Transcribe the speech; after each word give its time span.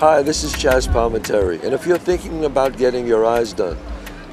Hi, 0.00 0.20
this 0.20 0.44
is 0.44 0.52
Chazz 0.52 0.86
Palminteri, 0.86 1.64
and 1.64 1.72
if 1.72 1.86
you're 1.86 1.96
thinking 1.96 2.44
about 2.44 2.76
getting 2.76 3.06
your 3.06 3.24
eyes 3.24 3.54
done, 3.54 3.78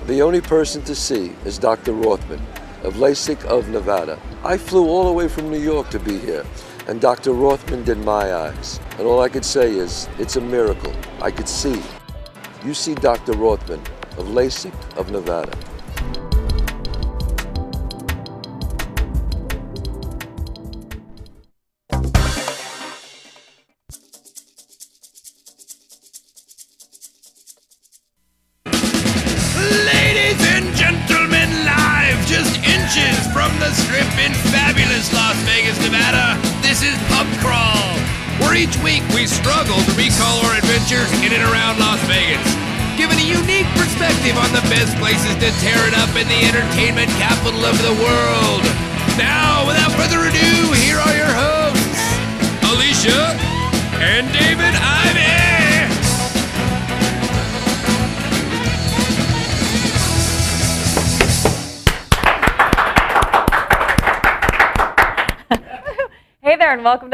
the 0.08 0.22
only 0.22 0.42
person 0.42 0.82
to 0.84 0.94
see 0.94 1.32
is 1.46 1.58
Dr. 1.58 1.94
Rothman 1.94 2.46
of 2.84 2.96
LASIK 2.96 3.46
of 3.46 3.70
Nevada. 3.70 4.20
I 4.44 4.58
flew 4.58 4.86
all 4.90 5.06
the 5.06 5.14
way 5.14 5.30
from 5.30 5.50
New 5.50 5.62
York 5.62 5.90
to 5.92 6.00
be 6.00 6.18
here, 6.20 6.46
and 6.90 7.00
Dr. 7.00 7.32
Rothman 7.32 7.86
did 7.86 7.98
my 8.00 8.34
eyes. 8.34 8.82
And 8.98 9.08
all 9.08 9.22
I 9.22 9.30
could 9.30 9.46
say 9.46 9.72
is, 9.72 10.10
it's 10.20 10.36
a 10.36 10.42
miracle. 10.42 10.94
I 11.22 11.32
could 11.32 11.48
see. 11.48 11.82
You 12.66 12.74
see 12.74 12.94
Dr. 12.96 13.32
Rothman 13.32 13.80
of 14.18 14.28
LASIK 14.28 14.74
of 14.98 15.12
Nevada. 15.12 15.58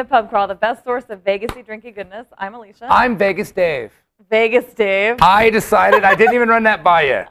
Pub 0.10 0.28
Crawl, 0.28 0.48
the 0.48 0.56
best 0.56 0.84
source 0.84 1.04
of 1.10 1.24
Vegasy 1.24 1.64
drinky 1.64 1.94
goodness. 1.94 2.26
I'm 2.36 2.56
Alicia. 2.56 2.88
I'm 2.90 3.16
Vegas 3.16 3.52
Dave. 3.52 3.92
Vegas 4.28 4.74
Dave. 4.74 5.18
I 5.22 5.52
decided, 5.52 6.04
I 6.04 6.16
didn't 6.16 6.34
even 6.34 6.50
run 6.50 6.64
that 6.64 6.84
by 6.84 7.04
you. 7.04 7.26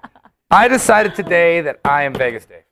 I 0.49 0.69
decided 0.69 1.17
today 1.17 1.61
that 1.63 1.81
I 1.85 2.05
am 2.05 2.15
Vegas 2.15 2.47
Dave. 2.47 2.63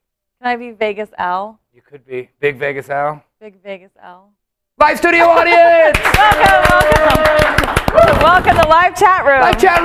Can 0.40 0.46
I 0.48 0.54
be 0.54 0.70
Vegas 0.70 1.10
Al? 1.18 1.58
You 1.74 1.82
could 1.82 2.06
be 2.06 2.30
Big 2.38 2.56
Vegas 2.56 2.88
Al. 2.88 3.20
Big 3.40 3.60
Vegas 3.64 3.90
Al. 4.00 4.30
Live 4.78 4.98
studio 4.98 5.24
audience! 5.24 5.98
Welcome, 6.16 6.62
welcome. 7.90 8.22
welcome 8.22 8.56
to 8.62 8.68
live 8.68 8.96
chat 8.96 9.24
room. 9.26 9.40
Live 9.40 9.60
chat 9.60 9.82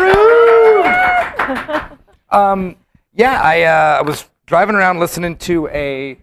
room! 1.57 1.97
um, 2.29 2.75
yeah, 3.15 3.41
I 3.41 3.63
uh, 3.63 4.03
was 4.03 4.29
driving 4.45 4.75
around 4.75 4.99
listening 4.99 5.35
to 5.37 5.67
a 5.69 6.19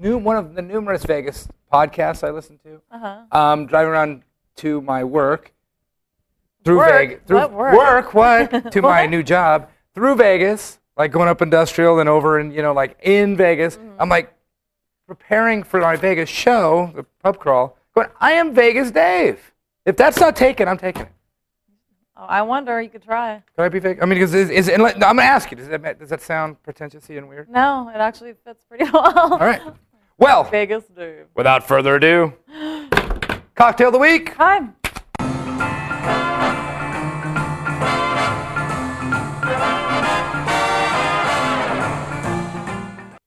new 0.00 0.18
one 0.18 0.36
of 0.36 0.54
the 0.54 0.62
numerous 0.62 1.04
Vegas 1.04 1.48
podcasts 1.72 2.26
I 2.26 2.30
listen 2.30 2.58
to. 2.58 2.80
Uh-huh. 2.90 3.22
Um, 3.32 3.66
driving 3.66 3.92
around 3.92 4.22
to 4.56 4.80
my 4.80 5.04
work 5.04 5.52
through 6.64 6.78
Work? 6.78 6.90
Vegas. 6.90 7.20
Through 7.26 7.36
What 7.38 7.52
work? 7.52 7.76
work, 7.76 8.14
what? 8.14 8.72
to 8.72 8.82
my 8.82 9.06
new 9.06 9.22
job 9.22 9.68
through 9.94 10.16
Vegas, 10.16 10.78
like 10.96 11.12
going 11.12 11.28
up 11.28 11.40
industrial 11.42 12.00
and 12.00 12.08
over 12.08 12.38
and 12.38 12.52
you 12.52 12.62
know 12.62 12.72
like 12.72 12.98
in 13.02 13.36
Vegas. 13.36 13.76
Mm-hmm. 13.76 14.00
I'm 14.00 14.08
like 14.08 14.32
preparing 15.06 15.62
for 15.62 15.80
my 15.80 15.96
Vegas 15.96 16.28
show, 16.28 16.92
the 16.94 17.04
pub 17.22 17.38
crawl. 17.38 17.78
Going, 17.94 18.08
I 18.20 18.32
am 18.32 18.54
Vegas 18.54 18.90
Dave. 18.90 19.52
If 19.84 19.96
that's 19.96 20.18
not 20.18 20.34
taken, 20.36 20.68
I'm 20.68 20.78
taking 20.78 21.02
it. 21.02 21.12
Oh, 22.18 22.24
I 22.24 22.42
wonder, 22.42 22.80
you 22.80 22.88
could 22.88 23.02
try. 23.02 23.42
Could 23.54 23.62
I 23.62 23.68
be 23.68 23.78
Vegas? 23.78 24.02
I 24.02 24.06
mean, 24.06 24.14
because 24.18 24.32
is, 24.34 24.48
is 24.48 24.70
I'm 24.70 24.78
going 24.78 24.98
to 25.00 25.22
ask 25.22 25.50
you. 25.50 25.56
Does 25.56 25.68
that 25.68 25.98
does 25.98 26.08
that 26.08 26.22
sound 26.22 26.62
pretentious 26.62 27.08
and 27.10 27.28
weird? 27.28 27.48
No, 27.48 27.90
it 27.94 27.98
actually 27.98 28.34
fits 28.42 28.64
pretty 28.64 28.84
well. 28.92 29.34
All 29.34 29.38
right. 29.38 29.62
Well, 30.18 30.44
Vegas 30.44 30.84
Dave. 30.96 31.26
without 31.34 31.66
further 31.68 31.96
ado, 31.96 32.32
cocktail 33.54 33.88
of 33.88 33.92
the 33.92 33.98
week. 33.98 34.30
Hi. 34.38 34.68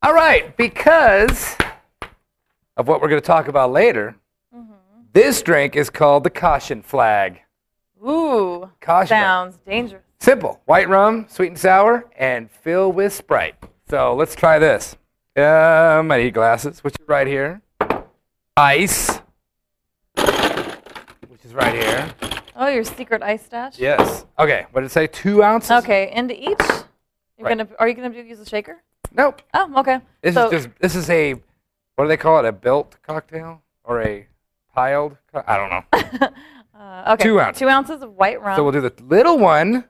All 0.02 0.14
right, 0.14 0.56
because 0.56 1.58
of 2.78 2.88
what 2.88 3.02
we're 3.02 3.10
going 3.10 3.22
to 3.22 3.26
talk 3.26 3.48
about 3.48 3.72
later, 3.72 4.16
Mm-hmm. 4.56 4.74
this 5.14 5.42
drink 5.44 5.76
is 5.76 5.90
called 5.92 6.24
the 6.24 6.30
caution 6.30 6.82
flag. 6.82 7.42
Ooh. 8.04 8.72
Caution. 8.82 9.10
Sounds 9.10 9.60
dangerous. 9.68 10.02
Simple. 10.20 10.60
White 10.66 10.90
rum, 10.90 11.26
sweet 11.30 11.50
and 11.50 11.60
sour, 11.60 12.10
and 12.18 12.50
fill 12.50 12.92
with 12.92 13.14
Sprite. 13.14 13.56
So 13.90 14.16
let's 14.16 14.34
try 14.36 14.58
this. 14.58 14.96
Um, 15.40 16.12
I 16.12 16.18
need 16.18 16.34
glasses, 16.34 16.84
which 16.84 16.96
is 17.00 17.08
right 17.08 17.28
here. 17.28 17.62
Ice, 18.58 19.20
which 20.16 21.46
is 21.46 21.54
right 21.54 21.74
here. 21.74 22.14
Oh, 22.56 22.68
your 22.68 22.84
secret 22.84 23.24
ice 23.24 23.46
stash? 23.46 23.80
Yes. 23.80 24.26
Okay, 24.38 24.66
what 24.72 24.82
did 24.82 24.88
it 24.88 24.92
say? 24.92 25.08
Two 25.08 25.42
ounces? 25.44 25.72
Okay, 25.72 26.12
into 26.14 26.34
each? 26.34 26.60
You're 27.38 27.48
Right. 27.48 27.58
gonna 27.58 27.70
are 27.80 27.88
you 27.88 27.94
gonna 27.94 28.14
use 28.14 28.40
a 28.40 28.46
shaker? 28.46 28.84
Nope. 29.14 29.42
Oh, 29.54 29.72
okay. 29.78 30.02
This 30.22 30.36
so, 30.36 30.46
is 30.50 30.66
just, 30.66 30.80
this 30.80 30.96
is 30.96 31.10
a, 31.10 31.34
what 31.96 32.06
do 32.06 32.08
they 32.08 32.18
call 32.18 32.40
it? 32.40 32.46
A 32.46 32.52
built 32.52 32.98
cocktail? 33.02 33.62
Or 33.84 34.02
a 34.02 34.28
piled? 34.76 35.18
Co- 35.34 35.44
I 35.48 35.58
don't 35.58 35.70
know. 35.70 36.28
uh, 36.80 37.14
okay. 37.14 37.24
two 37.24 37.40
ounces. 37.40 37.60
Two 37.60 37.70
ounces 37.70 38.02
of 38.02 38.14
white 38.14 38.42
rum. 38.42 38.56
So 38.56 38.64
we'll 38.64 38.74
do 38.74 38.82
the 38.82 38.94
little 39.04 39.40
one 39.40 39.86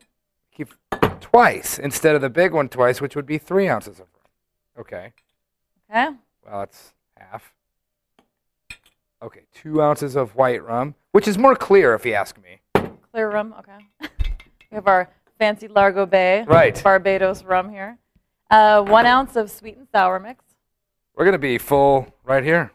keep 0.52 0.74
twice 1.20 1.80
instead 1.80 2.16
of 2.16 2.22
the 2.22 2.30
big 2.30 2.54
one 2.54 2.70
twice, 2.70 3.02
which 3.02 3.16
would 3.16 3.26
be 3.26 3.38
three 3.38 3.68
ounces 3.68 4.00
of 4.00 4.08
rum. 4.14 4.82
Okay. 4.82 5.14
Okay. 5.90 6.10
Well, 6.46 6.62
it's 6.64 6.94
half. 7.18 7.54
Okay, 9.22 9.42
two 9.54 9.82
ounces 9.82 10.16
of 10.16 10.36
white 10.36 10.64
rum, 10.64 10.96
which 11.12 11.28
is 11.28 11.38
more 11.38 11.56
clear 11.56 11.94
if 11.94 12.06
you 12.06 12.14
ask 12.14 12.38
me. 12.42 12.62
Clear 13.12 13.30
rum, 13.32 13.54
okay. 13.60 13.86
we 14.72 14.76
have 14.76 14.88
our 14.88 15.10
fancy 15.38 15.68
Largo 15.68 16.06
Bay 16.06 16.44
Right. 16.48 16.82
Barbados 16.84 17.44
rum 17.44 17.70
here. 17.70 17.98
Uh, 18.50 18.82
one 18.82 19.06
ounce 19.06 19.36
of 19.36 19.52
sweet 19.52 19.78
and 19.78 19.88
sour 19.92 20.20
mix. 20.20 20.44
We're 21.16 21.26
gonna 21.26 21.38
be 21.38 21.58
full 21.58 22.08
right 22.24 22.44
here. 22.44 22.72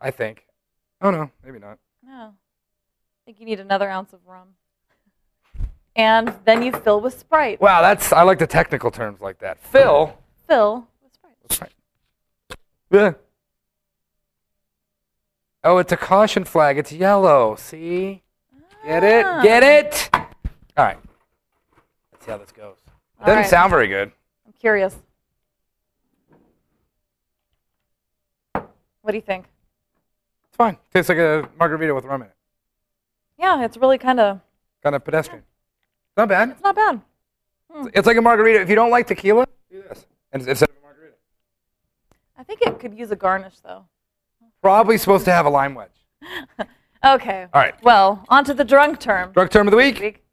I 0.00 0.10
think. 0.10 0.46
Oh 1.00 1.10
no, 1.10 1.30
maybe 1.44 1.58
not. 1.58 1.78
No. 2.04 2.32
I 2.32 3.24
think 3.24 3.38
you 3.38 3.46
need 3.46 3.60
another 3.60 3.88
ounce 3.88 4.12
of 4.12 4.20
rum. 4.26 4.48
And 5.94 6.34
then 6.44 6.62
you 6.62 6.72
fill 6.72 7.00
with 7.00 7.18
Sprite. 7.18 7.60
Wow, 7.60 7.82
that's 7.82 8.12
I 8.12 8.22
like 8.22 8.38
the 8.38 8.46
technical 8.46 8.90
terms 8.90 9.20
like 9.20 9.38
that. 9.40 9.58
Fill. 9.60 10.16
Fill 10.48 10.88
with 11.02 11.12
Sprite. 11.52 11.72
Yeah. 12.90 13.12
Oh, 15.64 15.78
it's 15.78 15.92
a 15.92 15.96
caution 15.96 16.44
flag. 16.44 16.78
It's 16.78 16.90
yellow. 16.92 17.56
See? 17.56 18.22
Get 18.84 19.04
it? 19.04 19.26
Ah. 19.26 19.42
Get 19.42 19.62
it? 19.62 20.08
All 20.14 20.84
right. 20.84 20.98
Let's 22.12 22.24
see 22.24 22.30
how 22.30 22.38
this 22.38 22.52
goes. 22.52 22.76
All 23.20 23.26
Doesn't 23.26 23.42
right. 23.42 23.50
sound 23.50 23.70
very 23.70 23.88
good. 23.88 24.10
I'm 24.46 24.52
curious. 24.58 24.96
What 28.52 29.12
do 29.12 29.16
you 29.16 29.22
think? 29.22 29.46
It's 30.48 30.56
fine. 30.56 30.76
Tastes 30.94 31.08
like 31.08 31.18
a 31.18 31.48
margarita 31.58 31.94
with 31.94 32.04
rum 32.04 32.22
in 32.22 32.28
it. 32.28 32.34
Yeah, 33.38 33.64
it's 33.64 33.76
really 33.76 33.98
kind 33.98 34.20
of, 34.20 34.40
Kind 34.82 34.94
of 34.94 35.04
pedestrian. 35.04 35.44
Not 36.16 36.28
bad. 36.28 36.50
it's 36.50 36.62
not 36.62 36.74
bad. 36.76 37.00
It's 37.94 38.06
like 38.06 38.16
a 38.16 38.22
margarita. 38.22 38.60
If 38.60 38.68
you 38.68 38.74
don't 38.74 38.90
like 38.90 39.06
tequila, 39.06 39.44
do 39.44 39.46
this 39.46 39.47
And- 39.47 39.47
instead 40.32 40.68
of 40.68 40.76
a 40.76 40.82
margarita. 40.82 41.14
I 42.36 42.42
think 42.42 42.62
it 42.62 42.78
could 42.78 42.94
use 42.94 43.10
a 43.10 43.16
garnish, 43.16 43.60
though. 43.64 43.84
Probably 44.62 44.98
supposed 44.98 45.24
to 45.26 45.32
have 45.32 45.46
a 45.46 45.50
lime 45.50 45.74
wedge. 45.74 45.90
Okay. 47.04 47.46
All 47.52 47.60
right. 47.62 47.74
Well, 47.82 48.24
on 48.28 48.44
to 48.44 48.54
the 48.54 48.64
drunk 48.64 48.98
term. 48.98 49.32
Drunk 49.32 49.50
term 49.50 49.68
of 49.68 49.70
the 49.70 49.76
week. 49.76 50.00
week. 50.00 50.24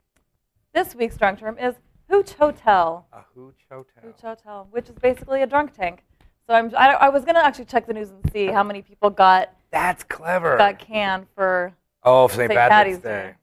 This 0.73 0.95
week's 0.95 1.15
drunk 1.15 1.39
term 1.39 1.57
is 1.59 1.75
Hooch 2.09 2.33
Hotel. 2.33 3.07
A 3.13 3.21
hooch 3.35 3.65
hotel. 3.69 4.03
Hooch 4.03 4.21
Hotel, 4.21 4.67
which 4.71 4.89
is 4.89 4.95
basically 4.95 5.41
a 5.43 5.47
drunk 5.47 5.73
tank. 5.73 6.03
So 6.47 6.53
I'm, 6.53 6.73
I, 6.75 6.93
I 6.93 7.09
was 7.09 7.23
gonna 7.23 7.39
actually 7.39 7.65
check 7.65 7.87
the 7.87 7.93
news 7.93 8.09
and 8.09 8.31
see 8.31 8.47
how 8.47 8.63
many 8.63 8.81
people 8.81 9.09
got 9.09 9.51
That's 9.71 10.03
clever. 10.03 10.57
got 10.57 10.79
canned 10.79 11.27
for 11.35 11.73
oh, 12.03 12.27
St. 12.27 12.49
St. 12.49 12.51
Patrick's 12.51 12.97
Day. 12.99 13.09
Day. 13.09 13.33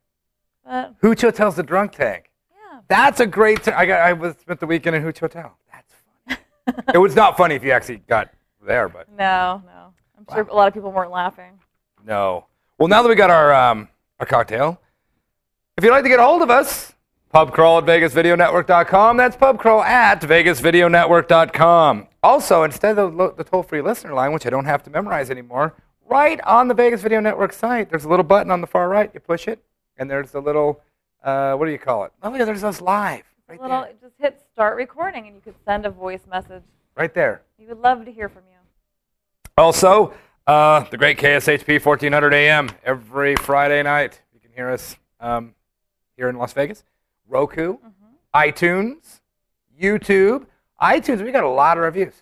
But 0.64 0.94
Hooch 1.00 1.20
Hotel's 1.22 1.56
the 1.56 1.62
drunk 1.62 1.93
tank. 1.93 2.31
yeah, 2.50 2.81
That's 2.88 3.20
a 3.20 3.26
great. 3.26 3.64
T- 3.64 3.72
I 3.72 3.87
got. 3.87 4.00
I 4.00 4.12
was 4.12 4.37
spent 4.37 4.60
the 4.60 4.66
weekend 4.66 4.96
in 4.96 5.02
Hooch 5.02 5.19
Hotel. 5.20 5.56
That's 6.67 6.76
funny. 6.87 6.94
it 6.94 6.99
was 6.99 7.14
not 7.17 7.37
funny 7.37 7.55
if 7.55 7.64
you 7.64 7.70
actually 7.73 7.99
got 8.09 8.31
there, 8.64 8.88
but 8.88 9.09
no, 9.17 9.62
no. 9.67 9.93
I'm 10.19 10.26
sure 10.35 10.47
a 10.49 10.55
lot 10.55 10.69
of 10.69 10.75
people 10.75 10.93
weren't 10.93 11.11
laughing. 11.11 11.59
no. 12.05 12.47
Well, 12.79 12.88
now 12.88 13.03
that 13.03 13.09
we 13.09 13.14
got 13.14 13.31
our 13.31 13.53
um, 13.53 13.88
our 14.19 14.26
cocktail, 14.26 14.81
if 15.76 15.85
you'd 15.85 15.91
like 15.91 16.03
to 16.03 16.09
get 16.09 16.19
a 16.19 16.25
hold 16.25 16.43
of 16.43 16.50
us, 16.50 16.94
pubcrawl 17.32 17.79
at 17.81 17.87
vegasvideonetwork.com. 17.87 19.17
That's 19.17 19.37
pubcrawl 19.37 19.85
at 19.85 20.20
vegasvideonetwork.com. 20.20 22.09
Also, 22.23 22.62
instead 22.65 22.99
of 22.99 23.17
the, 23.17 23.32
the 23.35 23.44
toll-free 23.44 23.82
listener 23.82 24.15
line, 24.15 24.32
which 24.32 24.47
I 24.47 24.50
don't 24.50 24.65
have 24.65 24.82
to 24.85 24.91
memorize 24.91 25.31
anymore, 25.31 25.75
right 26.08 26.41
on 26.43 26.69
the 26.69 26.75
Vegas 26.75 27.03
Video 27.03 27.20
Network 27.20 27.53
site, 27.53 27.91
there's 27.91 28.05
a 28.05 28.08
little 28.08 28.25
button 28.25 28.50
on 28.50 28.61
the 28.61 28.67
far 28.67 28.88
right. 28.88 29.11
You 29.15 29.20
push 29.20 29.49
it, 29.49 29.62
and 29.97 30.11
there's 30.11 30.31
the 30.31 30.41
little, 30.41 30.81
uh, 31.25 31.55
what 31.55 31.67
do 31.67 31.73
you 31.73 31.79
call 31.79 32.05
it? 32.05 32.12
Oh 32.23 32.35
yeah, 32.35 32.44
there's 32.44 32.65
us 32.65 32.81
live 32.81 33.23
right 33.52 33.60
Little, 33.62 33.82
there, 33.82 33.93
just 34.00 34.14
hit 34.19 34.40
start 34.52 34.76
recording, 34.76 35.26
and 35.26 35.34
you 35.37 35.43
could 35.43 35.54
send 35.64 35.84
a 35.87 35.90
voice 35.90 36.22
message. 36.31 36.62
right 36.96 37.12
there. 37.12 37.43
We 37.58 37.66
would 37.66 37.81
love 37.81 38.04
to 38.06 38.12
hear 38.12 38.28
from 38.28 38.43
you. 38.50 38.58
Also, 39.58 40.14
uh, 40.46 40.84
the 40.90 40.96
great 40.96 41.19
KSHP 41.19 41.84
1400 41.84 42.32
AM 42.34 42.70
every 42.84 43.37
Friday 43.37 43.82
night. 43.82 44.20
You 44.32 44.40
can 44.40 44.50
hear 44.52 44.70
us 44.70 44.96
um, 45.20 45.54
here 46.16 46.28
in 46.28 46.37
Las 46.37 46.52
Vegas. 46.54 46.82
Roku, 47.28 47.76
iTunes, 48.34 49.20
YouTube, 49.81 50.46
iTunes. 50.81 51.22
We 51.22 51.31
got 51.31 51.44
a 51.44 51.48
lot 51.48 51.76
of 51.76 51.84
reviews. 51.84 52.14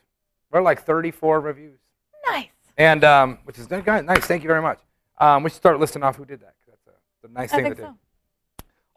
We're 0.52 0.62
like 0.62 0.82
34 0.82 1.40
reviews, 1.40 1.78
Nice. 2.26 2.48
and 2.76 3.04
um, 3.04 3.38
which 3.44 3.58
is 3.58 3.70
nice. 3.70 3.84
Thank 4.26 4.42
you 4.42 4.48
very 4.48 4.62
much. 4.62 4.80
Um, 5.18 5.44
we 5.44 5.50
should 5.50 5.56
start 5.56 5.78
listing 5.78 6.02
off 6.02 6.16
who 6.16 6.24
did 6.24 6.40
that. 6.40 6.54
That's 6.66 6.86
a, 7.22 7.26
a 7.28 7.30
nice 7.30 7.52
I 7.52 7.56
thing 7.56 7.64
to 7.66 7.74
do. 7.76 7.82
so. 7.82 7.94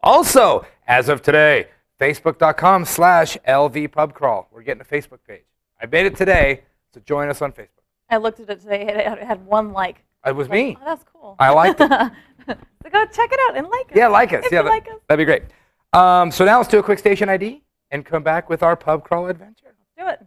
Also, 0.02 0.66
as 0.86 1.08
of 1.08 1.22
today, 1.22 1.68
facebook.com 2.00 2.84
slash 2.84 3.36
LV 3.46 4.46
We're 4.50 4.62
getting 4.62 4.80
a 4.80 4.84
Facebook 4.84 5.20
page. 5.26 5.44
I 5.80 5.86
made 5.86 6.06
it 6.06 6.16
today, 6.16 6.62
so 6.92 7.00
join 7.00 7.28
us 7.28 7.42
on 7.42 7.52
Facebook. 7.52 7.68
I 8.10 8.18
looked 8.18 8.40
at 8.40 8.48
it 8.50 8.60
today. 8.60 8.86
It 8.86 9.18
had, 9.22 9.44
one 9.46 9.72
like. 9.72 10.04
It 10.26 10.34
was 10.34 10.48
me. 10.48 10.76
Oh, 10.80 10.84
that's 10.84 11.04
cool. 11.04 11.36
I 11.38 11.50
liked 11.50 11.80
it. 11.80 11.90
so 12.46 12.90
go 12.90 13.04
check 13.06 13.30
it 13.32 13.40
out 13.48 13.56
and 13.56 13.66
like 13.68 13.90
it. 13.90 13.96
Yeah, 13.96 14.08
like 14.08 14.32
us. 14.32 14.44
If 14.44 14.52
yeah, 14.52 14.62
that, 14.62 14.68
like 14.68 14.86
us, 14.86 15.00
that'd 15.08 15.18
be 15.18 15.24
great. 15.24 15.42
Um, 15.92 16.30
so 16.30 16.44
now 16.44 16.58
let's 16.58 16.68
do 16.68 16.78
a 16.78 16.82
quick 16.82 16.98
station 16.98 17.28
ID 17.28 17.62
and 17.90 18.04
come 18.04 18.22
back 18.22 18.48
with 18.48 18.62
our 18.62 18.76
pub 18.76 19.04
crawl 19.04 19.26
adventure. 19.28 19.66
Let's 19.66 19.92
do 19.96 20.24
it. 20.24 20.26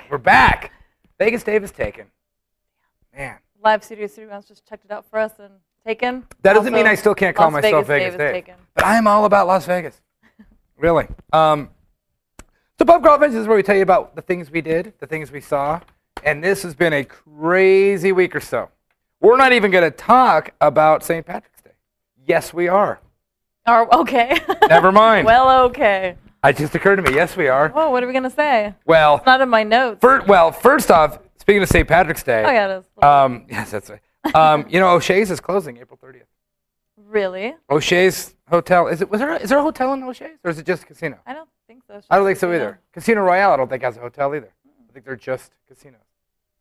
We're 0.11 0.17
back. 0.17 0.73
Vegas 1.19 1.41
Dave 1.41 1.63
is 1.63 1.71
taken. 1.71 2.07
Man, 3.15 3.37
Live 3.63 3.81
Studio 3.81 4.07
Studios 4.07 4.45
just 4.45 4.67
checked 4.67 4.83
it 4.83 4.91
out 4.91 5.05
for 5.09 5.17
us 5.17 5.31
and 5.39 5.53
taken. 5.85 6.25
that 6.41 6.51
doesn't 6.51 6.73
mean 6.73 6.85
I 6.85 6.95
still 6.95 7.15
can't 7.15 7.33
call 7.33 7.49
Las 7.49 7.63
myself 7.63 7.87
Vegas 7.87 8.15
Vegas, 8.15 8.33
Dave 8.33 8.45
Dave. 8.45 8.55
But 8.75 8.83
I 8.83 8.97
am 8.97 9.07
all 9.07 9.23
about 9.23 9.47
Las 9.47 9.65
Vegas. 9.65 10.01
really. 10.77 11.07
Um, 11.31 11.69
so 12.77 12.83
Pub 12.83 13.01
Crawl 13.01 13.15
Adventures 13.15 13.39
is 13.43 13.47
where 13.47 13.55
we 13.55 13.63
tell 13.63 13.77
you 13.77 13.83
about 13.83 14.17
the 14.17 14.21
things 14.21 14.51
we 14.51 14.59
did, 14.59 14.91
the 14.99 15.07
things 15.07 15.31
we 15.31 15.39
saw, 15.39 15.79
and 16.25 16.43
this 16.43 16.61
has 16.63 16.75
been 16.75 16.91
a 16.91 17.05
crazy 17.05 18.11
week 18.11 18.35
or 18.35 18.41
so. 18.41 18.67
We're 19.21 19.37
not 19.37 19.53
even 19.53 19.71
going 19.71 19.89
to 19.89 19.95
talk 19.95 20.51
about 20.59 21.05
St. 21.05 21.25
Patrick's 21.25 21.61
Day. 21.61 21.71
Yes, 22.27 22.53
we 22.53 22.67
are. 22.67 22.99
Or 23.65 23.95
okay. 24.01 24.41
Never 24.67 24.91
mind. 24.91 25.25
well, 25.25 25.63
okay. 25.67 26.17
It 26.43 26.57
just 26.57 26.73
occurred 26.73 26.95
to 26.97 27.01
me. 27.03 27.13
Yes, 27.13 27.37
we 27.37 27.47
are. 27.47 27.69
Whoa, 27.69 27.89
what 27.91 28.03
are 28.03 28.07
we 28.07 28.13
gonna 28.13 28.29
say? 28.29 28.73
Well, 28.85 29.17
It's 29.17 29.25
not 29.25 29.41
in 29.41 29.49
my 29.49 29.63
notes. 29.63 29.99
fir- 30.01 30.23
well, 30.25 30.51
first 30.51 30.89
off, 30.89 31.19
speaking 31.37 31.61
of 31.61 31.69
St. 31.69 31.87
Patrick's 31.87 32.23
Day, 32.23 32.43
oh 32.45 32.51
yeah, 32.51 32.67
it 32.75 32.79
is. 32.79 33.03
um, 33.03 33.45
yes, 33.49 33.69
that's 33.71 33.89
right. 33.91 34.35
Um, 34.35 34.65
you 34.69 34.79
know, 34.79 34.89
O'Shea's 34.95 35.29
is 35.29 35.39
closing 35.39 35.77
April 35.77 35.99
30th. 36.03 36.23
really? 36.97 37.55
O'Shea's 37.69 38.35
Hotel. 38.49 38.87
Is 38.87 39.01
it? 39.01 39.09
Was 39.09 39.19
there? 39.19 39.35
Is 39.37 39.49
there 39.49 39.59
a 39.59 39.63
hotel 39.63 39.93
in 39.93 40.03
O'Shea's, 40.03 40.37
or 40.43 40.51
is 40.51 40.57
it 40.59 40.65
just 40.65 40.83
a 40.83 40.85
casino? 40.87 41.19
I 41.27 41.33
don't 41.33 41.49
think 41.67 41.83
so. 41.87 42.01
I 42.09 42.17
don't 42.17 42.25
think 42.25 42.39
so 42.39 42.51
either. 42.51 42.79
Casino 42.91 43.21
Royale, 43.21 43.51
I 43.53 43.57
don't 43.57 43.69
think 43.69 43.83
has 43.83 43.97
a 43.97 44.01
hotel 44.01 44.33
either. 44.35 44.51
I 44.89 44.93
think 44.93 45.05
they're 45.05 45.15
just 45.15 45.51
casinos. 45.67 46.01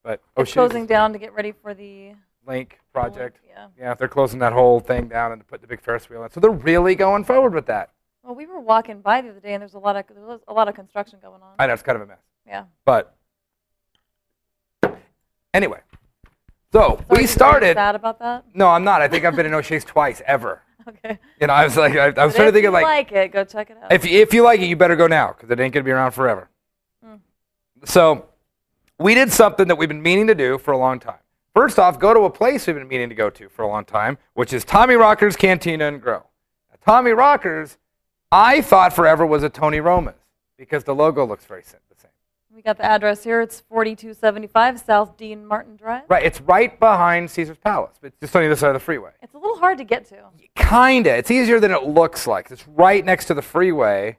But 0.04 0.20
O'Shea's 0.36 0.54
closing 0.54 0.86
down 0.86 1.12
to 1.14 1.18
get 1.18 1.32
ready 1.34 1.52
for 1.52 1.74
the 1.74 2.12
LINQ 2.46 2.72
project. 2.92 3.38
Yeah. 3.48 3.66
Yeah, 3.78 3.94
they're 3.94 4.08
closing 4.08 4.38
that 4.40 4.52
whole 4.52 4.78
thing 4.80 5.08
down 5.08 5.32
and 5.32 5.46
put 5.46 5.60
the 5.62 5.66
big 5.66 5.80
Ferris 5.80 6.08
wheel 6.08 6.22
in. 6.22 6.30
So 6.30 6.38
they're 6.40 6.50
really 6.50 6.94
going 6.94 7.24
forward 7.24 7.52
with 7.54 7.66
that. 7.66 7.90
Well, 8.22 8.34
we 8.34 8.46
were 8.46 8.60
walking 8.60 9.00
by 9.00 9.20
the 9.22 9.30
other 9.30 9.40
day, 9.40 9.54
and 9.54 9.62
there's 9.62 9.74
a 9.74 9.78
lot 9.78 9.96
of 9.96 10.04
there 10.08 10.24
was 10.24 10.40
a 10.46 10.52
lot 10.52 10.68
of 10.68 10.74
construction 10.74 11.18
going 11.22 11.42
on. 11.42 11.54
I 11.58 11.66
know 11.66 11.72
it's 11.72 11.82
kind 11.82 11.96
of 11.96 12.02
a 12.02 12.06
mess, 12.06 12.18
yeah. 12.46 12.64
but 12.84 13.16
anyway. 15.54 15.80
So 16.72 17.02
Sorry, 17.08 17.22
we 17.22 17.26
started. 17.26 17.76
Sad 17.76 17.94
about 17.96 18.18
that? 18.20 18.44
No, 18.54 18.68
I'm 18.68 18.84
not. 18.84 19.02
I 19.02 19.08
think 19.08 19.24
I've 19.24 19.34
been 19.34 19.46
in 19.46 19.54
O'Shea's 19.54 19.84
twice 19.84 20.22
ever. 20.26 20.62
Okay. 20.88 21.18
You 21.38 21.46
know, 21.46 21.52
I 21.52 21.64
was 21.64 21.76
like, 21.76 21.92
I, 21.92 22.06
I 22.06 22.24
was 22.24 22.32
But 22.32 22.36
trying 22.36 22.48
to 22.48 22.52
think 22.52 22.66
of 22.66 22.72
like, 22.72 22.82
If 22.82 23.10
you 23.12 23.16
like 23.18 23.26
it, 23.26 23.32
go 23.32 23.44
check 23.44 23.68
it 23.68 23.76
out. 23.80 23.92
If, 23.92 24.06
if 24.06 24.32
you 24.32 24.42
like 24.42 24.60
it, 24.60 24.64
you 24.64 24.76
better 24.76 24.96
go 24.96 25.06
now 25.06 25.28
because 25.28 25.50
it 25.50 25.60
ain't 25.60 25.74
going 25.74 25.84
to 25.84 25.88
be 25.88 25.90
around 25.90 26.12
forever. 26.12 26.48
Mm. 27.06 27.20
So, 27.84 28.30
we 28.98 29.14
did 29.14 29.30
something 29.30 29.68
that 29.68 29.76
we've 29.76 29.90
been 29.90 30.02
meaning 30.02 30.26
to 30.28 30.34
do 30.34 30.56
for 30.56 30.72
a 30.72 30.78
long 30.78 30.98
time. 30.98 31.18
First 31.54 31.78
off, 31.78 32.00
go 32.00 32.14
to 32.14 32.20
a 32.20 32.30
place 32.30 32.66
we've 32.66 32.76
been 32.76 32.88
meaning 32.88 33.08
to 33.08 33.14
go 33.14 33.28
to 33.28 33.48
for 33.50 33.62
a 33.62 33.68
long 33.68 33.84
time, 33.84 34.16
which 34.32 34.52
is 34.52 34.64
Tommy 34.64 34.94
Rocker's 34.94 35.36
Cantina 35.36 35.86
and 35.86 36.00
Grill. 36.00 36.26
Now, 36.70 36.76
Tommy 36.84 37.10
Rocker's, 37.10 37.76
I 38.32 38.60
thought 38.60 38.92
forever 38.92 39.26
was 39.26 39.42
a 39.42 39.48
Tony 39.48 39.80
Roma's 39.80 40.14
because 40.56 40.84
the 40.84 40.94
logo 40.94 41.24
looks 41.26 41.44
very 41.44 41.62
same. 41.62 41.80
we 42.54 42.62
got 42.62 42.76
the 42.76 42.84
address 42.84 43.24
here. 43.24 43.40
It's 43.40 43.60
4275 43.60 44.80
South 44.80 45.16
Dean 45.16 45.46
Martin 45.46 45.76
Drive. 45.76 46.02
Right, 46.08 46.24
it's 46.24 46.40
right 46.42 46.78
behind 46.78 47.30
Caesar's 47.30 47.56
Palace, 47.58 47.96
but 48.00 48.08
it's 48.08 48.20
just 48.20 48.36
on 48.36 48.42
the 48.42 48.46
other 48.46 48.56
side 48.56 48.68
of 48.68 48.74
the 48.74 48.80
freeway. 48.80 49.10
It's 49.22 49.34
a 49.34 49.38
little 49.38 49.56
hard 49.58 49.78
to 49.78 49.84
get 49.84 50.04
to. 50.06 50.16
Kinda. 50.56 51.16
It's 51.16 51.30
easier 51.30 51.58
than 51.60 51.70
it 51.70 51.84
looks 51.84 52.26
like. 52.26 52.50
It's 52.50 52.66
right 52.68 53.04
next 53.04 53.26
to 53.26 53.34
the 53.34 53.42
freeway. 53.42 54.18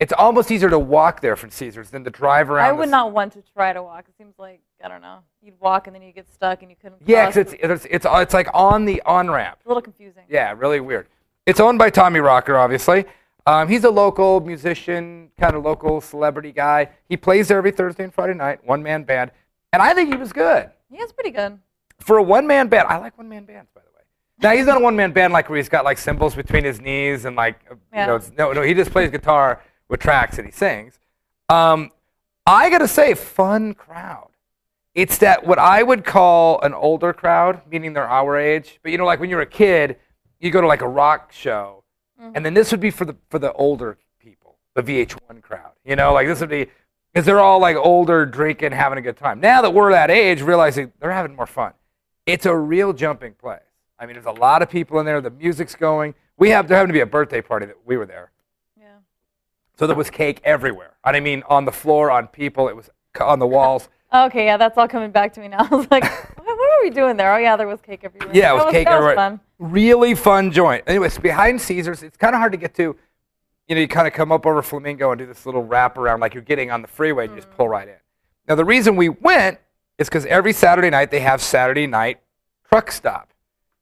It's 0.00 0.12
almost 0.12 0.50
easier 0.50 0.68
to 0.70 0.78
walk 0.78 1.20
there 1.20 1.36
from 1.36 1.50
Caesar's 1.50 1.90
than 1.90 2.02
to 2.04 2.10
drive 2.10 2.50
around. 2.50 2.66
I 2.68 2.72
would 2.72 2.88
not 2.88 3.12
want 3.12 3.32
to 3.34 3.42
try 3.54 3.72
to 3.72 3.82
walk. 3.82 4.06
It 4.08 4.16
seems 4.18 4.34
like 4.38 4.60
I 4.84 4.88
don't 4.88 5.00
know. 5.00 5.18
You'd 5.40 5.58
walk 5.60 5.86
and 5.86 5.94
then 5.94 6.02
you 6.02 6.12
get 6.12 6.28
stuck 6.32 6.62
and 6.62 6.70
you 6.70 6.76
couldn't. 6.80 7.00
Yeah. 7.06 7.26
'cause 7.26 7.36
it's, 7.36 7.52
it's 7.52 7.86
it's 7.88 8.06
it's 8.08 8.34
like 8.34 8.48
on 8.52 8.84
the 8.84 9.00
on 9.06 9.30
ramp. 9.30 9.58
a 9.64 9.68
little 9.68 9.82
confusing. 9.82 10.24
Yeah, 10.28 10.54
really 10.58 10.80
weird. 10.80 11.06
It's 11.46 11.60
owned 11.60 11.78
by 11.78 11.90
Tommy 11.90 12.18
Rocker, 12.20 12.56
obviously. 12.56 13.04
Um, 13.46 13.68
he's 13.68 13.84
a 13.84 13.90
local 13.90 14.40
musician, 14.40 15.30
kind 15.38 15.54
of 15.56 15.64
local 15.64 16.00
celebrity 16.00 16.52
guy. 16.52 16.90
He 17.08 17.16
plays 17.16 17.48
there 17.48 17.58
every 17.58 17.72
Thursday 17.72 18.04
and 18.04 18.14
Friday 18.14 18.34
night, 18.34 18.60
one 18.64 18.82
man 18.82 19.02
band, 19.02 19.32
and 19.72 19.82
I 19.82 19.94
think 19.94 20.10
he 20.10 20.16
was 20.16 20.32
good 20.32 20.70
Yeah, 20.90 21.00
was 21.00 21.12
pretty 21.12 21.30
good. 21.30 21.58
for 21.98 22.18
a 22.18 22.22
one 22.22 22.46
man 22.46 22.68
band. 22.68 22.86
I 22.88 22.98
like 22.98 23.18
one 23.18 23.28
man 23.28 23.44
bands, 23.44 23.70
by 23.74 23.80
the 23.80 23.86
way. 23.96 24.02
Now 24.40 24.56
he's 24.56 24.66
not 24.66 24.76
a 24.76 24.80
one 24.80 24.94
man 24.96 25.12
band 25.12 25.32
like 25.32 25.48
where 25.48 25.56
he's 25.56 25.68
got 25.68 25.84
like 25.84 25.98
cymbals 25.98 26.34
between 26.36 26.62
his 26.64 26.80
knees 26.80 27.24
and 27.24 27.34
like 27.34 27.58
uh, 27.70 27.74
Yeah. 27.92 28.00
you 28.00 28.06
know 28.06 28.20
no 28.38 28.52
no 28.52 28.62
he 28.62 28.74
just 28.74 28.90
plays 28.92 29.10
guitar 29.10 29.60
with 29.88 29.98
tracks 30.00 30.38
and 30.38 30.46
he 30.46 30.52
sings. 30.52 30.98
Um, 31.48 31.90
I 32.46 32.70
gotta 32.70 32.88
say, 32.88 33.14
fun 33.14 33.74
crowd. 33.74 34.28
It's 34.94 35.18
that 35.18 35.46
what 35.46 35.58
I 35.58 35.82
would 35.82 36.04
call 36.04 36.60
an 36.60 36.74
older 36.74 37.12
crowd, 37.12 37.62
meaning 37.70 37.92
they're 37.92 38.08
our 38.08 38.36
age. 38.36 38.78
But 38.82 38.92
you 38.92 38.98
know, 38.98 39.04
like 39.06 39.20
when 39.20 39.30
you're 39.30 39.40
a 39.40 39.46
kid, 39.46 39.96
you 40.40 40.50
go 40.50 40.60
to 40.60 40.66
like 40.66 40.82
a 40.82 40.88
rock 40.88 41.32
show, 41.32 41.81
Mm-hmm. 42.22 42.36
and 42.36 42.46
then 42.46 42.54
this 42.54 42.70
would 42.70 42.80
be 42.80 42.90
for 42.90 43.04
the 43.04 43.16
for 43.30 43.38
the 43.38 43.52
older 43.54 43.98
people, 44.20 44.56
the 44.74 44.82
VH1 44.82 45.42
crowd. 45.42 45.72
You 45.84 45.96
know, 45.96 46.12
like 46.12 46.28
this 46.28 46.40
would 46.40 46.50
be 46.50 46.68
because 47.12 47.26
they're 47.26 47.40
all 47.40 47.58
like 47.58 47.76
older, 47.76 48.24
drinking, 48.24 48.72
having 48.72 48.98
a 48.98 49.02
good 49.02 49.16
time. 49.16 49.40
Now 49.40 49.60
that 49.62 49.70
we're 49.74 49.90
that 49.90 50.10
age, 50.10 50.40
realizing 50.40 50.92
they're 51.00 51.10
having 51.12 51.34
more 51.34 51.46
fun. 51.46 51.72
It's 52.24 52.46
a 52.46 52.56
real 52.56 52.92
jumping 52.92 53.34
place. 53.34 53.60
I 53.98 54.06
mean, 54.06 54.14
there's 54.14 54.26
a 54.26 54.40
lot 54.40 54.62
of 54.62 54.70
people 54.70 55.00
in 55.00 55.06
there. 55.06 55.20
The 55.20 55.30
music's 55.30 55.74
going. 55.74 56.14
We 56.36 56.50
have 56.50 56.68
there 56.68 56.76
happened 56.76 56.90
to 56.90 56.94
be 56.94 57.00
a 57.00 57.06
birthday 57.06 57.42
party 57.42 57.66
that 57.66 57.76
we 57.84 57.96
were 57.96 58.06
there. 58.06 58.30
Yeah. 58.78 58.86
So 59.76 59.86
there 59.86 59.96
was 59.96 60.10
cake 60.10 60.40
everywhere. 60.44 60.94
I 61.04 61.18
mean, 61.18 61.42
on 61.48 61.64
the 61.64 61.72
floor, 61.72 62.10
on 62.10 62.28
people. 62.28 62.68
It 62.68 62.76
was 62.76 62.90
on 63.20 63.38
the 63.38 63.46
walls. 63.46 63.88
Okay, 64.14 64.44
yeah, 64.44 64.58
that's 64.58 64.76
all 64.76 64.86
coming 64.86 65.10
back 65.10 65.32
to 65.32 65.40
me 65.40 65.48
now. 65.48 65.66
I 65.70 65.74
was 65.74 65.90
like, 65.90 66.04
what, 66.36 66.46
what 66.46 66.58
were 66.58 66.82
we 66.82 66.90
doing 66.90 67.16
there? 67.16 67.34
Oh 67.34 67.38
yeah, 67.38 67.56
there 67.56 67.66
was 67.66 67.80
cake 67.80 68.00
everywhere. 68.04 68.28
Yeah, 68.34 68.50
it 68.50 68.54
was 68.56 68.64
that 68.64 68.72
cake 68.72 68.84
that 68.86 68.92
everywhere. 68.92 69.14
Was 69.14 69.24
fun. 69.24 69.40
Really 69.62 70.16
fun 70.16 70.50
joint. 70.50 70.82
Anyways, 70.88 71.18
behind 71.18 71.60
Caesars, 71.60 72.02
it's 72.02 72.16
kind 72.16 72.34
of 72.34 72.40
hard 72.40 72.50
to 72.52 72.58
get 72.58 72.74
to. 72.74 72.96
You 73.68 73.74
know, 73.76 73.80
you 73.80 73.86
kind 73.86 74.08
of 74.08 74.12
come 74.12 74.32
up 74.32 74.44
over 74.44 74.60
Flamingo 74.60 75.12
and 75.12 75.18
do 75.20 75.24
this 75.26 75.46
little 75.46 75.62
wrap 75.62 75.96
around 75.96 76.18
like 76.18 76.34
you're 76.34 76.42
getting 76.42 76.70
on 76.72 76.82
the 76.82 76.88
freeway 76.88 77.26
and 77.26 77.34
you 77.34 77.40
just 77.40 77.50
pull 77.56 77.68
right 77.68 77.86
in. 77.86 77.94
Now, 78.48 78.56
the 78.56 78.64
reason 78.64 78.96
we 78.96 79.08
went 79.08 79.58
is 79.98 80.08
because 80.08 80.26
every 80.26 80.52
Saturday 80.52 80.90
night 80.90 81.12
they 81.12 81.20
have 81.20 81.40
Saturday 81.40 81.86
night 81.86 82.20
truck 82.68 82.90
stop 82.90 83.32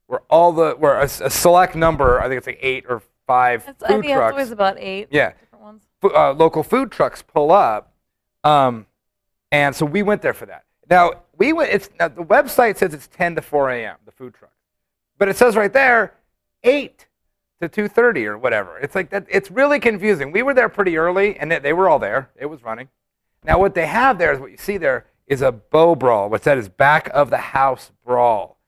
where 0.06 0.20
all 0.28 0.52
the, 0.52 0.72
where 0.72 1.00
a 1.00 1.08
select 1.08 1.74
number, 1.74 2.20
I 2.20 2.28
think 2.28 2.36
it's 2.38 2.46
like 2.46 2.58
eight 2.60 2.84
or 2.88 3.00
five 3.26 3.64
It's, 3.66 3.82
I 3.82 3.86
food 3.86 3.92
think 3.94 4.04
it's 4.06 4.12
trucks. 4.14 4.32
always 4.32 4.50
about 4.50 4.76
eight. 4.78 5.08
Yeah. 5.10 5.32
Different 5.40 5.64
ones. 5.64 5.82
uh, 6.04 6.32
local 6.32 6.62
food 6.62 6.90
trucks 6.90 7.22
pull 7.22 7.52
up, 7.52 7.94
um, 8.44 8.86
and 9.50 9.74
so 9.74 9.86
we 9.86 10.02
went 10.02 10.20
there 10.20 10.34
for 10.34 10.46
that. 10.46 10.64
Now 10.90 11.22
we 11.38 11.52
went. 11.52 11.72
It's 11.72 11.88
now 11.98 12.08
the 12.08 12.22
website 12.24 12.76
says 12.76 12.92
it's 12.92 13.06
10 13.06 13.36
to 13.36 13.42
4 13.42 13.70
a.m. 13.70 13.96
The 14.04 14.12
food 14.12 14.34
truck. 14.34 14.49
But 15.20 15.28
it 15.28 15.36
says 15.36 15.54
right 15.54 15.72
there, 15.72 16.14
eight 16.64 17.06
to 17.60 17.68
two 17.68 17.88
thirty 17.88 18.26
or 18.26 18.38
whatever. 18.38 18.78
It's 18.78 18.94
like 18.94 19.10
that. 19.10 19.26
It's 19.28 19.50
really 19.50 19.78
confusing. 19.78 20.32
We 20.32 20.42
were 20.42 20.54
there 20.54 20.70
pretty 20.70 20.96
early, 20.96 21.38
and 21.38 21.52
they, 21.52 21.74
were 21.74 21.90
all 21.90 21.98
there. 21.98 22.30
It 22.36 22.46
was 22.46 22.64
running. 22.64 22.88
Now 23.44 23.58
what 23.58 23.74
they 23.74 23.86
have 23.86 24.18
there 24.18 24.32
is 24.32 24.40
what 24.40 24.50
you 24.50 24.56
see 24.56 24.78
there 24.78 25.06
is 25.26 25.42
a 25.42 25.52
bow 25.52 25.94
brawl. 25.94 26.30
What's 26.30 26.46
that 26.46 26.56
is 26.56 26.70
back 26.70 27.10
of 27.12 27.28
the 27.28 27.36
house 27.36 27.92
brawl. 28.04 28.58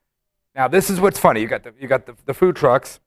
Now 0.54 0.68
this 0.68 0.90
is 0.90 1.00
what's 1.00 1.18
funny. 1.18 1.40
You 1.40 1.49
got 1.49 1.64
the 1.64 1.73
you 1.80 1.88
got 1.88 2.04
the, 2.04 2.14
the 2.26 2.35
food 2.35 2.54
trucks, 2.54 3.00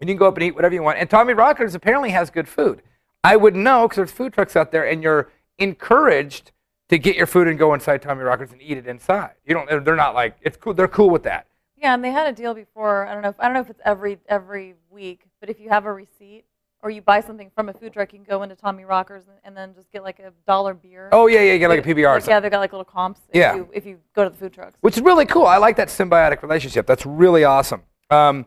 and 0.00 0.08
you 0.08 0.14
can 0.14 0.18
go 0.18 0.26
up 0.26 0.36
and 0.38 0.42
eat 0.42 0.54
whatever 0.54 0.74
you 0.74 0.82
want. 0.82 0.98
And 0.98 1.08
Tommy 1.08 1.34
Rockers 1.34 1.74
apparently 1.74 2.10
has 2.10 2.30
good 2.30 2.48
food. 2.48 2.80
I 3.22 3.36
wouldn't 3.36 3.62
know 3.62 3.86
because 3.86 3.96
there's 3.96 4.10
food 4.10 4.32
trucks 4.32 4.56
out 4.56 4.72
there, 4.72 4.88
and 4.88 5.02
you're 5.02 5.30
encouraged 5.58 6.50
to 6.88 6.96
get 6.96 7.14
your 7.14 7.26
food 7.26 7.46
and 7.46 7.58
go 7.58 7.74
inside 7.74 8.00
Tommy 8.00 8.22
Rockers 8.22 8.52
and 8.52 8.62
eat 8.62 8.78
it 8.78 8.86
inside. 8.86 9.32
You 9.44 9.54
don't. 9.54 9.84
They're 9.84 9.96
not 9.96 10.14
like 10.14 10.38
it's 10.40 10.56
cool. 10.56 10.72
They're 10.72 10.88
cool 10.88 11.10
with 11.10 11.24
that. 11.24 11.46
Yeah, 11.84 11.92
and 11.92 12.02
they 12.02 12.12
had 12.12 12.26
a 12.26 12.32
deal 12.32 12.54
before. 12.54 13.06
I 13.06 13.12
don't 13.12 13.22
know. 13.22 13.28
If, 13.28 13.34
I 13.38 13.44
don't 13.44 13.52
know 13.52 13.60
if 13.60 13.68
it's 13.68 13.80
every 13.84 14.18
every 14.26 14.74
week, 14.90 15.20
but 15.38 15.50
if 15.50 15.60
you 15.60 15.68
have 15.68 15.84
a 15.84 15.92
receipt 15.92 16.44
or 16.82 16.88
you 16.88 17.02
buy 17.02 17.20
something 17.20 17.50
from 17.54 17.68
a 17.68 17.74
food 17.74 17.92
truck, 17.92 18.14
you 18.14 18.18
can 18.20 18.24
go 18.24 18.42
into 18.42 18.56
Tommy 18.56 18.84
Rockers 18.86 19.24
and, 19.28 19.36
and 19.44 19.54
then 19.54 19.74
just 19.74 19.90
get 19.92 20.02
like 20.02 20.18
a 20.18 20.32
dollar 20.46 20.72
beer. 20.72 21.10
Oh 21.12 21.26
yeah, 21.26 21.42
yeah. 21.42 21.52
You 21.52 21.58
get 21.58 21.68
like 21.68 21.84
a 21.84 21.88
PBR. 21.88 21.98
or 21.98 22.12
Like, 22.14 22.22
something. 22.22 22.30
yeah, 22.32 22.40
they 22.40 22.48
got 22.48 22.60
like 22.60 22.72
little 22.72 22.86
comps. 22.86 23.20
If 23.28 23.36
Yeah. 23.36 23.56
You, 23.56 23.68
if 23.74 23.84
you 23.84 23.98
go 24.14 24.24
to 24.24 24.30
the 24.30 24.36
food 24.36 24.54
trucks. 24.54 24.78
which 24.80 24.96
is 24.96 25.02
really 25.02 25.26
cool. 25.26 25.44
I 25.46 25.58
like 25.58 25.76
that 25.76 25.88
symbiotic 25.88 26.40
relationship. 26.40 26.86
That's 26.86 27.04
really 27.04 27.44
awesome. 27.44 27.82
Um, 28.08 28.46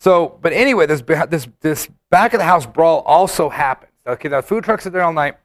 so, 0.00 0.36
but 0.42 0.52
anyway, 0.52 0.86
this 0.86 1.00
beh- 1.00 1.30
this 1.30 1.46
this 1.60 1.88
back 2.10 2.34
of 2.34 2.38
the 2.40 2.44
house 2.44 2.66
brawl 2.66 3.02
also 3.06 3.50
happens. 3.50 3.92
Okay, 4.04 4.28
the 4.28 4.42
food 4.42 4.64
trucks 4.64 4.84
are 4.84 4.90
there 4.90 5.02
all 5.02 5.12
night, 5.12 5.36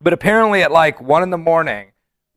but 0.00 0.14
apparently 0.14 0.62
at 0.62 0.72
like 0.72 0.98
one 1.02 1.22
in 1.22 1.28
the 1.28 1.36
morning, 1.36 1.88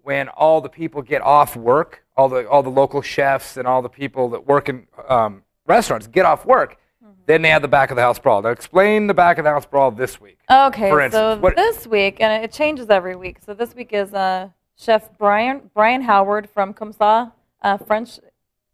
when 0.08 0.30
all 0.30 0.62
the 0.62 0.70
people 0.70 1.02
get 1.02 1.22
off 1.22 1.58
work, 1.58 2.02
all 2.16 2.30
the 2.30 2.48
all 2.48 2.64
the 2.64 2.70
local 2.70 3.02
chefs 3.02 3.58
and 3.58 3.68
all 3.68 3.82
the 3.82 3.90
people 3.90 4.30
that 4.30 4.48
work 4.48 4.70
in 4.70 4.88
um, 5.10 5.44
restaurants 5.66 6.08
get 6.08 6.26
off 6.26 6.46
work, 6.46 6.78
then 7.26 7.42
they 7.42 7.50
have 7.50 7.62
the 7.62 7.68
back 7.68 7.92
of 7.92 7.98
the 7.98 8.02
house 8.02 8.18
brawl. 8.18 8.42
Now, 8.42 8.52
explain 8.52 9.08
the 9.08 9.14
back 9.14 9.38
of 9.38 9.44
the 9.44 9.50
house 9.50 9.66
brawl 9.66 9.92
this 9.92 10.22
week. 10.22 10.40
Okay, 10.50 10.90
instance, 10.90 11.14
so 11.14 11.38
what- 11.40 11.58
this 11.58 11.86
week, 11.86 12.22
and 12.22 12.42
it 12.42 12.54
changes 12.54 12.90
every 12.90 13.18
week. 13.18 13.40
So 13.46 13.54
this 13.54 13.76
week 13.76 13.92
is 13.92 14.14
uh, 14.14 14.48
Chef 14.78 15.10
Brian 15.18 15.70
Brian 15.74 16.04
Howard 16.04 16.50
from 16.50 16.74
Comme 16.74 16.94
Ça, 16.94 17.34
a 17.62 17.78
French 17.78 18.22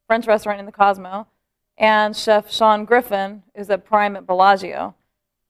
French 0.06 0.28
restaurant 0.28 0.60
in 0.60 0.68
the 0.68 0.72
Cosmo, 0.72 1.26
and 1.80 2.16
Chef 2.16 2.52
Sean 2.52 2.86
Griffin, 2.86 3.42
is 3.56 3.72
at 3.72 3.84
Prime 3.86 4.16
at 4.16 4.28
Bellagio. 4.28 4.94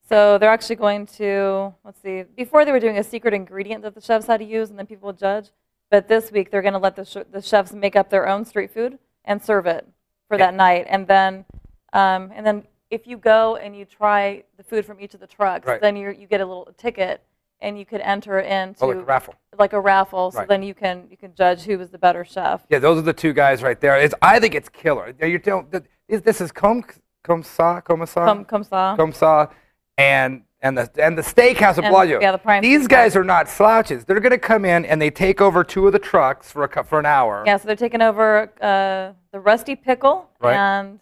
So 0.08 0.38
they're 0.38 0.50
actually 0.50 0.78
going 0.78 1.08
to 1.18 1.74
let's 1.84 2.02
see. 2.02 2.24
Before 2.38 2.64
they 2.64 2.72
were 2.72 2.80
doing 2.80 2.98
a 2.98 3.04
secret 3.04 3.34
ingredient 3.34 3.84
that 3.84 3.96
the 3.96 4.02
chefs 4.02 4.28
had 4.28 4.38
to 4.38 4.46
use, 4.46 4.70
and 4.70 4.80
then 4.80 4.86
people 4.86 5.08
would 5.08 5.18
judge. 5.18 5.50
But 5.94 6.08
this 6.08 6.32
week 6.32 6.50
they're 6.50 6.64
going 6.64 6.74
to 6.74 6.80
let 6.80 6.96
the, 6.96 7.06
sh- 7.06 7.30
the 7.32 7.40
chefs 7.40 7.72
make 7.72 7.96
up 7.96 8.10
their 8.10 8.28
own 8.28 8.46
street 8.46 8.74
food 8.74 8.98
and 9.26 9.40
serve 9.40 9.68
it 9.68 9.88
for 10.28 10.40
that 10.40 10.56
night, 10.56 10.88
and 10.90 11.08
then 11.08 11.46
um, 11.94 12.32
and 12.34 12.44
then 12.44 12.64
if 12.90 13.06
you 13.06 13.16
go 13.16 13.58
and 13.58 13.78
you 13.78 13.86
try 13.86 14.44
the 14.58 14.64
food 14.64 14.88
from 14.88 15.00
each 15.00 15.14
of 15.14 15.20
the 15.20 15.28
trucks, 15.28 15.68
Right. 15.68 15.80
then 15.80 15.96
you 15.96 16.10
you 16.10 16.26
get 16.26 16.42
a 16.42 16.46
little 16.48 16.74
ticket, 16.80 17.22
and 17.62 17.78
you 17.78 17.86
could 17.86 18.02
enter 18.02 18.40
into 18.40 18.84
Oh, 18.84 18.88
like 18.88 18.98
a 18.98 19.04
raffle. 19.04 19.36
like 19.60 19.74
a 19.74 19.80
raffle. 19.80 20.32
So 20.32 20.40
Right. 20.40 20.48
then 20.48 20.64
you 20.64 20.74
can 20.74 21.06
you 21.12 21.16
can 21.18 21.36
judge 21.36 21.62
who 21.62 21.78
was 21.78 21.92
the 21.92 22.00
better 22.00 22.26
chef. 22.26 22.66
Yeah, 22.70 22.80
those 22.80 22.98
are 22.98 23.04
the 23.04 23.14
two 23.14 23.32
guys 23.32 23.62
right 23.62 23.80
there. 23.80 23.96
It's, 24.00 24.16
I 24.20 24.40
think 24.40 24.56
it's 24.56 24.70
killer. 24.70 25.14
You're 25.22 25.38
telling, 25.38 25.68
this, 25.70 26.22
this 26.22 26.42
is 26.42 26.52
Com 26.52 26.84
Comsa 27.24 27.84
Comasa 27.84 28.26
Come 28.26 28.46
come 28.46 28.64
saw. 28.64 28.98
Comsa 28.98 29.52
and 30.00 30.42
and 30.64 30.78
the 30.78 30.90
and 30.98 31.16
the 31.18 31.22
steakhouse 31.22 31.78
at 31.78 31.82
Bellagio. 31.82 32.20
yeah, 32.22 32.32
the 32.32 32.38
Prime 32.40 32.62
These 32.64 32.88
guys 32.88 33.16
are 33.16 33.24
not 33.24 33.48
slouches. 33.50 34.06
They're 34.06 34.20
going 34.20 34.32
to 34.32 34.38
come 34.40 34.66
in 34.66 34.86
and 34.86 35.00
they 35.00 35.12
take 35.12 35.42
over 35.42 35.64
two 35.64 35.86
of 35.86 35.94
the 35.94 36.00
trucks 36.00 36.52
for 36.52 36.64
a 36.64 36.84
for 36.84 36.98
an 37.00 37.06
hour. 37.06 37.44
Yeah, 37.46 37.58
so 37.58 37.68
they're 37.68 37.76
taking 37.76 38.02
over 38.02 38.52
uh, 38.62 39.14
the 39.32 39.40
Rusty 39.40 39.76
Pickle 39.76 40.30
Right. 40.40 40.56
and 40.56 41.00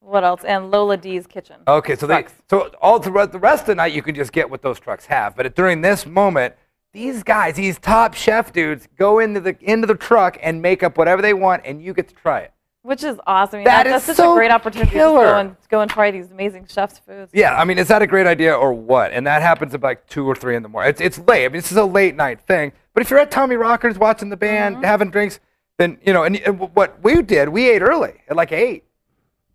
what 0.00 0.24
else? 0.24 0.44
And 0.44 0.70
Lola 0.70 0.96
D's 0.96 1.26
Kitchen. 1.26 1.56
Okay, 1.66 1.96
so 1.96 2.06
they 2.06 2.26
so 2.48 2.70
all 2.80 3.00
throughout 3.00 3.32
the 3.32 3.38
rest 3.38 3.62
of 3.62 3.66
the 3.68 3.74
night 3.74 3.92
you 3.92 4.02
can 4.02 4.14
just 4.14 4.32
get 4.32 4.48
what 4.48 4.62
those 4.62 4.78
trucks 4.78 5.06
have. 5.06 5.34
But 5.34 5.56
during 5.56 5.80
this 5.80 6.06
moment, 6.06 6.54
these 6.92 7.22
guys, 7.22 7.56
these 7.56 7.78
top 7.78 8.14
chef 8.14 8.52
dudes, 8.52 8.88
go 8.98 9.18
into 9.18 9.40
the 9.40 9.56
into 9.60 9.86
the 9.86 9.94
truck 9.94 10.38
and 10.42 10.62
make 10.62 10.82
up 10.82 10.96
whatever 10.98 11.22
they 11.22 11.34
want, 11.34 11.62
and 11.64 11.82
you 11.82 11.94
get 11.94 12.08
to 12.08 12.14
try 12.14 12.40
it. 12.40 12.52
Which 12.88 13.04
is 13.04 13.18
awesome. 13.26 13.56
I 13.56 13.58
mean, 13.58 13.64
That 13.64 13.84
that- 13.84 13.86
is 13.86 13.92
that's 13.92 14.06
so 14.06 14.12
such 14.14 14.30
a 14.32 14.34
great 14.34 14.50
opportunity 14.50 14.90
killer. 14.92 15.24
to 15.26 15.30
go 15.32 15.38
and 15.38 15.56
go 15.68 15.80
and 15.82 15.90
try 15.90 16.10
these 16.10 16.30
amazing 16.30 16.66
chefs' 16.68 16.98
foods. 16.98 17.30
Yeah, 17.34 17.54
I 17.54 17.64
mean, 17.64 17.76
is 17.78 17.88
that 17.88 18.00
a 18.00 18.06
great 18.06 18.26
idea 18.26 18.54
or 18.54 18.72
what? 18.72 19.12
And 19.12 19.26
that 19.26 19.42
happens 19.42 19.74
at 19.74 19.82
like 19.82 20.06
two 20.08 20.26
or 20.26 20.34
three 20.34 20.56
in 20.56 20.62
the 20.62 20.70
morning. 20.70 20.88
It's, 20.88 21.00
it's 21.02 21.18
late. 21.28 21.44
I 21.44 21.48
mean, 21.48 21.58
this 21.60 21.70
is 21.70 21.76
a 21.76 21.84
late 21.84 22.16
night 22.16 22.40
thing. 22.40 22.72
But 22.94 23.02
if 23.02 23.10
you're 23.10 23.18
at 23.20 23.30
Tommy 23.30 23.56
Rockers 23.56 23.98
watching 23.98 24.30
the 24.30 24.36
band, 24.38 24.76
Mm-hmm. 24.76 24.84
having 24.84 25.10
drinks, 25.10 25.38
then 25.76 25.98
you 26.02 26.12
know. 26.14 26.24
And, 26.24 26.36
and 26.40 26.58
what 26.74 27.02
we 27.04 27.20
did, 27.22 27.50
we 27.50 27.68
ate 27.68 27.82
early 27.82 28.14
at 28.28 28.36
like 28.36 28.52
eight. 28.52 28.84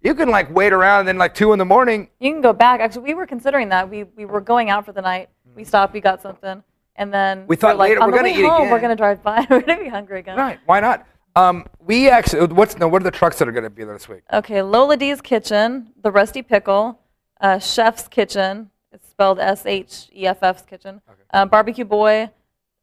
You 0.01 0.13
can 0.13 0.29
like 0.29 0.53
wait 0.53 0.71
around, 0.71 0.99
and 0.99 1.07
then 1.07 1.17
like 1.17 1.33
two 1.33 1.53
in 1.53 1.59
the 1.59 1.65
morning. 1.65 2.09
You 2.19 2.31
can 2.33 2.41
go 2.41 2.53
back. 2.53 2.81
Actually, 2.81 3.03
we 3.03 3.13
were 3.15 3.25
considering 3.25 3.69
that. 3.69 3.89
We 3.89 4.03
we 4.03 4.25
were 4.25 4.41
going 4.41 4.69
out 4.69 4.85
for 4.85 4.91
the 4.91 5.01
night. 5.01 5.29
We 5.55 5.63
stopped. 5.63 5.93
We 5.93 6.01
got 6.01 6.21
something, 6.21 6.61
and 6.97 7.11
then 7.13 7.45
We 7.47 7.55
thought 7.55 7.75
we're 7.75 7.79
like, 7.79 7.89
later 7.89 8.01
on 8.01 8.07
we're 8.07 8.11
the 8.11 8.17
gonna 8.23 8.33
way 8.33 8.39
eat 8.43 8.47
home, 8.47 8.69
We're 8.69 8.79
gonna 8.79 8.95
drive 8.95 9.23
by. 9.23 9.47
we're 9.49 9.61
gonna 9.61 9.81
be 9.83 9.89
hungry 9.89 10.19
again. 10.19 10.37
Right? 10.37 10.59
Why 10.65 10.79
not? 10.79 11.07
Um, 11.35 11.65
we 11.79 12.09
actually. 12.09 12.47
What's 12.47 12.77
no? 12.77 12.87
What 12.87 13.01
are 13.01 13.05
the 13.05 13.11
trucks 13.11 13.39
that 13.39 13.47
are 13.47 13.51
going 13.51 13.63
to 13.63 13.69
be 13.69 13.83
there 13.83 13.93
this 13.93 14.07
week? 14.07 14.21
Okay, 14.31 14.61
Lola 14.61 14.97
D's 14.97 15.21
Kitchen, 15.21 15.91
the 16.01 16.11
Rusty 16.11 16.41
Pickle, 16.41 16.99
uh, 17.41 17.59
Chef's 17.59 18.07
Kitchen. 18.07 18.69
It's 18.91 19.09
spelled 19.09 19.39
S 19.39 19.65
H 19.65 20.09
E 20.13 20.27
F 20.27 20.43
F's 20.43 20.61
Kitchen. 20.61 21.01
Uh, 21.31 21.45
Barbecue 21.45 21.85
Boy, 21.85 22.29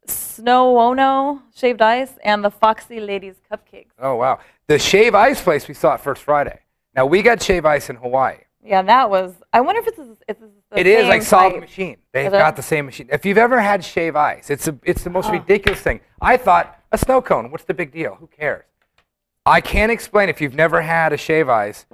Snow 0.06 0.80
Ono 0.80 1.42
Shaved 1.54 1.80
Ice, 1.80 2.18
and 2.24 2.44
the 2.44 2.50
Foxy 2.50 2.98
Ladies 2.98 3.36
Cupcakes. 3.50 3.92
Oh 3.98 4.16
wow, 4.16 4.40
the 4.66 4.78
Shave 4.78 5.14
Ice 5.14 5.40
place 5.40 5.68
we 5.68 5.74
saw 5.74 5.94
it 5.94 6.00
first 6.00 6.22
Friday. 6.22 6.58
Now 6.96 7.06
we 7.06 7.22
got 7.22 7.40
Shave 7.40 7.64
Ice 7.64 7.88
in 7.88 7.96
Hawaii. 7.96 8.38
Yeah, 8.62 8.82
that 8.82 9.08
was. 9.08 9.34
I 9.52 9.60
wonder 9.60 9.80
if 9.80 9.86
it's 9.86 9.98
if 9.98 10.36
it's 10.42 10.52
the 10.70 10.80
It 10.80 10.86
is 10.86 11.06
like 11.06 11.22
solid 11.22 11.60
machine. 11.60 11.96
They've 12.12 12.26
Is 12.26 12.32
got 12.32 12.56
the 12.56 12.62
same 12.62 12.86
machine. 12.86 13.08
If 13.10 13.24
you've 13.24 13.38
ever 13.38 13.60
had 13.60 13.84
shave 13.84 14.16
ice, 14.16 14.50
it's 14.50 14.68
a, 14.68 14.76
it's 14.82 15.04
the 15.04 15.10
most 15.10 15.30
ridiculous 15.30 15.80
thing. 15.80 16.00
I 16.20 16.36
thought 16.36 16.79
a 16.92 16.98
snow 16.98 17.20
cone. 17.22 17.50
What's 17.50 17.64
the 17.64 17.74
big 17.74 17.92
deal? 17.92 18.16
Who 18.16 18.26
cares? 18.26 18.64
I 19.46 19.60
can't 19.60 19.90
explain 19.90 20.28
if 20.28 20.40
you've 20.40 20.54
never 20.54 20.82
had 20.82 21.12
a 21.12 21.16
shave 21.16 21.48
ice. 21.48 21.86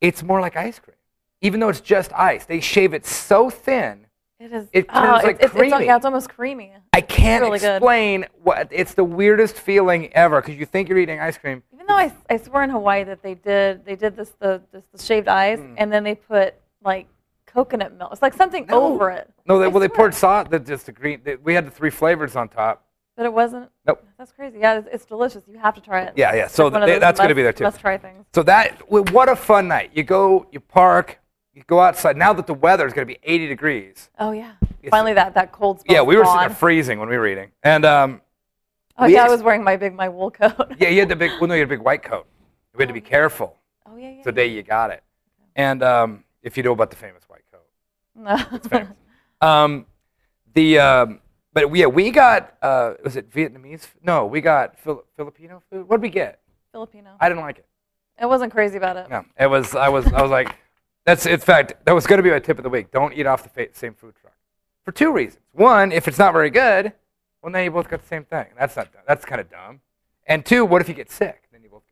It's 0.00 0.22
more 0.22 0.40
like 0.40 0.56
ice 0.56 0.78
cream, 0.78 0.96
even 1.40 1.60
though 1.60 1.68
it's 1.68 1.80
just 1.80 2.12
ice. 2.12 2.46
They 2.46 2.60
shave 2.60 2.94
it 2.94 3.06
so 3.06 3.50
thin. 3.50 4.06
It 4.40 4.52
is. 4.52 4.68
It 4.72 4.86
oh, 4.88 5.00
turns 5.00 5.16
it's, 5.16 5.24
like 5.24 5.36
it's, 5.36 5.44
it's, 5.44 5.52
creamy. 5.54 5.86
yeah, 5.86 5.96
it's 5.96 6.04
almost 6.04 6.28
creamy. 6.28 6.72
I 6.92 7.00
can't 7.00 7.42
really 7.42 7.58
good. 7.58 7.76
explain 7.76 8.26
what. 8.42 8.68
It's 8.70 8.94
the 8.94 9.04
weirdest 9.04 9.56
feeling 9.56 10.12
ever 10.12 10.40
because 10.40 10.56
you 10.56 10.66
think 10.66 10.88
you're 10.88 10.98
eating 10.98 11.20
ice 11.20 11.38
cream. 11.38 11.62
Even 11.72 11.86
though 11.86 11.94
I, 11.94 12.12
I 12.28 12.36
swear 12.36 12.64
in 12.64 12.70
Hawaii 12.70 13.04
that 13.04 13.22
they 13.22 13.34
did 13.34 13.84
they 13.84 13.96
did 13.96 14.16
this 14.16 14.30
the 14.40 14.60
this 14.72 14.82
the 14.92 14.98
shaved 14.98 15.28
ice 15.28 15.58
Mm. 15.58 15.74
and 15.78 15.92
then 15.92 16.04
they 16.04 16.14
put 16.14 16.54
like 16.84 17.06
coconut 17.46 17.96
milk. 17.96 18.10
It's 18.12 18.22
like 18.22 18.34
something 18.34 18.70
over 18.70 19.10
it. 19.10 19.30
No, 19.46 19.58
they, 19.58 19.66
I 19.66 19.68
well 19.68 19.80
they 19.80 19.88
poured 19.88 20.14
salt. 20.14 20.50
The, 20.50 20.58
just 20.58 20.86
the 20.86 20.92
green. 20.92 21.20
The, 21.24 21.36
we 21.36 21.54
had 21.54 21.66
the 21.66 21.70
three 21.70 21.90
flavors 21.90 22.36
on 22.36 22.48
top. 22.48 22.83
But 23.16 23.26
it 23.26 23.32
wasn't. 23.32 23.70
Nope. 23.86 24.04
That's 24.18 24.32
crazy. 24.32 24.58
Yeah, 24.58 24.78
it's, 24.78 24.88
it's 24.90 25.04
delicious. 25.06 25.44
You 25.46 25.58
have 25.58 25.74
to 25.74 25.80
try 25.80 26.02
it. 26.02 26.14
Yeah, 26.16 26.34
yeah. 26.34 26.46
So 26.48 26.68
th- 26.68 27.00
that's 27.00 27.20
gonna 27.20 27.34
be 27.34 27.42
there, 27.42 27.52
too. 27.52 27.64
Must 27.64 27.78
try 27.80 27.96
things. 27.96 28.24
So 28.34 28.42
that 28.42 28.90
what 28.90 29.28
a 29.28 29.36
fun 29.36 29.68
night. 29.68 29.90
You 29.94 30.02
go, 30.02 30.46
you 30.50 30.58
park, 30.60 31.20
you 31.54 31.62
go 31.66 31.80
outside. 31.80 32.16
Now 32.16 32.32
that 32.32 32.46
the 32.46 32.54
weather 32.54 32.86
is 32.86 32.92
going 32.92 33.06
to 33.06 33.12
be 33.14 33.20
80 33.22 33.46
degrees. 33.46 34.10
Oh 34.18 34.32
yeah. 34.32 34.52
Finally, 34.90 35.14
that 35.14 35.34
that 35.34 35.52
cold. 35.52 35.82
Yeah, 35.88 36.02
we 36.02 36.16
were 36.16 36.24
sitting 36.24 36.40
there 36.40 36.50
freezing 36.50 36.98
when 36.98 37.08
we 37.08 37.16
were 37.16 37.26
eating. 37.28 37.50
And 37.62 37.84
um, 37.84 38.20
Oh 38.98 39.06
yeah, 39.06 39.24
I 39.24 39.28
was 39.28 39.42
wearing 39.42 39.62
my 39.64 39.76
big 39.76 39.94
my 39.94 40.08
wool 40.08 40.30
coat. 40.30 40.74
yeah, 40.78 40.88
you 40.88 41.00
had 41.00 41.08
the 41.08 41.16
big. 41.16 41.30
Well, 41.40 41.48
no, 41.48 41.54
you 41.54 41.60
had 41.60 41.68
a 41.68 41.76
big 41.76 41.80
white 41.82 42.02
coat. 42.02 42.26
We 42.74 42.82
had 42.82 42.88
to 42.88 42.94
be 42.94 43.00
careful 43.00 43.56
oh 43.86 43.96
yeah, 43.96 44.10
yeah. 44.10 44.22
the 44.24 44.32
day 44.32 44.46
you 44.48 44.62
got 44.62 44.90
it. 44.90 45.02
And 45.56 45.82
um, 45.82 46.24
if 46.42 46.56
you 46.56 46.62
know 46.64 46.72
about 46.72 46.90
the 46.90 46.96
famous 46.96 47.22
white 47.28 47.44
coat, 47.52 47.66
No. 48.16 48.36
it's 48.56 48.66
famous. 48.66 48.96
um, 49.40 49.86
the 50.54 50.78
um, 50.80 51.20
but 51.54 51.74
yeah, 51.74 51.86
we 51.86 52.10
got 52.10 52.54
uh, 52.60 52.94
was 53.02 53.16
it 53.16 53.30
Vietnamese? 53.30 53.86
No, 54.02 54.26
we 54.26 54.40
got 54.40 54.78
Fili- 54.78 55.02
Filipino 55.16 55.62
food. 55.70 55.88
What 55.88 55.96
did 55.98 56.02
we 56.02 56.10
get? 56.10 56.40
Filipino. 56.72 57.16
I 57.20 57.28
didn't 57.28 57.42
like 57.42 57.58
it. 57.58 57.66
I 58.20 58.26
wasn't 58.26 58.52
crazy 58.52 58.76
about 58.76 58.96
it. 58.96 59.08
No, 59.08 59.24
it 59.38 59.46
was. 59.46 59.74
I 59.74 59.88
was. 59.88 60.06
I 60.12 60.20
was 60.22 60.30
like, 60.30 60.54
that's. 61.06 61.26
In 61.26 61.40
fact, 61.40 61.74
that 61.84 61.92
was 61.92 62.06
going 62.06 62.18
to 62.18 62.22
be 62.22 62.30
my 62.30 62.38
tip 62.40 62.58
of 62.58 62.64
the 62.64 62.70
week. 62.70 62.90
Don't 62.90 63.14
eat 63.14 63.26
off 63.26 63.42
the 63.42 63.48
fa- 63.48 63.68
same 63.72 63.94
food 63.94 64.14
truck, 64.20 64.34
for 64.84 64.92
two 64.92 65.12
reasons. 65.12 65.42
One, 65.52 65.90
if 65.92 66.06
it's 66.08 66.18
not 66.18 66.32
very 66.32 66.50
good, 66.50 66.92
well, 67.42 67.52
then 67.52 67.64
you 67.64 67.70
both 67.70 67.88
got 67.88 68.02
the 68.02 68.06
same 68.08 68.24
thing. 68.24 68.46
That's 68.58 68.76
not. 68.76 68.88
That's 69.06 69.24
kind 69.24 69.40
of 69.40 69.50
dumb. 69.50 69.80
And 70.26 70.44
two, 70.44 70.64
what 70.64 70.80
if 70.82 70.88
you 70.88 70.94
get 70.94 71.10
sick? 71.10 71.42
Then 71.52 71.62
you 71.62 71.68
both. 71.68 71.82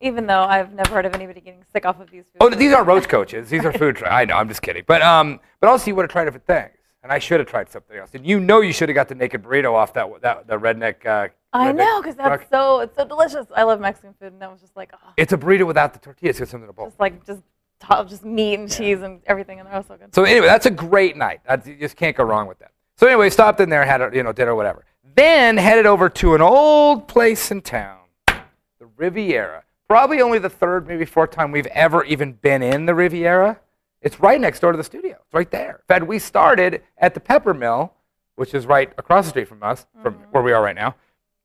Even 0.00 0.26
though 0.26 0.42
I've 0.42 0.72
never 0.74 0.94
heard 0.94 1.06
of 1.06 1.14
anybody 1.14 1.40
getting 1.40 1.64
sick 1.72 1.86
off 1.86 2.00
of 2.00 2.10
these 2.10 2.24
foods. 2.24 2.36
Oh, 2.40 2.50
these 2.50 2.72
aren't 2.72 2.86
roach 2.86 3.08
coaches. 3.08 3.48
These 3.48 3.64
are 3.64 3.72
food 3.72 3.96
trucks. 3.96 4.12
I 4.12 4.24
know. 4.26 4.36
I'm 4.36 4.48
just 4.48 4.60
kidding. 4.62 4.84
But 4.86 5.00
um, 5.02 5.40
but 5.60 5.68
also 5.70 5.86
you 5.86 5.94
would 5.94 6.02
have 6.02 6.10
tried 6.10 6.24
different 6.24 6.46
things, 6.46 6.72
and 7.06 7.12
I 7.12 7.20
should 7.20 7.38
have 7.38 7.48
tried 7.48 7.70
something 7.70 7.96
else. 7.96 8.10
And 8.14 8.26
you 8.26 8.40
know, 8.40 8.62
you 8.62 8.72
should 8.72 8.88
have 8.88 8.96
got 8.96 9.08
the 9.08 9.14
naked 9.14 9.44
burrito 9.44 9.72
off 9.72 9.92
that 9.92 10.08
that 10.22 10.48
the 10.48 10.58
redneck. 10.58 11.06
Uh, 11.06 11.28
I 11.52 11.72
redneck 11.72 11.76
know, 11.76 12.02
because 12.02 12.16
that's 12.16 12.26
truck. 12.26 12.46
so 12.50 12.80
it's 12.80 12.96
so 12.96 13.04
delicious. 13.04 13.46
I 13.54 13.62
love 13.62 13.78
Mexican 13.80 14.12
food, 14.20 14.32
and 14.32 14.42
that 14.42 14.50
was 14.50 14.60
just 14.60 14.76
like, 14.76 14.90
oh, 14.92 15.12
It's 15.16 15.32
a 15.32 15.38
burrito 15.38 15.64
without 15.68 15.92
the 15.92 16.00
tortillas. 16.00 16.40
It's 16.40 16.50
something 16.50 16.66
to 16.66 16.72
bowl. 16.72 16.86
just 16.86 16.98
like 16.98 17.24
just 17.24 17.42
top, 17.78 18.08
just 18.08 18.24
meat 18.24 18.58
and 18.58 18.68
cheese 18.68 19.02
and 19.02 19.20
everything, 19.26 19.60
and 19.60 19.68
they're 19.68 19.76
all 19.76 19.84
so 19.84 19.96
good. 19.96 20.12
So 20.12 20.24
anyway, 20.24 20.46
that's 20.46 20.66
a 20.66 20.70
great 20.70 21.16
night. 21.16 21.42
That's, 21.46 21.64
you 21.68 21.76
just 21.76 21.96
can't 21.96 22.16
go 22.16 22.24
wrong 22.24 22.48
with 22.48 22.58
that. 22.58 22.72
So 22.96 23.06
anyway, 23.06 23.30
stopped 23.30 23.60
in 23.60 23.68
there, 23.68 23.84
had 23.84 24.00
a 24.02 24.10
you 24.12 24.24
know 24.24 24.32
dinner, 24.32 24.56
whatever. 24.56 24.84
Then 25.14 25.56
headed 25.58 25.86
over 25.86 26.08
to 26.08 26.34
an 26.34 26.40
old 26.40 27.06
place 27.06 27.52
in 27.52 27.62
town, 27.62 28.00
the 28.26 28.88
Riviera. 28.96 29.62
probably 29.88 30.20
only 30.20 30.40
the 30.40 30.50
third, 30.50 30.88
maybe 30.88 31.04
fourth 31.04 31.30
time 31.30 31.52
we've 31.52 31.66
ever 31.66 32.02
even 32.04 32.32
been 32.32 32.64
in 32.64 32.86
the 32.86 32.94
Riviera. 32.96 33.60
It's 34.06 34.20
right 34.20 34.40
next 34.40 34.60
door 34.60 34.70
to 34.70 34.78
the 34.78 34.84
studio. 34.84 35.16
It's 35.20 35.34
right 35.34 35.50
there. 35.50 35.70
In 35.70 35.86
fact, 35.88 36.06
we 36.06 36.20
started 36.20 36.84
at 36.96 37.12
the 37.14 37.18
Pepper 37.18 37.52
Mill, 37.52 37.92
which 38.36 38.54
is 38.54 38.64
right 38.64 38.92
across 38.98 39.24
the 39.24 39.30
street 39.30 39.48
from 39.48 39.64
us, 39.64 39.84
from 40.00 40.14
mm-hmm. 40.14 40.30
where 40.30 40.44
we 40.44 40.52
are 40.52 40.62
right 40.62 40.76
now. 40.76 40.94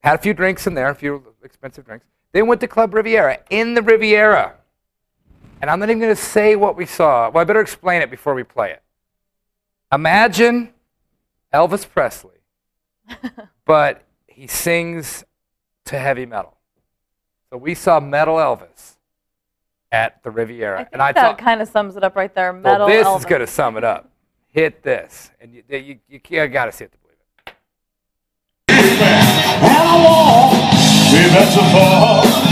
Had 0.03 0.13
a 0.13 0.21
few 0.21 0.35
drinks 0.35 0.67
in 0.67 0.75
there, 0.75 0.89
a 0.89 0.93
few 0.93 1.23
expensive 1.43 1.87
drinks. 1.87 2.05
Then 2.33 2.45
went 2.45 2.61
to 2.61 2.67
Club 2.67 2.93
Riviera 2.93 3.39
in 3.49 3.73
the 3.73 3.81
Riviera. 3.81 4.53
And 5.59 5.71
I'm 5.71 5.79
not 5.79 5.89
even 5.89 5.99
going 5.99 6.15
to 6.15 6.21
say 6.21 6.55
what 6.55 6.77
we 6.77 6.85
saw. 6.85 7.31
Well, 7.31 7.41
I 7.41 7.45
better 7.45 7.61
explain 7.61 8.03
it 8.03 8.11
before 8.11 8.35
we 8.35 8.43
play 8.43 8.69
it. 8.69 8.83
Imagine 9.91 10.71
Elvis 11.51 11.89
Presley, 11.89 12.41
but 13.65 14.03
he 14.27 14.45
sings 14.45 15.23
to 15.85 15.97
heavy 15.97 16.27
metal. 16.27 16.57
So 17.49 17.57
we 17.57 17.73
saw 17.73 17.99
Metal 17.99 18.35
Elvis 18.35 18.97
at 19.91 20.23
the 20.23 20.31
Riviera. 20.31 20.75
I 20.75 20.83
think 20.83 20.89
and 20.93 21.01
I 21.01 21.11
that 21.11 21.21
thought, 21.21 21.37
kind 21.37 21.61
of 21.61 21.67
sums 21.67 21.95
it 21.95 22.03
up 22.03 22.15
right 22.15 22.33
there. 22.33 22.53
well, 22.53 22.87
this 22.87 23.05
Elvis. 23.05 23.19
is 23.19 23.25
going 23.25 23.41
to 23.41 23.47
sum 23.47 23.77
it 23.77 23.83
up. 23.83 24.09
Hit 24.47 24.83
this. 24.83 25.31
And 25.39 25.53
you, 25.53 25.63
you, 25.69 25.99
you, 26.09 26.19
you 26.29 26.47
got 26.47 26.65
to 26.65 26.71
see 26.71 26.85
it 26.85 26.91
to 26.91 26.97
believe 26.97 27.17
it. 28.67 29.01
And 29.01 29.65
I 29.65 29.95
won't 30.03 30.53
be 31.11 31.21
better 31.33 31.65
for 31.71 32.51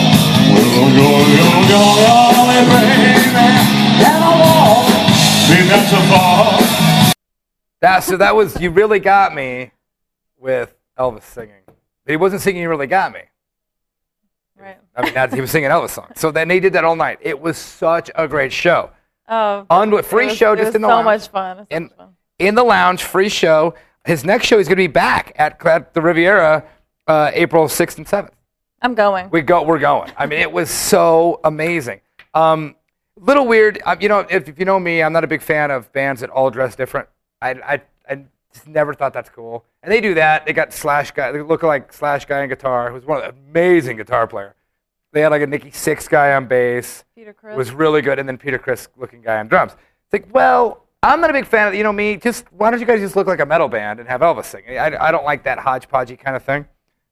We'll 0.49 0.63
go, 0.63 0.85
go, 0.89 1.09
go, 1.67 1.81
go, 1.99 2.49
baby 2.49 3.11
And 4.03 4.23
I 4.23 4.31
won't 4.39 4.87
be 5.49 5.57
better 5.69 6.01
for 6.07 7.13
That, 7.81 8.03
so 8.03 8.17
that 8.17 8.35
was, 8.35 8.59
you 8.59 8.71
really 8.71 8.99
got 8.99 9.33
me 9.33 9.71
with 10.37 10.75
Elvis 10.97 11.23
singing. 11.23 11.61
He 12.05 12.15
wasn't 12.15 12.41
singing, 12.41 12.61
you 12.63 12.69
really 12.69 12.87
got 12.87 13.13
me. 13.13 13.21
Right. 14.59 14.77
I 14.95 15.03
mean, 15.03 15.13
that's, 15.13 15.33
he 15.33 15.41
was 15.41 15.51
singing 15.51 15.69
Elvis 15.69 15.91
songs. 15.91 16.19
So 16.19 16.31
then 16.31 16.47
they 16.47 16.59
did 16.59 16.73
that 16.73 16.83
all 16.83 16.95
night. 16.95 17.19
It 17.21 17.39
was 17.39 17.57
such 17.57 18.11
a 18.15 18.27
great 18.27 18.51
show. 18.51 18.91
Oh, 19.27 19.65
On 19.69 20.03
free 20.03 20.27
was, 20.27 20.37
show 20.37 20.55
just 20.55 20.75
in 20.75 20.81
the 20.81 20.87
so 20.87 20.95
lounge. 20.95 21.05
much 21.05 21.27
fun. 21.29 21.57
It 21.57 21.59
was 21.59 21.67
so 21.69 21.75
in, 21.77 21.83
much 21.83 21.93
fun. 21.95 22.15
in 22.39 22.55
the 22.55 22.63
lounge, 22.63 23.03
free 23.03 23.29
show. 23.29 23.75
His 24.05 24.25
next 24.25 24.47
show, 24.47 24.57
he's 24.57 24.67
going 24.67 24.77
to 24.77 24.83
be 24.83 24.87
back 24.87 25.33
at, 25.37 25.63
at 25.65 25.93
the 25.93 26.01
Riviera 26.01 26.65
uh, 27.07 27.31
April 27.33 27.65
6th 27.65 27.97
and 27.97 28.07
7th. 28.07 28.31
I'm 28.81 28.95
going. 28.95 29.29
We 29.29 29.41
go, 29.41 29.63
we're 29.63 29.79
going. 29.79 30.11
I 30.17 30.25
mean, 30.25 30.39
it 30.39 30.51
was 30.51 30.69
so 30.69 31.39
amazing. 31.43 32.01
Um, 32.33 32.75
little 33.17 33.45
weird, 33.45 33.81
um, 33.85 33.99
you 34.01 34.07
know. 34.07 34.19
If, 34.29 34.47
if 34.47 34.57
you 34.57 34.65
know 34.65 34.79
me, 34.79 35.03
I'm 35.03 35.11
not 35.11 35.23
a 35.23 35.27
big 35.27 35.41
fan 35.41 35.69
of 35.71 35.91
bands 35.91 36.21
that 36.21 36.29
all 36.29 36.49
dress 36.49 36.75
different. 36.75 37.09
I, 37.41 37.51
I 37.51 37.81
just 38.53 38.67
never 38.67 38.93
thought 38.93 39.13
that's 39.13 39.29
cool. 39.29 39.65
And 39.83 39.91
they 39.91 40.01
do 40.01 40.13
that. 40.15 40.45
They 40.45 40.53
got 40.53 40.73
Slash 40.73 41.11
guy, 41.11 41.31
they 41.31 41.41
look 41.41 41.63
like 41.63 41.93
Slash 41.93 42.25
guy 42.25 42.41
on 42.41 42.49
guitar, 42.49 42.91
who's 42.91 43.05
one 43.05 43.21
of 43.21 43.23
the 43.23 43.41
amazing 43.49 43.97
guitar 43.97 44.27
player. 44.27 44.55
They 45.11 45.21
had 45.21 45.29
like 45.29 45.41
a 45.41 45.47
Nikki 45.47 45.71
Sixx 45.71 46.07
guy 46.07 46.33
on 46.33 46.47
bass, 46.47 47.03
Peter 47.15 47.33
Criss. 47.33 47.57
was 47.57 47.71
really 47.71 48.01
good, 48.01 48.19
and 48.19 48.27
then 48.29 48.37
Peter 48.37 48.59
Criss 48.59 48.87
looking 48.97 49.21
guy 49.21 49.39
on 49.39 49.47
drums. 49.47 49.71
It's 49.73 50.13
like, 50.13 50.33
well, 50.33 50.85
I'm 51.01 51.21
not 51.21 51.29
a 51.29 51.33
big 51.33 51.45
fan 51.45 51.69
of 51.69 51.73
you 51.73 51.83
know 51.83 51.93
me. 51.93 52.17
Just 52.17 52.45
why 52.51 52.69
don't 52.69 52.79
you 52.79 52.85
guys 52.85 52.99
just 52.99 53.15
look 53.15 53.25
like 53.25 53.39
a 53.39 53.45
metal 53.45 53.67
band 53.67 53.99
and 53.99 54.07
have 54.07 54.21
Elvis 54.21 54.45
sing? 54.45 54.63
I, 54.69 55.07
I 55.07 55.11
don't 55.11 55.25
like 55.25 55.43
that 55.43 55.57
hodgepodgey 55.57 56.19
kind 56.19 56.35
of 56.35 56.43
thing. 56.43 56.65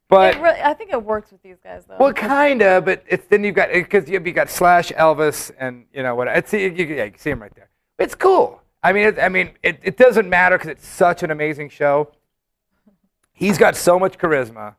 But 0.09 0.35
really, 0.41 0.61
I 0.61 0.73
think 0.73 0.91
it 0.91 1.03
works 1.03 1.31
with 1.31 1.41
these 1.41 1.57
guys 1.63 1.85
though. 1.85 1.97
well, 1.99 2.13
kinda, 2.13 2.81
but 2.81 3.03
it's 3.07 3.27
then 3.27 3.43
you've 3.43 3.55
got 3.55 3.71
because 3.71 4.07
you 4.07 4.19
have 4.19 4.35
got 4.35 4.49
Slash, 4.49 4.91
Elvis, 4.91 5.51
and 5.59 5.85
you 5.93 6.03
know 6.03 6.15
what? 6.15 6.27
It's 6.27 6.53
you, 6.53 6.59
you, 6.59 6.85
yeah, 6.85 7.05
you 7.05 7.11
can 7.11 7.19
see 7.19 7.29
him 7.29 7.41
right 7.41 7.53
there. 7.55 7.69
It's 7.97 8.15
cool. 8.15 8.61
I 8.87 8.93
mean, 8.93 9.07
it, 9.07 9.19
I 9.19 9.27
mean, 9.27 9.49
it, 9.61 9.79
it 9.83 9.97
doesn't 9.97 10.29
matter 10.29 10.57
because 10.57 10.71
it's 10.71 10.87
such 10.87 11.21
an 11.21 11.29
amazing 11.31 11.67
show. 11.69 12.09
He's 13.33 13.57
got 13.57 13.75
so 13.75 13.99
much 13.99 14.17
charisma. 14.17 14.75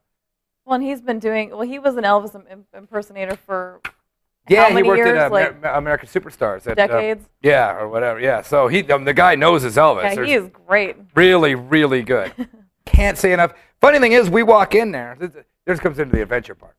well, 0.64 0.76
and 0.76 0.82
he's 0.82 1.02
been 1.02 1.18
doing. 1.18 1.50
Well, 1.50 1.60
he 1.60 1.78
was 1.78 1.96
an 1.96 2.04
Elvis 2.04 2.34
im- 2.50 2.64
impersonator 2.74 3.36
for 3.36 3.82
Yeah, 4.48 4.74
he 4.74 4.82
worked 4.82 4.96
years? 4.98 5.18
at 5.18 5.26
uh, 5.30 5.34
Like, 5.34 5.56
American 5.62 6.08
Superstars. 6.08 6.66
At, 6.66 6.78
uh, 6.78 6.86
decades? 6.86 7.28
yeah, 7.42 7.76
or 7.78 7.86
whatever. 7.90 8.18
Yeah, 8.18 8.40
so 8.40 8.66
he 8.66 8.82
um, 8.90 9.04
the 9.04 9.12
guy 9.12 9.34
knows 9.34 9.60
his 9.62 9.76
Elvis. 9.76 10.04
yeah, 10.04 10.14
There's- 10.14 10.28
he 10.28 10.34
is 10.34 10.48
great. 10.66 10.96
really, 11.14 11.54
really 11.54 12.02
good. 12.02 12.32
Can't 12.86 13.18
say 13.18 13.34
enough. 13.34 13.52
Funny 13.82 13.98
thing 13.98 14.12
is, 14.12 14.30
we 14.30 14.42
walk 14.42 14.74
in 14.74 14.90
there. 14.90 15.16
This, 15.66 15.78
comes 15.80 15.98
into 15.98 16.16
the 16.16 16.22
adventure 16.22 16.54
part. 16.54 16.74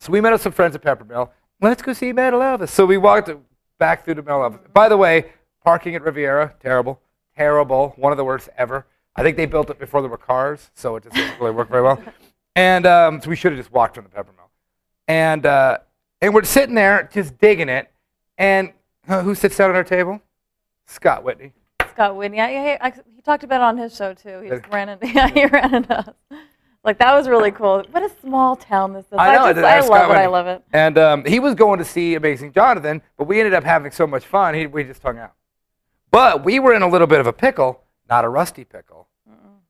So 0.00 0.10
we 0.10 0.20
met 0.20 0.32
up 0.32 0.40
some 0.40 0.50
friends 0.50 0.74
at 0.74 0.82
Peppermill. 0.82 1.30
Let's 1.60 1.80
go 1.80 1.92
see 1.92 2.12
Metal 2.12 2.40
Elvis. 2.40 2.70
So 2.70 2.84
we 2.84 2.96
walked 2.98 3.30
back 3.78 4.04
through 4.04 4.14
to 4.14 4.22
Metal 4.22 4.40
Elvis. 4.50 4.72
By 4.72 4.88
the 4.88 4.96
way, 4.96 5.26
parking 5.64 5.94
at 5.94 6.02
Riviera, 6.02 6.54
terrible, 6.60 7.00
terrible. 7.36 7.94
One 7.96 8.12
of 8.12 8.18
the 8.18 8.24
worst 8.24 8.48
ever. 8.56 8.86
I 9.16 9.22
think 9.22 9.36
they 9.36 9.46
built 9.46 9.70
it 9.70 9.78
before 9.78 10.00
there 10.02 10.10
were 10.10 10.18
cars, 10.18 10.70
so 10.74 10.96
it 10.96 11.04
just 11.04 11.14
didn't 11.16 11.38
really 11.40 11.52
work 11.52 11.68
very 11.68 11.82
well. 11.82 12.02
And 12.56 12.86
um, 12.86 13.20
so 13.20 13.30
we 13.30 13.34
should 13.34 13.50
have 13.50 13.58
just 13.58 13.72
walked 13.72 13.96
from 13.96 14.04
the 14.04 14.10
Peppermill. 14.10 14.48
And 15.08 15.44
uh, 15.44 15.78
and 16.20 16.32
we're 16.32 16.44
sitting 16.44 16.76
there 16.76 17.10
just 17.12 17.36
digging 17.38 17.68
it. 17.68 17.90
And 18.38 18.72
uh, 19.08 19.22
who 19.22 19.34
sits 19.34 19.56
down 19.56 19.70
at 19.70 19.76
our 19.76 19.82
table? 19.82 20.22
Scott 20.86 21.24
Whitney. 21.24 21.52
Scott 21.90 22.14
Whitney. 22.14 22.36
Yeah, 22.36 22.48
yeah, 22.78 22.90
he, 22.94 23.00
he 23.16 23.22
talked 23.22 23.42
about 23.42 23.60
it 23.60 23.64
on 23.64 23.76
his 23.76 23.96
show 23.96 24.14
too. 24.14 24.40
He 24.40 24.50
just 24.50 24.68
ran 24.72 24.88
into. 24.88 25.04
Yeah, 25.12 25.28
he 25.30 25.46
ran 25.46 25.74
into 25.74 25.98
us. 25.98 26.14
Like 26.84 26.98
that 26.98 27.12
was 27.12 27.26
really 27.26 27.50
cool. 27.50 27.82
What 27.90 28.04
a 28.04 28.10
small 28.20 28.54
town 28.54 28.92
this 28.92 29.06
is. 29.06 29.18
I 29.18 29.34
know. 29.34 29.46
just, 29.48 29.56
that- 29.56 29.64
I 29.64 29.80
love 29.80 29.86
Scott 29.86 30.10
it. 30.12 30.16
I 30.16 30.26
love 30.26 30.46
it. 30.46 30.62
And 30.72 30.96
um, 30.96 31.24
he 31.24 31.40
was 31.40 31.56
going 31.56 31.80
to 31.80 31.84
see 31.84 32.14
Amazing 32.14 32.52
Jonathan, 32.52 33.02
but 33.16 33.26
we 33.26 33.40
ended 33.40 33.54
up 33.54 33.64
having 33.64 33.90
so 33.90 34.06
much 34.06 34.24
fun, 34.24 34.54
he, 34.54 34.68
we 34.68 34.84
just 34.84 35.02
hung 35.02 35.18
out. 35.18 35.32
But 36.14 36.44
we 36.44 36.60
were 36.60 36.72
in 36.74 36.82
a 36.82 36.88
little 36.88 37.08
bit 37.08 37.18
of 37.18 37.26
a 37.26 37.32
pickle, 37.32 37.80
not 38.08 38.24
a 38.24 38.28
rusty 38.28 38.62
pickle, 38.62 39.08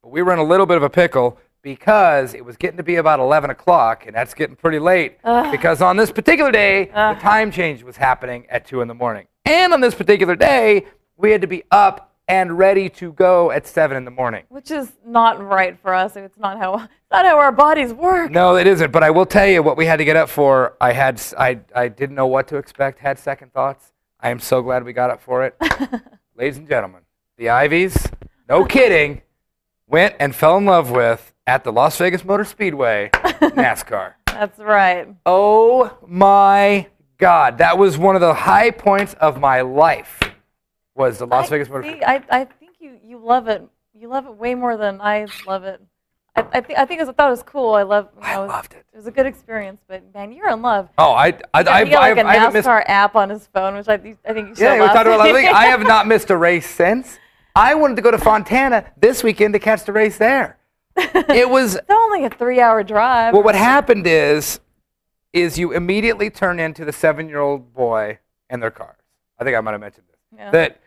but 0.03 0.11
we 0.11 0.21
were 0.21 0.31
in 0.35 0.39
a 0.39 0.45
little 0.45 0.67
bit 0.67 0.77
of 0.77 0.83
a 0.83 0.91
pickle 0.91 1.39
because 1.63 2.35
it 2.35 2.45
was 2.45 2.59
getting 2.59 2.77
to 2.77 2.83
be 2.83 2.97
about 2.97 3.19
11 3.19 3.49
o'clock, 3.49 4.05
and 4.07 4.15
that's 4.15 4.35
getting 4.35 4.55
pretty 4.55 4.79
late. 4.79 5.17
Because 5.51 5.81
on 5.81 5.97
this 5.97 6.13
particular 6.13 6.53
day, 6.53 6.85
the 6.87 7.17
time 7.19 7.51
change 7.51 7.83
was 7.83 7.97
happening 7.97 8.47
at 8.51 8.67
2 8.67 8.83
in 8.83 8.89
the 8.89 8.95
morning. 8.95 9.27
And 9.47 9.73
on 9.73 9.81
this 9.81 9.95
particular 9.95 10.37
day, 10.37 10.85
we 11.17 11.31
had 11.31 11.41
to 11.41 11.47
be 11.47 11.65
up 11.71 12.13
and 12.29 12.59
ready 12.59 12.91
to 12.91 13.13
go 13.13 13.51
at 13.51 13.67
7 13.67 13.97
in 13.97 14.05
the 14.05 14.11
morning. 14.11 14.45
Which 14.51 14.71
is 14.71 14.93
not 15.07 15.43
right 15.43 15.79
for 15.81 15.95
us. 15.95 16.15
It's 16.15 16.37
not 16.39 16.59
how 16.59 16.89
not 17.11 17.25
how 17.25 17.39
our 17.39 17.53
bodies 17.53 17.95
work. 17.95 18.31
No, 18.31 18.57
it 18.57 18.67
isn't. 18.67 18.93
But 18.93 19.03
I 19.03 19.09
will 19.09 19.25
tell 19.25 19.47
you 19.47 19.63
what 19.63 19.79
we 19.79 19.87
had 19.87 19.97
to 19.97 20.05
get 20.05 20.17
up 20.17 20.29
for. 20.29 20.77
I 20.79 20.93
had 20.93 21.23
I 21.39 21.61
I 21.75 21.89
didn't 21.89 22.17
know 22.17 22.27
what 22.27 22.49
to 22.49 22.57
expect. 22.57 22.99
Had 22.99 23.19
second 23.19 23.55
thoughts. 23.55 23.93
I 24.21 24.29
am 24.29 24.41
so 24.41 24.63
glad 24.63 24.85
we 24.85 24.93
got 24.95 25.11
up 25.11 25.21
for 25.21 25.45
it, 25.45 25.55
ladies 26.37 26.57
and 26.57 26.69
gentlemen. 26.69 27.03
The 27.37 27.49
Ivies, 27.51 28.09
no 28.49 28.65
kidding, 28.67 29.23
went 29.87 30.15
and 30.21 30.35
fell 30.35 30.57
in 30.57 30.65
love 30.67 30.91
with 30.91 31.33
at 31.47 31.65
the 31.65 31.73
Las 31.73 31.97
Vegas 31.99 32.25
Motor 32.25 32.45
Speedway 32.45 33.11
NASCAR. 33.13 34.15
That's 34.27 34.59
right. 34.59 35.09
Oh 35.27 35.97
my 36.07 36.89
God, 37.19 37.59
that 37.59 37.79
was 37.79 37.97
one 37.97 38.15
of 38.15 38.21
the 38.21 38.35
high 38.35 38.71
points 38.71 39.15
of 39.15 39.41
my 39.41 39.61
life. 39.61 40.21
Was 40.95 41.19
the 41.19 41.27
Las 41.27 41.47
I, 41.47 41.51
Vegas 41.51 41.69
Motor? 41.69 41.83
see, 41.83 42.03
I, 42.03 42.23
I 42.31 42.45
think 42.45 42.77
you, 42.79 42.99
you 43.03 43.19
love 43.19 43.49
it. 43.49 43.63
You 43.95 44.09
love 44.09 44.27
it 44.27 44.37
way 44.37 44.55
more 44.55 44.77
than 44.77 45.01
I 45.01 45.27
love 45.47 45.65
it. 45.65 45.81
I, 46.37 46.45
I, 46.55 46.61
th- 46.61 46.79
I 46.79 46.85
think 46.85 46.99
it 47.01 47.03
was, 47.05 47.09
I 47.11 47.13
thought 47.13 47.29
it 47.29 47.31
was 47.31 47.43
cool. 47.45 47.75
I 47.75 47.83
love. 47.83 48.09
You 48.17 48.23
I 48.23 48.37
loved 48.39 48.73
it. 48.75 48.85
It 48.93 48.97
was 48.97 49.07
a 49.07 49.11
good 49.13 49.27
experience, 49.27 49.81
but 49.87 50.03
man, 50.13 50.33
you're 50.33 50.49
in 50.51 50.63
love. 50.63 50.89
Oh, 50.99 51.13
I 51.13 51.29
I 51.53 51.61
I, 51.63 51.85
he 51.85 51.95
I, 51.95 52.01
like 52.13 52.17
a 52.19 52.27
haven't 52.27 52.55
missed 52.55 52.67
NASCAR 52.69 52.83
app 52.87 53.15
on 53.15 53.31
his 53.31 53.47
phone, 53.49 53.77
which 53.77 53.89
I, 53.89 53.97
think- 53.99 54.19
I 54.29 54.33
think 54.33 54.49
you 54.49 54.55
showed 54.57 54.65
Yeah, 54.65 54.81
we 54.81 54.87
talked 54.87 55.07
about 55.07 55.21
last 55.21 55.33
week. 55.35 55.47
I 55.47 55.67
have 55.67 55.83
not 55.87 56.07
missed 56.09 56.31
a 56.31 56.37
race 56.37 56.69
since. 56.69 57.19
I 57.57 57.75
wanted 57.77 57.95
to 57.97 58.03
go 58.03 58.11
to 58.11 58.19
Fontana 58.19 58.85
this 58.97 59.23
weekend 59.23 59.55
to 59.55 59.61
catch 59.61 59.85
the 59.85 59.93
race 59.93 60.19
there. 60.19 60.59
It 60.97 61.49
was 61.49 61.75
It's 61.77 61.87
only 61.89 62.25
a 62.25 62.31
three-hour 62.31 62.83
drive. 62.83 63.33
well. 63.33 63.43
What 63.45 63.55
happened 63.55 64.07
is, 64.09 64.59
is 65.33 65.57
you 65.57 65.73
immediately 65.73 66.31
turn 66.31 66.59
into 66.59 66.85
the 66.85 66.93
seven-year-old 66.93 67.73
boy 67.73 68.19
and 68.51 68.61
their 68.61 68.73
cars. 68.73 68.97
I 69.39 69.45
think 69.45 69.57
I 69.57 69.61
might 69.61 69.73
have 69.73 69.81
mentioned 69.81 70.07
this. 70.09 70.19
Yeah. 70.37 70.51
That 70.51 70.81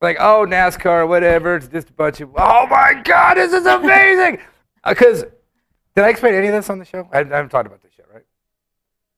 like, 0.00 0.16
oh 0.20 0.46
NASCAR, 0.48 1.08
whatever. 1.08 1.56
It's 1.56 1.66
just 1.68 1.90
a 1.90 1.92
bunch 1.92 2.20
of. 2.20 2.30
Oh 2.36 2.66
my 2.68 3.00
God, 3.04 3.34
this 3.36 3.52
is 3.52 3.66
amazing. 3.66 4.38
Because 4.86 5.24
did 5.94 6.04
I 6.04 6.08
explain 6.08 6.34
any 6.34 6.48
of 6.48 6.54
this 6.54 6.70
on 6.70 6.78
the 6.78 6.84
show? 6.84 7.08
I, 7.12 7.18
I 7.18 7.24
haven't 7.24 7.50
talked 7.50 7.66
about 7.66 7.82
this 7.82 7.92
yet, 7.98 8.06
right? 8.12 8.24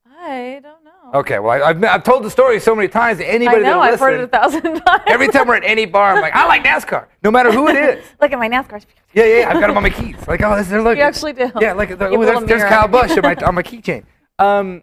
I 0.07 0.61
don't 0.63 0.85
know. 0.85 1.19
Okay, 1.21 1.39
well 1.39 1.63
I, 1.63 1.69
I've 1.69 1.85
I've 1.85 2.05
told 2.05 2.25
the 2.25 2.31
story 2.31 2.59
so 2.59 2.75
many 2.75 2.89
times 2.89 3.19
that 3.19 3.27
I 3.27 3.35
anybody 3.35 3.63
know. 3.63 3.81
that 3.81 3.93
I've 3.93 4.01
heard 4.01 4.21
it 4.21 4.25
a 4.25 4.29
thousand 4.29 4.63
times. 4.87 5.03
every 5.07 5.29
time 5.29 5.47
we're 5.47 5.57
at 5.57 5.65
any 5.65 5.85
bar, 5.87 6.15
I'm 6.15 6.23
like, 6.23 6.35
I 6.35 6.47
like 6.47 6.65
NASCAR, 6.65 7.07
no 7.23 7.31
matter 7.31 7.53
who 7.53 7.69
it 7.69 7.77
is. 7.77 8.05
Look 8.21 8.33
at 8.33 8.39
my 8.39 8.49
NASCAR. 8.49 8.85
Yeah, 9.13 9.25
yeah, 9.25 9.39
yeah, 9.41 9.49
I've 9.49 9.61
got 9.61 9.69
them 9.69 9.77
on 9.77 9.83
my 9.83 9.91
keys. 9.91 10.17
Like, 10.27 10.43
oh, 10.43 10.57
this, 10.57 10.69
they're 10.69 10.83
looking. 10.83 10.99
You 10.99 11.05
actually 11.05 11.35
do. 11.35 11.53
Yeah, 11.61 11.75
like, 11.75 11.91
oh, 11.91 11.97
have 11.97 12.13
a 12.13 12.17
there's, 12.17 12.45
there's. 12.45 12.65
Kyle 12.65 12.89
Busch 12.89 13.11
on 13.13 13.23
my, 13.23 13.35
on 13.47 13.55
my 13.55 13.63
keychain. 13.63 14.05
Um, 14.39 14.83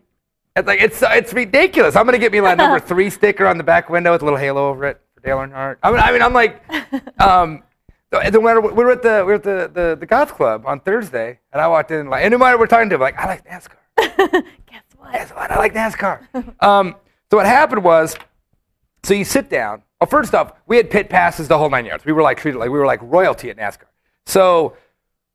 it's 0.55 0.67
like 0.67 0.81
it's 0.81 1.01
it's 1.01 1.33
ridiculous. 1.33 1.95
I'm 1.95 2.05
gonna 2.05 2.17
get 2.17 2.31
me 2.31 2.41
like 2.41 2.57
number 2.57 2.79
three 2.79 3.09
sticker 3.09 3.47
on 3.47 3.57
the 3.57 3.63
back 3.63 3.89
window 3.89 4.11
with 4.11 4.21
a 4.21 4.25
little 4.25 4.39
halo 4.39 4.69
over 4.69 4.85
it 4.85 5.01
for 5.15 5.21
Dale 5.21 5.37
Earnhardt. 5.37 5.77
I 5.81 5.91
mean, 5.91 5.99
I 5.99 6.11
mean, 6.11 6.21
I'm 6.21 6.33
like, 6.33 6.61
um, 7.21 7.63
the- 8.11 8.29
the- 8.31 8.39
we 8.39 8.53
were 8.83 8.91
at 8.91 9.01
the 9.01 9.19
we 9.25 9.31
were 9.31 9.33
at 9.33 9.43
the, 9.43 9.71
the 9.73 9.97
the 9.99 10.05
golf 10.05 10.33
club 10.35 10.63
on 10.65 10.79
Thursday, 10.81 11.39
and 11.51 11.61
I 11.61 11.67
walked 11.67 11.91
in 11.91 12.09
like, 12.09 12.23
and 12.23 12.31
no 12.31 12.37
matter 12.37 12.57
we're 12.57 12.67
talking 12.67 12.89
to, 12.89 12.95
I'm 12.95 13.01
like, 13.01 13.17
I 13.17 13.25
like 13.25 13.45
NASCAR. 13.45 13.75
Guess 14.67 14.83
what? 14.97 15.11
Guess 15.13 15.29
what? 15.31 15.51
I 15.51 15.57
like 15.57 15.73
NASCAR. 15.73 16.61
um, 16.63 16.95
so 17.29 17.37
what 17.37 17.45
happened 17.45 17.83
was, 17.83 18.15
so 19.03 19.13
you 19.13 19.23
sit 19.23 19.49
down. 19.49 19.83
Well, 19.99 20.07
first 20.09 20.33
off, 20.35 20.53
we 20.67 20.77
had 20.77 20.89
pit 20.89 21.09
passes 21.09 21.47
the 21.47 21.57
whole 21.57 21.69
nine 21.69 21.85
yards. 21.85 22.05
We 22.05 22.11
were 22.11 22.21
like 22.21 22.37
treated 22.37 22.57
like 22.59 22.69
we 22.69 22.77
were 22.79 22.85
like 22.85 22.99
royalty 23.03 23.49
at 23.49 23.57
NASCAR. 23.57 23.85
So 24.25 24.75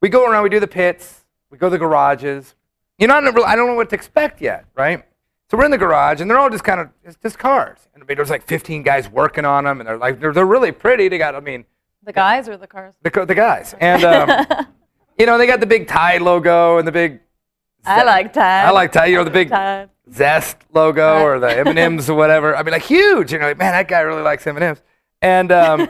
we 0.03 0.09
go 0.09 0.31
around, 0.31 0.43
we 0.43 0.49
do 0.51 0.61
the 0.61 0.67
pits, 0.67 1.25
we 1.51 1.59
go 1.59 1.67
to 1.69 1.71
the 1.71 1.79
garages. 1.79 2.55
You 2.99 3.07
know, 3.07 3.15
I 3.17 3.21
don't 3.21 3.35
know- 3.35 3.43
I 3.45 3.57
don't 3.57 3.67
know 3.69 3.75
what 3.75 3.91
to 3.91 3.95
expect 3.95 4.41
yet, 4.41 4.65
right? 4.75 5.05
So 5.51 5.57
we're 5.57 5.65
in 5.67 5.71
the 5.71 5.79
garage, 5.79 6.21
and 6.21 6.29
they're 6.31 6.39
all 6.39 6.51
just 6.51 6.65
kind 6.65 6.81
of 6.81 6.89
it's 7.05 7.17
just 7.23 7.39
cars. 7.39 7.79
And 7.95 8.03
there's 8.07 8.31
like 8.31 8.47
15 8.47 8.83
guys 8.83 9.09
working 9.09 9.45
on 9.45 9.65
them, 9.65 9.81
and 9.81 9.89
they're 9.89 9.97
like 9.99 10.19
they're, 10.21 10.33
they're 10.33 10.45
really 10.47 10.73
pretty. 10.73 11.09
They 11.09 11.19
got, 11.19 11.35
I 11.37 11.41
mean, 11.41 11.65
The 12.07 12.13
guys 12.13 12.49
or 12.49 12.57
the 12.57 12.67
cars? 12.67 12.95
the 13.03 13.27
the 13.27 13.35
guys, 13.35 13.75
and 13.81 14.03
um, 14.05 14.67
you 15.19 15.27
know 15.27 15.37
they 15.37 15.47
got 15.47 15.61
the 15.61 15.67
big 15.67 15.89
Tide 15.89 16.23
logo 16.23 16.79
and 16.79 16.87
the 16.87 16.93
big 16.93 17.21
I 17.87 18.03
like 18.03 18.33
Tide. 18.33 18.67
I 18.67 18.71
like 18.71 18.93
Tide, 18.93 19.07
you 19.07 19.17
know, 19.17 19.25
the 19.25 19.31
big 19.31 19.49
Tide. 19.49 19.91
Zest 20.13 20.59
logo 20.73 21.21
or 21.23 21.39
the 21.39 21.49
M 21.49 21.67
and 21.67 21.79
M's 21.79 22.09
or 22.09 22.17
whatever. 22.17 22.57
I 22.57 22.63
mean, 22.63 22.73
like 22.73 22.83
huge. 22.83 23.33
You 23.33 23.39
know, 23.39 23.47
like, 23.49 23.59
man, 23.59 23.73
that 23.73 23.89
guy 23.89 24.01
really 24.01 24.23
likes 24.23 24.47
M 24.47 24.57
and 24.57 24.65
M's. 24.65 24.83
And 25.21 25.51
um, 25.51 25.89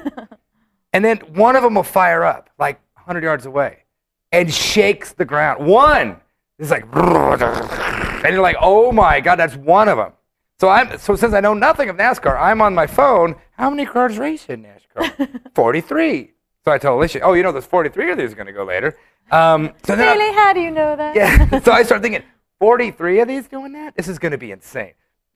and 0.93 1.05
then 1.05 1.19
one 1.35 1.57
of 1.57 1.63
them 1.63 1.75
will 1.75 1.83
fire 1.83 2.25
up 2.25 2.51
like 2.59 2.81
100 2.95 3.23
yards 3.23 3.47
away 3.47 3.85
and 4.33 4.53
shakes 4.53 5.13
the 5.13 5.25
ground. 5.25 5.67
One 5.67 6.21
is 6.59 6.71
like, 6.71 6.85
and 6.93 8.33
you're 8.33 8.43
like, 8.43 8.57
oh 8.61 8.93
my 8.93 9.21
god, 9.21 9.37
that's 9.37 9.57
one 9.57 9.89
of 9.89 9.99
them. 9.99 10.13
So 10.59 10.69
I'm 10.71 10.99
so 10.99 11.17
since 11.17 11.35
I 11.35 11.41
know 11.41 11.55
nothing 11.55 11.89
of 11.91 11.97
NASCAR, 11.97 12.41
I'm 12.41 12.63
on 12.63 12.75
my 12.75 12.87
phone. 12.87 13.37
How 13.59 13.69
many 13.69 13.85
cars 13.85 14.19
race 14.19 14.47
in 14.47 14.65
NASCAR? 14.65 15.41
43. 15.55 16.33
So 16.65 16.73
I 16.73 16.79
told 16.79 16.99
Alicia, 16.99 17.21
oh, 17.21 17.35
you 17.35 17.43
know, 17.43 17.53
there's 17.53 17.67
43 17.67 18.13
of 18.13 18.19
these 18.19 18.35
going 18.35 18.47
to 18.47 18.53
go 18.53 18.65
later. 18.65 18.97
Um, 19.31 19.73
so 19.85 19.95
then 19.95 20.09
I- 20.09 20.13
Really? 20.15 20.35
How 20.35 20.53
do 20.53 20.61
you 20.61 20.71
know 20.71 20.97
that? 20.97 21.15
yeah. 21.15 21.61
so 21.65 21.73
I 21.73 21.83
start 21.83 22.03
thinking, 22.03 22.23
43 22.59 23.21
of 23.21 23.29
these 23.29 23.47
doing 23.47 23.73
that? 23.73 23.95
This 23.97 24.09
is 24.09 24.19
going 24.19 24.33
to 24.33 24.39
be 24.39 24.51
insane. 24.51 24.93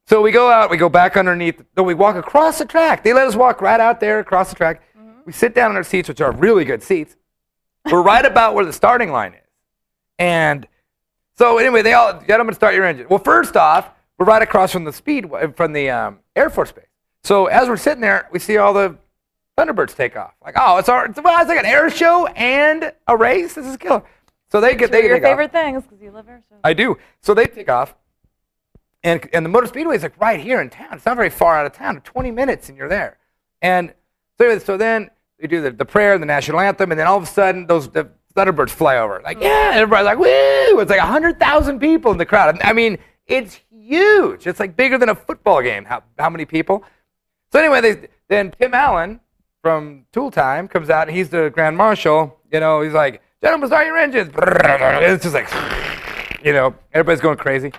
So 0.07 0.23
we 0.23 0.33
go 0.33 0.51
out, 0.51 0.71
we 0.71 0.77
go 0.77 0.89
back 0.89 1.17
underneath, 1.17 1.63
then 1.77 1.85
we 1.85 1.95
walk 1.95 2.17
across 2.17 2.59
the 2.59 2.65
track. 2.65 3.05
They 3.05 3.13
let 3.13 3.29
us 3.29 3.37
walk 3.37 3.61
right 3.61 3.79
out 3.79 4.01
there 4.01 4.19
across 4.19 4.49
the 4.49 4.57
track. 4.57 4.83
We 5.27 5.33
sit 5.33 5.55
down 5.55 5.71
in 5.71 5.77
our 5.77 5.85
seats, 5.85 6.09
which 6.09 6.21
are 6.21 6.33
really 6.33 6.65
good 6.65 6.83
seats. 6.83 7.15
We're 7.93 8.03
right 8.03 8.25
about 8.25 8.55
where 8.55 8.65
the 8.65 8.73
starting 8.73 9.13
line 9.13 9.35
is. 9.35 9.47
And 10.19 10.67
so 11.37 11.59
anyway, 11.59 11.83
they 11.83 11.93
all, 11.93 12.21
gentlemen, 12.27 12.55
start 12.55 12.75
your 12.75 12.85
engine. 12.87 13.07
Well, 13.09 13.21
first 13.21 13.57
off, 13.57 13.91
we're 14.21 14.27
right 14.27 14.43
across 14.43 14.71
from 14.71 14.85
the 14.85 14.93
speed, 14.93 15.31
from 15.57 15.73
the 15.73 15.89
um, 15.89 16.19
Air 16.37 16.51
Force 16.51 16.71
Base. 16.71 16.85
So 17.25 17.47
as 17.47 17.69
we're 17.69 17.79
sitting 17.79 18.03
there, 18.03 18.29
we 18.31 18.39
see 18.39 18.59
all 18.59 18.75
the 18.75 18.99
Thunderbirds 19.57 19.97
take 19.97 20.15
off. 20.15 20.35
Like, 20.45 20.55
oh, 20.59 20.77
it's 20.77 20.91
our, 20.91 21.07
it's, 21.07 21.19
well, 21.23 21.41
it's 21.41 21.49
like 21.49 21.59
an 21.59 21.65
air 21.65 21.91
show 21.91 22.27
and 22.27 22.93
a 23.07 23.17
race. 23.17 23.55
This 23.55 23.67
is 23.67 23.79
killer. 23.79 24.03
So 24.53 24.61
they 24.61 24.75
get, 24.75 24.93
they 24.93 25.05
your 25.07 25.17
take 25.17 25.25
off. 25.25 25.31
favorite 25.31 25.53
things 25.53 25.85
because 25.85 26.03
you 26.03 26.11
live 26.11 26.27
here. 26.27 26.43
So. 26.51 26.57
I 26.63 26.75
do. 26.75 26.99
So 27.23 27.33
they 27.33 27.47
take 27.47 27.71
off, 27.71 27.95
and 29.03 29.27
and 29.33 29.45
the 29.45 29.49
Motor 29.49 29.69
Speedway 29.69 29.97
is 29.97 30.03
like 30.03 30.21
right 30.21 30.41
here 30.41 30.61
in 30.61 30.69
town. 30.69 30.89
It's 30.93 31.07
not 31.07 31.17
very 31.17 31.31
far 31.31 31.57
out 31.57 31.65
of 31.65 31.73
town. 31.73 31.99
20 32.03 32.31
minutes 32.31 32.69
and 32.69 32.77
you're 32.77 32.89
there. 32.89 33.19
And 33.63 33.95
so 34.37 34.45
anyway, 34.47 34.63
so 34.63 34.77
then 34.77 35.11
they 35.39 35.47
do 35.47 35.63
the, 35.63 35.71
the 35.71 35.85
prayer, 35.85 36.19
the 36.19 36.27
national 36.27 36.61
anthem, 36.61 36.91
and 36.91 36.99
then 36.99 37.07
all 37.07 37.17
of 37.17 37.23
a 37.23 37.27
sudden 37.27 37.67
those 37.67 37.89
the 37.89 38.11
Thunderbirds 38.35 38.71
fly 38.71 38.99
over. 38.99 39.21
Like 39.23 39.41
yeah, 39.41 39.71
and 39.71 39.79
everybody's 39.79 40.07
like 40.07 40.19
woo! 40.19 40.81
It's 40.81 40.91
like 40.91 40.99
100,000 40.99 41.79
people 41.79 42.11
in 42.13 42.19
the 42.19 42.27
crowd. 42.27 42.59
I 42.63 42.73
mean, 42.73 42.99
it's 43.31 43.61
huge. 43.91 44.47
It's 44.47 44.61
like 44.61 44.77
bigger 44.77 44.97
than 44.97 45.09
a 45.09 45.15
football 45.15 45.61
game. 45.63 45.85
How 45.85 46.03
how 46.19 46.31
many 46.31 46.45
people? 46.45 46.85
So 47.53 47.59
anyway, 47.59 47.81
they, 47.81 48.09
then 48.29 48.53
Tim 48.53 48.73
Allen 48.73 49.21
from 49.63 50.07
Tool 50.13 50.31
Time 50.31 50.69
comes 50.69 50.89
out, 50.89 51.09
and 51.09 51.17
he's 51.17 51.29
the 51.29 51.51
Grand 51.51 51.77
Marshal. 51.77 52.39
You 52.53 52.61
know, 52.61 52.81
he's 52.81 52.93
like, 52.93 53.21
"Gentlemen, 53.43 53.69
start 53.69 53.87
your 53.87 53.99
engines." 53.99 54.31
It's 54.35 55.25
just 55.25 55.35
like, 55.35 55.51
you 56.45 56.53
know, 56.53 56.75
everybody's 56.93 57.21
going 57.21 57.39
crazy. 57.39 57.73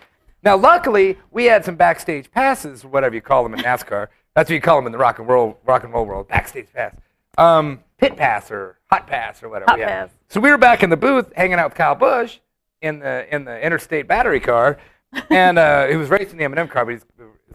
Now, 0.43 0.57
luckily, 0.57 1.17
we 1.31 1.45
had 1.45 1.63
some 1.63 1.75
backstage 1.75 2.29
passes, 2.31 2.83
whatever 2.83 3.15
you 3.15 3.21
call 3.21 3.43
them 3.43 3.53
in 3.53 3.61
NASCAR. 3.61 4.07
That's 4.35 4.49
what 4.49 4.55
you 4.55 4.61
call 4.61 4.77
them 4.77 4.87
in 4.87 4.91
the 4.91 4.97
rock 4.97 5.19
and 5.19 5.27
roll 5.27 5.59
rock 5.65 5.83
and 5.83 5.93
roll 5.93 6.05
world, 6.05 6.27
backstage 6.27 6.67
pass, 6.73 6.95
um, 7.37 7.79
pit 7.97 8.17
pass 8.17 8.51
or 8.51 8.77
hot 8.91 9.07
pass 9.07 9.41
or 9.41 9.49
whatever. 9.49 9.71
Hot 9.71 9.79
pass. 9.79 10.09
So 10.29 10.39
we 10.39 10.49
were 10.49 10.57
back 10.57 10.83
in 10.83 10.89
the 10.89 10.97
booth 10.97 11.31
hanging 11.35 11.59
out 11.59 11.71
with 11.71 11.77
Kyle 11.77 11.95
Busch 11.95 12.39
in 12.81 12.99
the 12.99 13.33
in 13.33 13.45
the 13.45 13.59
interstate 13.63 14.07
battery 14.07 14.39
car, 14.39 14.77
and 15.29 15.57
uh, 15.59 15.87
he 15.87 15.95
was 15.95 16.09
racing 16.09 16.37
the 16.37 16.43
M&M 16.45 16.67
car. 16.67 16.85
But 16.85 16.91
he's, 16.95 17.05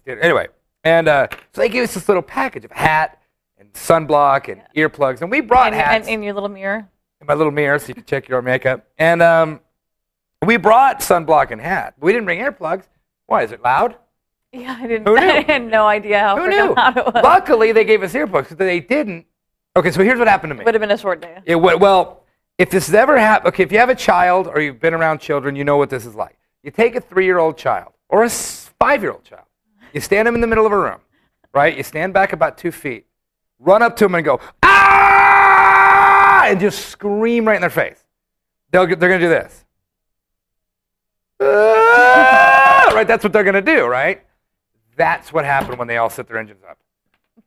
anyway, 0.07 0.49
and 0.85 1.09
uh, 1.09 1.29
so 1.53 1.61
they 1.61 1.69
gave 1.69 1.85
us 1.85 1.95
this 1.95 2.09
little 2.09 2.23
package 2.23 2.65
of 2.65 2.73
hat 2.73 3.21
and 3.59 3.73
sunblock 3.73 4.51
and 4.53 4.63
earplugs, 4.77 5.21
and 5.23 5.31
we 5.31 5.41
brought 5.41 5.69
And, 5.73 5.77
hats 5.77 6.07
and 6.09 6.15
in 6.17 6.23
your 6.23 6.35
little 6.35 6.49
mirror. 6.49 6.87
in 7.21 7.27
my 7.27 7.35
little 7.35 7.53
mirror 7.53 7.79
so 7.79 7.89
you 7.89 7.95
can 7.95 8.05
check 8.05 8.29
your 8.29 8.43
makeup. 8.43 8.87
And 8.99 9.23
um, 9.23 9.61
we 10.45 10.57
brought 10.57 11.01
sunblock 11.01 11.51
and 11.51 11.61
hat. 11.61 11.95
We 11.99 12.13
didn't 12.13 12.27
bring 12.27 12.41
earplugs. 12.41 12.85
Why 13.27 13.43
is 13.43 13.53
it 13.53 13.63
loud? 13.63 13.97
Yeah, 14.53 14.77
I 14.81 14.87
didn't. 14.87 15.07
Who 15.09 15.15
knew? 15.21 15.21
I 15.29 15.41
had 15.43 15.63
no 15.67 15.87
idea 15.87 16.21
how 16.21 16.37
Who 16.39 16.49
knew? 16.49 16.75
loud 16.75 16.97
it 16.97 17.05
was. 17.07 17.23
Luckily, 17.25 17.73
they 17.73 17.85
gave 17.85 18.03
us 18.03 18.13
earplugs. 18.13 18.49
But 18.51 18.59
they 18.59 18.81
didn't. 18.81 19.27
Okay, 19.75 19.91
so 19.91 20.03
here's 20.03 20.19
what 20.19 20.29
happened 20.29 20.51
to 20.53 20.55
me. 20.55 20.63
It 20.63 20.65
Would 20.65 20.75
have 20.75 20.81
been 20.81 20.91
a 20.93 20.97
short 20.99 21.21
day. 21.21 21.39
It 21.45 21.57
would, 21.57 21.81
well, 21.81 22.23
if 22.57 22.71
this 22.71 22.87
has 22.87 22.95
ever 22.95 23.19
happened, 23.19 23.49
okay, 23.53 23.63
if 23.65 23.73
you 23.73 23.79
have 23.79 23.91
a 23.91 23.95
child 23.95 24.47
or 24.47 24.61
you've 24.61 24.81
been 24.81 24.95
around 24.95 25.19
children, 25.21 25.57
you 25.57 25.65
know 25.65 25.77
what 25.77 25.91
this 25.91 26.07
is 26.07 26.15
like. 26.15 26.39
You 26.67 26.73
take 26.73 26.97
a 26.97 27.01
three-year-old 27.01 27.57
child 27.57 27.93
or 28.09 28.25
a 28.25 28.29
five-year-old 28.29 29.23
child, 29.23 29.45
you 29.93 30.01
stand 30.01 30.27
them 30.27 30.35
in 30.35 30.41
the 30.41 30.49
middle 30.49 30.67
of 30.67 30.73
a 30.73 30.77
room, 30.77 30.99
right? 31.55 31.77
You 31.77 31.85
stand 31.85 32.13
back 32.13 32.33
about 32.33 32.59
two 32.59 32.73
feet, 32.73 33.07
run 33.61 33.83
up 33.83 33.95
to 33.99 34.05
them 34.05 34.17
and 34.17 34.25
go 34.25 34.41
ah, 34.65 36.45
and 36.47 36.59
just 36.59 36.87
scream 36.89 37.47
right 37.47 37.55
in 37.55 37.61
their 37.61 37.71
face. 37.71 38.03
They'll, 38.73 38.85
get- 38.85 38.99
they're 38.99 39.09
going 39.09 39.21
to 39.21 39.27
do 39.27 39.31
this. 39.31 39.65
Ah! 41.41 42.91
right, 42.95 43.07
that's 43.07 43.23
what 43.23 43.33
they're 43.33 43.45
going 43.45 43.55
to 43.55 43.63
do, 43.63 43.87
right? 43.87 44.25
That's 44.97 45.33
what 45.33 45.45
happened 45.45 45.79
when 45.79 45.87
they 45.87 45.99
all 45.99 46.11
set 46.11 46.27
their 46.27 46.39
engines 46.39 46.65
up. 46.69 46.79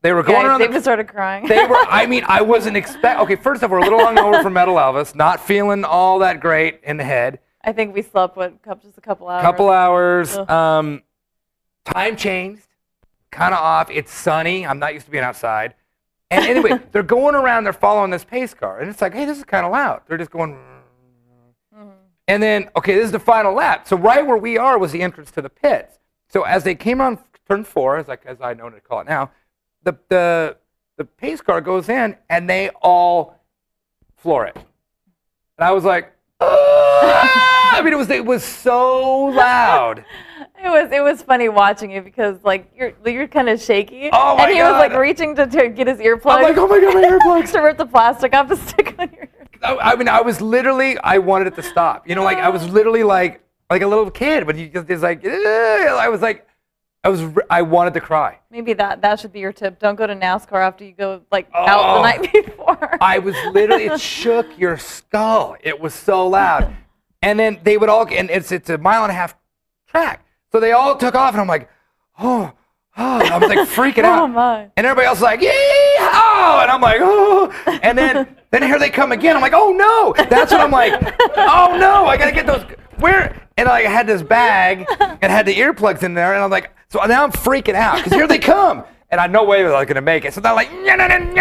They 0.02 0.14
were 0.14 0.24
going 0.24 0.40
Yeah, 0.44 0.48
around. 0.48 0.60
the- 0.62 0.68
David 0.68 0.82
started 0.82 1.10
crying. 1.10 1.46
they 1.46 1.66
were. 1.66 1.76
I 1.90 2.06
mean, 2.06 2.24
I 2.26 2.42
wasn't 2.42 2.78
expect. 2.78 3.20
Okay, 3.20 3.36
first 3.36 3.64
off, 3.64 3.70
we're 3.70 3.80
a 3.80 3.84
little 3.84 4.00
hungover 4.00 4.42
from 4.42 4.54
Metal 4.54 4.76
Elvis, 4.76 5.14
not 5.14 5.42
feeling 5.46 5.84
all 5.84 6.20
that 6.20 6.40
great 6.40 6.80
in 6.84 6.96
the 6.96 7.04
head. 7.04 7.40
I 7.70 7.72
think 7.72 7.94
we 7.94 8.02
slept 8.02 8.36
what, 8.36 8.52
just 8.82 8.98
a 8.98 9.02
couple 9.02 9.30
hours. 9.30 9.44
Couple 9.44 9.70
hours. 9.70 10.36
Ugh. 10.36 10.50
Um, 10.50 11.04
time 11.86 12.16
changed, 12.16 12.66
kind 13.30 13.54
of 13.54 13.60
off. 13.60 13.92
It's 13.92 14.12
sunny. 14.12 14.66
I'm 14.66 14.80
not 14.80 14.96
used 14.96 15.06
to 15.06 15.12
being 15.12 15.24
outside. 15.24 15.76
And 16.32 16.46
anyway, 16.46 16.80
they're 16.92 17.04
going 17.04 17.36
around. 17.36 17.66
They're 17.66 17.74
following 17.74 18.10
this 18.10 18.24
pace 18.24 18.56
car, 18.56 18.80
and 18.80 18.90
it's 18.90 19.04
like, 19.04 19.14
hey, 19.14 19.26
this 19.26 19.38
is 19.38 19.44
kind 19.44 19.68
of 19.68 19.72
loud. 19.72 20.02
They're 20.08 20.18
just 20.18 20.32
going. 20.32 20.58
And 22.28 22.42
then, 22.42 22.70
okay, 22.76 22.96
this 22.96 23.06
is 23.06 23.12
the 23.12 23.20
final 23.20 23.54
lap. 23.54 23.88
So 23.88 23.96
right 23.96 24.26
where 24.26 24.38
we 24.38 24.58
are 24.58 24.80
was 24.80 24.92
the 24.92 25.04
entrance 25.04 25.30
to 25.32 25.42
the 25.42 25.50
pits. 25.50 26.00
So 26.28 26.42
as 26.42 26.64
they 26.64 26.74
came 26.74 27.00
on 27.02 27.20
turn 27.48 27.64
four, 27.64 27.98
as 27.98 28.08
like 28.08 28.26
as 28.26 28.42
I 28.42 28.56
know 28.56 28.72
to 28.72 28.80
call 28.82 29.02
it 29.02 29.08
now, 29.08 29.30
the 29.84 29.96
the 30.10 30.58
the 30.98 31.06
pace 31.06 31.42
car 31.42 31.62
goes 31.62 31.88
in 31.88 32.16
and 32.32 32.50
they 32.50 32.70
all 32.82 33.40
floor 34.18 34.48
it. 34.48 34.56
And 34.56 35.68
I 35.68 35.72
was 35.72 35.84
like, 35.84 36.12
"Ah!" 36.42 37.46
I 37.80 37.82
mean, 37.82 37.94
it 37.94 37.98
was 37.98 38.10
it 38.10 38.26
was 38.26 38.44
so 38.44 39.26
loud. 39.26 40.06
It 40.62 40.68
was 40.68 40.92
it 40.92 41.02
was 41.02 41.22
funny 41.22 41.48
watching 41.48 41.90
you 41.90 42.02
because 42.02 42.44
like 42.44 42.70
you're 42.76 42.92
you're 43.06 43.30
kind 43.30 43.48
of 43.48 43.62
shaky. 43.62 44.10
Oh 44.12 44.36
my 44.36 44.44
and 44.48 44.54
he 44.54 44.62
was 44.62 44.74
like 44.74 44.92
reaching 44.94 45.34
to, 45.38 45.48
to 45.48 45.70
get 45.70 45.88
his 45.88 46.00
earplugs. 46.00 46.36
I'm 46.36 46.44
like, 46.44 46.58
oh 46.58 46.68
my 46.68 46.82
god, 46.82 46.96
my 46.96 47.02
earplugs. 47.18 47.54
to 47.54 47.60
rip 47.60 47.78
the 47.78 47.86
plastic 47.86 48.34
off 48.36 48.50
the 48.50 48.58
stick 48.58 48.94
on 49.00 49.10
your. 49.14 49.28
I, 49.64 49.92
I 49.94 49.96
mean, 49.96 50.10
I 50.10 50.20
was 50.20 50.42
literally, 50.42 50.98
I 50.98 51.18
wanted 51.20 51.48
it 51.48 51.56
to 51.56 51.64
stop. 51.64 52.10
You 52.10 52.16
know, 52.16 52.24
like 52.26 52.40
I 52.40 52.50
was 52.50 52.68
literally 52.78 53.04
like 53.04 53.42
like 53.70 53.82
a 53.84 53.88
little 53.88 54.12
kid, 54.12 54.46
but 54.46 54.58
you 54.58 54.68
just 54.68 54.90
it's 54.90 55.02
like, 55.02 55.26
"Ugh." 55.26 55.32
I 55.34 56.10
was 56.10 56.22
like, 56.22 56.46
I 57.06 57.10
was, 57.10 57.22
I 57.50 57.62
wanted 57.62 57.94
to 57.94 58.02
cry. 58.02 58.40
Maybe 58.52 58.74
that 58.74 59.02
that 59.02 59.22
should 59.22 59.32
be 59.32 59.40
your 59.40 59.54
tip. 59.54 59.80
Don't 59.80 59.96
go 59.96 60.06
to 60.08 60.14
NASCAR 60.16 60.62
after 60.62 60.84
you 60.84 60.92
go 60.92 61.22
like 61.32 61.48
out 61.56 61.80
Oh. 61.82 61.96
the 61.96 62.02
night 62.02 62.34
before. 62.34 62.98
I 63.00 63.20
was 63.20 63.36
literally, 63.54 63.86
it 63.86 64.02
shook 64.02 64.46
your 64.60 64.78
skull. 64.78 65.56
It 65.62 65.80
was 65.80 65.94
so 65.94 66.28
loud. 66.28 66.76
And 67.22 67.40
then 67.40 67.60
they 67.64 67.78
would 67.78 67.90
all, 67.90 68.08
and 68.08 68.30
it's 68.30 68.52
it's 68.52 68.70
a 68.70 68.78
mile 68.78 69.04
and 69.04 69.12
a 69.12 69.16
half 69.16 69.36
track, 69.88 70.26
so 70.52 70.60
they 70.60 70.72
all 70.72 70.96
took 70.96 71.16
off, 71.16 71.34
and 71.34 71.42
I'm 71.42 71.48
like, 71.48 71.70
oh, 72.18 72.54
oh, 72.98 73.20
I 73.20 73.38
was 73.38 73.50
like 73.50 73.68
freaking 73.68 74.06
out. 74.06 74.24
Oh, 74.24 74.28
my. 74.28 74.70
And 74.78 74.86
everybody 74.86 75.08
else 75.08 75.18
is 75.18 75.24
like, 75.24 75.42
yeah, 75.42 75.50
oh, 75.52 76.60
and 76.62 76.72
I'm 76.72 76.80
like, 76.80 77.02
oh, 77.02 77.52
and 77.84 77.98
then 77.98 78.38
then 78.52 78.64
here 78.64 78.80
they 78.80 78.90
come 78.90 79.12
again. 79.12 79.36
I'm 79.36 79.42
like, 79.42 79.52
oh 79.54 79.74
no, 79.74 80.14
that's 80.30 80.50
what 80.52 80.62
I'm 80.62 80.72
like, 80.72 80.94
oh 81.36 81.76
no, 81.78 82.06
I 82.06 82.16
gotta 82.18 82.32
get 82.32 82.48
those. 82.48 82.64
Where? 83.00 83.36
And 83.58 83.68
I 83.68 83.82
had 83.82 84.08
this 84.08 84.24
bag 84.24 84.86
and 85.00 85.32
had 85.32 85.46
the 85.46 85.56
earplugs 85.56 86.04
in 86.04 86.14
there, 86.14 86.34
and 86.34 86.42
I'm 86.42 86.50
like, 86.50 86.72
so 86.90 87.04
now 87.06 87.26
I'm 87.26 87.34
freaking 87.34 87.76
out 87.76 87.98
because 87.98 88.14
here 88.14 88.28
they 88.28 88.40
come. 88.40 88.86
And 89.12 89.20
I 89.20 89.26
no 89.28 89.44
way 89.44 89.66
I 89.66 89.78
was 89.78 89.88
gonna 89.88 90.02
make 90.02 90.24
it. 90.24 90.34
So 90.36 90.40
they're 90.40 90.54
like, 90.54 90.72
and 90.72 91.02
I'm 91.02 91.34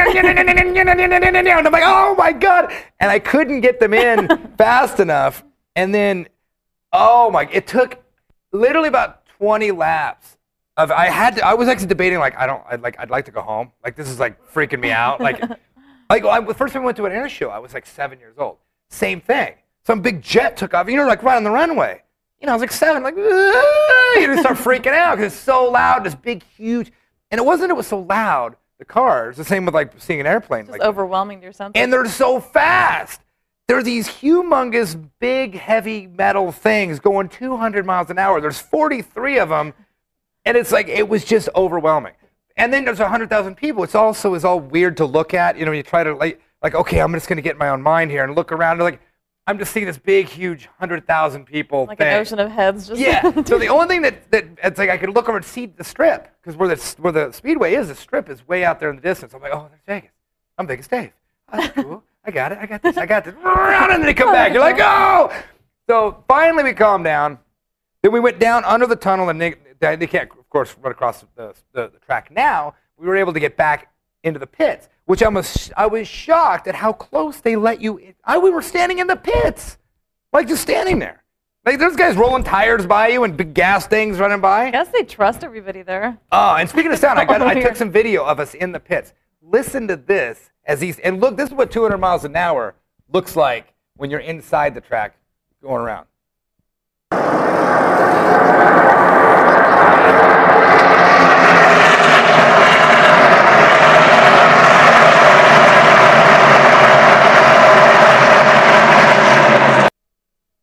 like, 1.73 1.83
oh 1.85 2.14
my 2.17 2.33
god! 2.33 2.73
And 2.99 3.11
I 3.11 3.19
couldn't 3.19 3.61
get 3.61 3.79
them 3.79 3.93
in 3.95 4.27
fast 4.57 5.01
enough. 5.01 5.45
And 5.79 5.95
then, 5.95 6.29
oh 6.93 7.31
my! 7.31 7.49
It 7.53 7.69
took 7.69 8.03
literally 8.51 8.88
about 8.88 9.25
20 9.38 9.71
laps 9.71 10.37
of 10.77 10.91
I 10.91 11.07
had 11.07 11.37
to, 11.37 11.47
I 11.47 11.55
was 11.55 11.69
actually 11.69 11.87
debating 11.87 12.19
like 12.19 12.37
I 12.37 12.47
don't 12.47 12.62
I'd 12.69 12.81
like 12.83 12.99
I'd 12.99 13.11
like 13.11 13.25
to 13.27 13.31
go 13.31 13.43
home 13.43 13.73
like 13.85 13.95
this 13.95 14.09
is 14.09 14.19
like 14.19 14.41
freaking 14.53 14.81
me 14.81 14.91
out 14.91 15.21
like 15.21 15.41
like 16.11 16.25
I, 16.25 16.41
the 16.41 16.55
first 16.55 16.73
time 16.73 16.83
I 16.83 16.87
went 16.87 16.97
to 16.97 17.07
an 17.07 17.12
air 17.12 17.29
show 17.29 17.51
I 17.51 17.59
was 17.59 17.75
like 17.75 17.85
seven 17.85 18.19
years 18.19 18.37
old 18.38 18.57
same 18.88 19.21
thing 19.21 19.55
some 19.85 20.01
big 20.01 20.23
jet 20.23 20.57
took 20.57 20.75
off 20.75 20.88
you 20.88 20.97
know 20.97 21.07
like 21.07 21.23
right 21.23 21.37
on 21.37 21.45
the 21.45 21.51
runway 21.51 22.03
you 22.41 22.47
know 22.47 22.53
I 22.53 22.55
was 22.57 22.62
like 22.62 22.73
seven 22.73 23.03
like 23.03 23.17
you 23.17 24.27
just 24.27 24.41
start 24.41 24.57
freaking 24.59 24.95
out 24.95 25.17
because 25.17 25.33
it's 25.33 25.43
so 25.43 25.71
loud 25.71 26.05
this 26.05 26.14
big 26.14 26.43
huge 26.57 26.91
and 27.31 27.38
it 27.38 27.45
wasn't 27.45 27.71
it 27.71 27.77
was 27.77 27.87
so 27.87 27.99
loud 28.01 28.57
the 28.79 28.85
cars 28.85 29.37
the 29.37 29.45
same 29.45 29.64
with 29.64 29.75
like 29.75 29.93
seeing 29.99 30.21
an 30.21 30.27
airplane 30.27 30.62
Just 30.67 30.79
like 30.79 30.83
overwhelming 30.83 31.45
or 31.45 31.53
something. 31.53 31.81
and 31.81 31.93
they're 31.93 32.07
so 32.07 32.41
fast. 32.41 33.21
They're 33.69 33.83
these 33.83 34.09
humongous, 34.09 35.09
big, 35.21 35.55
heavy 35.55 36.07
metal 36.07 36.51
things 36.51 36.99
going 36.99 37.29
200 37.29 37.85
miles 37.85 38.09
an 38.11 38.19
hour. 38.19 38.41
There's 38.41 38.59
43 38.59 39.39
of 39.39 39.51
them 39.51 39.75
and 40.49 40.57
it's 40.57 40.73
like 40.73 40.89
it 40.89 41.09
was 41.09 41.25
just 41.25 41.51
overwhelming. 41.55 42.15
And 42.57 42.73
then 42.73 42.85
there's 42.85 42.99
hundred 42.99 43.29
thousand 43.29 43.57
people. 43.57 43.85
It's 43.85 43.95
also 43.95 44.35
is 44.35 44.45
all 44.45 44.59
weird 44.59 44.97
to 44.97 45.05
look 45.05 45.33
at. 45.35 45.59
You 45.59 45.67
know, 45.67 45.73
you 45.73 45.83
try 45.83 46.03
to 46.03 46.15
like 46.15 46.41
like 46.63 46.75
okay, 46.75 47.01
I'm 47.01 47.13
just 47.13 47.29
gonna 47.29 47.43
get 47.43 47.53
in 47.53 47.59
my 47.59 47.69
own 47.69 47.83
mind 47.83 48.11
here 48.11 48.25
and 48.25 48.35
look 48.35 48.51
around. 48.51 48.79
Like 48.79 49.01
I'm 49.47 49.59
just 49.59 49.73
seeing 49.73 49.87
this 49.87 49.99
big, 49.99 50.27
huge 50.27 50.69
hundred 50.79 51.07
thousand 51.07 51.45
people 51.45 51.85
Like 51.87 51.99
thing. 51.99 52.09
an 52.09 52.21
ocean 52.21 52.39
of 52.39 52.51
heads. 52.51 52.89
Just 52.89 53.01
Yeah. 53.01 53.23
so 53.45 53.59
the 53.59 53.69
only 53.69 53.87
thing 53.87 54.03
that, 54.03 54.31
that 54.31 54.47
it's 54.65 54.79
like 54.79 54.91
I 54.91 54.97
could 54.97 55.11
look 55.11 55.29
over 55.29 55.37
and 55.37 55.47
see 55.47 55.67
the 55.67 55.85
strip 55.85 56.29
because 56.41 56.57
where 56.57 56.75
the 56.75 56.95
where 56.99 57.13
the 57.13 57.31
speedway 57.31 57.75
is, 57.75 57.89
the 57.89 57.95
strip 57.95 58.29
is 58.31 58.47
way 58.49 58.65
out 58.65 58.81
there 58.81 58.91
in 58.91 58.97
the 58.97 59.03
distance. 59.03 59.35
I'm 59.35 59.43
like, 59.43 59.53
oh, 59.55 59.69
there's 59.71 59.83
Vegas. 59.87 60.11
I'm 60.57 60.67
Vegas 60.67 60.89
Dave. 60.89 61.13
Oh, 61.53 61.61
that's 61.61 61.75
cool. 61.75 62.03
I 62.29 62.31
got 62.31 62.53
it. 62.53 62.59
I 62.61 62.67
got 62.67 62.83
this. 62.83 62.99
I 62.99 63.07
got 63.07 63.25
this. 63.25 63.35
And 63.43 63.91
then 63.91 64.03
they 64.03 64.12
come 64.12 64.33
back. 64.33 64.53
You're 64.53 64.61
like, 64.61 64.77
oh. 64.79 65.33
So 65.88 66.23
finally 66.29 66.62
we 66.62 66.75
calmed 66.75 67.05
down. 67.05 67.38
Then 68.03 68.12
we 68.12 68.21
went 68.21 68.38
down 68.38 68.64
under 68.67 68.87
the 68.87 68.97
tunnel 68.97 69.31
and 69.31 69.41
they, 69.41 69.55
they 69.81 70.07
can't, 70.07 70.31
of 70.31 70.49
course, 70.51 70.77
run 70.83 70.93
across 70.93 71.25
the, 71.37 71.55
the, 71.73 71.88
the 71.88 71.99
track 72.05 72.31
now. 72.31 72.75
We 72.99 73.07
were 73.07 73.17
able 73.17 73.33
to 73.33 73.41
get 73.41 73.57
back 73.57 73.91
into 74.23 74.38
the 74.38 74.47
pits, 74.47 74.91
which 75.07 75.23
I 75.23 75.29
was 75.29 75.73
I 75.75 75.87
was 75.87 76.07
shocked 76.07 76.67
at 76.67 76.75
how 76.75 76.93
close 76.93 77.41
they 77.41 77.57
let 77.57 77.81
you. 77.81 77.97
In. 77.97 78.14
I 78.25 78.37
we 78.37 78.51
were 78.51 78.61
standing 78.61 78.99
in 78.99 79.07
the 79.07 79.17
pits, 79.17 79.79
like 80.31 80.49
just 80.49 80.61
standing 80.61 80.99
there. 80.99 81.25
Like 81.64 81.79
there's 81.79 81.97
guys 81.97 82.14
rolling 82.17 82.45
tires 82.45 82.85
by 82.85 83.09
you 83.09 83.25
and 83.25 83.37
big 83.38 83.55
gas 83.55 83.87
things 83.87 84.19
running 84.19 84.43
by. 84.43 84.67
I 84.67 84.71
guess 84.71 84.88
they 84.88 85.05
trust 85.05 85.45
everybody 85.45 85.81
there. 85.81 86.19
Oh, 86.31 86.57
and 86.57 86.69
speaking 86.69 86.93
of 86.93 86.99
sound, 86.99 87.19
I 87.19 87.25
got 87.25 87.41
I 87.41 87.55
took 87.62 87.77
some 87.77 87.91
video 87.91 88.27
of 88.27 88.38
us 88.38 88.53
in 88.53 88.73
the 88.73 88.81
pits. 88.81 89.14
Listen 89.41 89.88
to 89.88 89.97
this 89.97 90.51
as 90.69 90.81
these 90.81 90.99
and 90.99 91.21
look, 91.21 91.37
this 91.37 91.49
is 91.49 91.55
what 91.55 91.73
200 91.73 91.97
miles 91.97 92.25
an 92.25 92.37
hour 92.37 92.75
looks 93.11 93.35
like 93.35 93.75
when 93.97 94.11
you're 94.11 94.21
inside 94.21 94.75
the 94.75 94.81
track 94.83 95.17
going 95.63 95.81
around. 95.81 96.07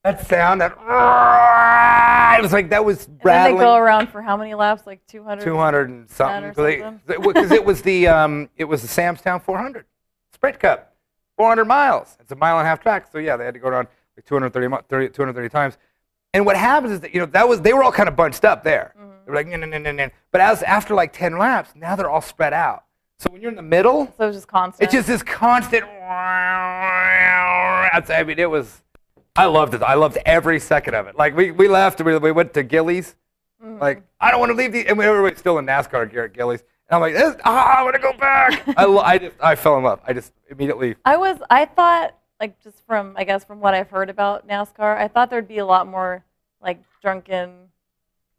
That 0.04 0.28
sound, 0.28 0.62
that 0.62 0.74
it 2.38 2.42
was 2.44 2.54
like 2.54 2.70
that 2.70 2.86
was 2.86 3.10
rattling. 3.24 3.54
And 3.54 3.60
they 3.60 3.64
go 3.64 3.76
around 3.76 4.10
for 4.10 4.22
how 4.22 4.38
many 4.38 4.54
laps? 4.54 4.86
Like 4.86 5.04
200? 5.08 5.44
200 5.44 5.90
and 5.90 6.08
something. 6.08 6.54
something. 6.54 7.02
Because 7.08 7.50
it 7.50 7.66
was 7.66 7.82
the 7.82 8.08
um, 8.08 8.48
it 8.56 8.66
was 8.66 8.84
the 8.84 8.88
Samstown 8.88 9.42
400 9.42 9.86
Sprint 10.36 10.60
Cup, 10.60 10.94
400 11.38 11.66
miles. 11.66 12.18
It's 12.20 12.32
a 12.32 12.36
mile 12.36 12.60
and 12.60 12.68
a 12.68 12.70
half 12.70 12.82
track, 12.82 13.08
so 13.12 13.18
yeah, 13.18 13.38
they 13.38 13.46
had 13.46 13.54
to 13.54 13.60
go 13.60 13.70
around 13.70 13.88
like 14.18 14.26
230, 14.26 14.84
30, 14.90 15.08
230 15.10 15.50
times. 15.50 15.78
And 16.34 16.46
what 16.46 16.58
happens 16.58 16.92
is 16.92 17.00
that 17.00 17.14
you 17.14 17.22
know 17.22 17.26
that 17.28 17.48
was 17.48 17.62
they 17.62 17.74
were 17.74 17.82
all 17.84 17.94
kind 17.94 18.10
of 18.10 18.16
bunched 18.18 18.44
up 18.44 18.64
there. 18.64 18.94
Mm-hmm. 19.00 19.10
They 19.26 19.32
were 19.32 19.36
like 19.36 19.48
no 19.48 19.56
no 19.56 19.66
no 19.66 19.78
no 19.78 19.92
no. 19.94 20.10
But 20.32 20.42
as 20.42 20.62
after 20.64 20.94
like 20.94 21.14
10 21.14 21.38
laps, 21.38 21.72
now 21.76 21.96
they're 21.96 22.10
all 22.10 22.22
spread 22.22 22.52
out. 22.54 22.84
So 23.18 23.30
when 23.32 23.42
you're 23.42 23.50
in 23.50 23.56
the 23.56 23.62
middle, 23.62 24.14
So 24.18 24.28
it's 24.28 24.36
just 24.36 24.48
constant. 24.50 24.84
it's 24.84 24.94
just 24.94 25.08
this 25.08 25.24
constant. 25.24 25.86
I 28.10 28.24
mean, 28.28 28.38
it 28.38 28.50
was. 28.50 28.82
I 29.38 29.46
loved 29.46 29.74
it. 29.74 29.82
I 29.82 29.94
loved 29.94 30.18
every 30.26 30.60
second 30.60 30.96
of 30.96 31.08
it. 31.08 31.16
Like 31.16 31.36
we, 31.36 31.52
we 31.52 31.68
left, 31.70 32.02
we, 32.02 32.18
we 32.18 32.32
went 32.34 32.54
to 32.54 32.64
Gilley's. 32.64 33.16
Mm-hmm. 33.64 33.80
Like 33.80 34.04
I 34.20 34.32
don't 34.32 34.42
want 34.42 34.50
to 34.52 34.56
leave 34.58 34.74
the. 34.74 34.86
And 34.88 34.98
we 34.98 35.06
everybody's 35.06 35.40
still 35.40 35.58
in 35.60 35.66
NASCAR 35.66 36.12
gear 36.12 36.26
at 36.26 36.34
Gilley's. 36.34 36.64
And 36.90 36.96
I'm 36.96 37.02
like, 37.02 37.14
this, 37.14 37.36
ah, 37.46 37.80
I 37.80 37.84
want 37.84 37.96
to 37.96 38.02
go 38.02 38.14
back. 38.14 38.64
I, 38.78 38.86
I 38.86 39.18
just 39.18 39.36
I 39.42 39.56
fell 39.56 39.78
in 39.78 39.84
love. 39.84 40.00
I 40.06 40.14
just 40.14 40.34
immediately. 40.50 40.96
I 41.04 41.18
was. 41.18 41.38
I 41.50 41.66
thought, 41.66 42.16
like, 42.40 42.62
just 42.64 42.86
from 42.86 43.14
I 43.18 43.24
guess 43.24 43.44
from 43.44 43.60
what 43.60 43.74
I've 43.74 43.90
heard 43.90 44.10
about 44.10 44.48
NASCAR, 44.48 44.96
I 44.98 45.08
thought 45.08 45.30
there'd 45.30 45.48
be 45.48 45.58
a 45.58 45.66
lot 45.66 45.88
more 45.88 46.24
like 46.62 46.84
drunken 47.02 47.70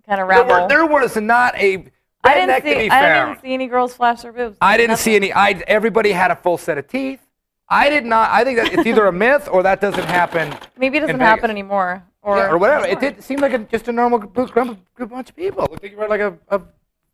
kind 0.07 0.21
of 0.21 0.29
There, 0.29 0.45
were, 0.45 0.69
there 0.69 0.87
was 0.87 1.17
not 1.17 1.57
a 1.57 1.87
I 2.23 2.35
redneck 2.35 2.47
didn't 2.47 2.49
to 2.49 2.63
see. 2.63 2.89
be 2.89 2.91
I 2.91 3.27
didn't 3.27 3.43
see 3.43 3.55
any 3.55 3.67
girls 3.67 3.95
flash 3.95 4.23
their 4.23 4.33
boobs. 4.33 4.57
I 4.61 4.77
didn't 4.77 4.99
see 4.99 5.17
any. 5.17 5.33
I 5.33 5.51
everybody 5.67 6.13
had 6.13 6.31
a 6.31 6.37
full 6.37 6.59
set 6.59 6.79
of 6.79 6.87
teeth. 6.89 7.21
I 7.69 7.91
did 7.91 8.05
not. 8.05 8.31
I 8.31 8.45
think 8.45 8.59
that 8.59 8.73
it's 8.73 8.87
either 8.87 9.07
a 9.07 9.13
myth 9.25 9.49
or 9.51 9.63
that 9.65 9.81
doesn't 9.81 10.05
happen. 10.05 10.55
Maybe 10.79 10.99
it 10.99 11.01
doesn't 11.01 11.19
happen 11.19 11.51
anymore, 11.51 12.05
or 12.23 12.37
yeah, 12.37 12.51
or 12.51 12.59
whatever. 12.59 12.87
It 12.87 13.01
did 13.01 13.23
seem 13.23 13.41
like 13.41 13.53
a, 13.53 13.59
just 13.59 13.89
a 13.89 13.93
normal 13.93 14.19
group, 14.21 14.53
group, 14.53 14.79
group 14.95 15.11
bunch 15.11 15.31
of 15.31 15.37
people. 15.37 15.65
It 15.65 15.71
looked 15.71 15.83
like 15.83 15.93
you 15.93 15.99
were 15.99 16.09
like 16.09 16.21
a, 16.21 16.37
a 16.49 16.61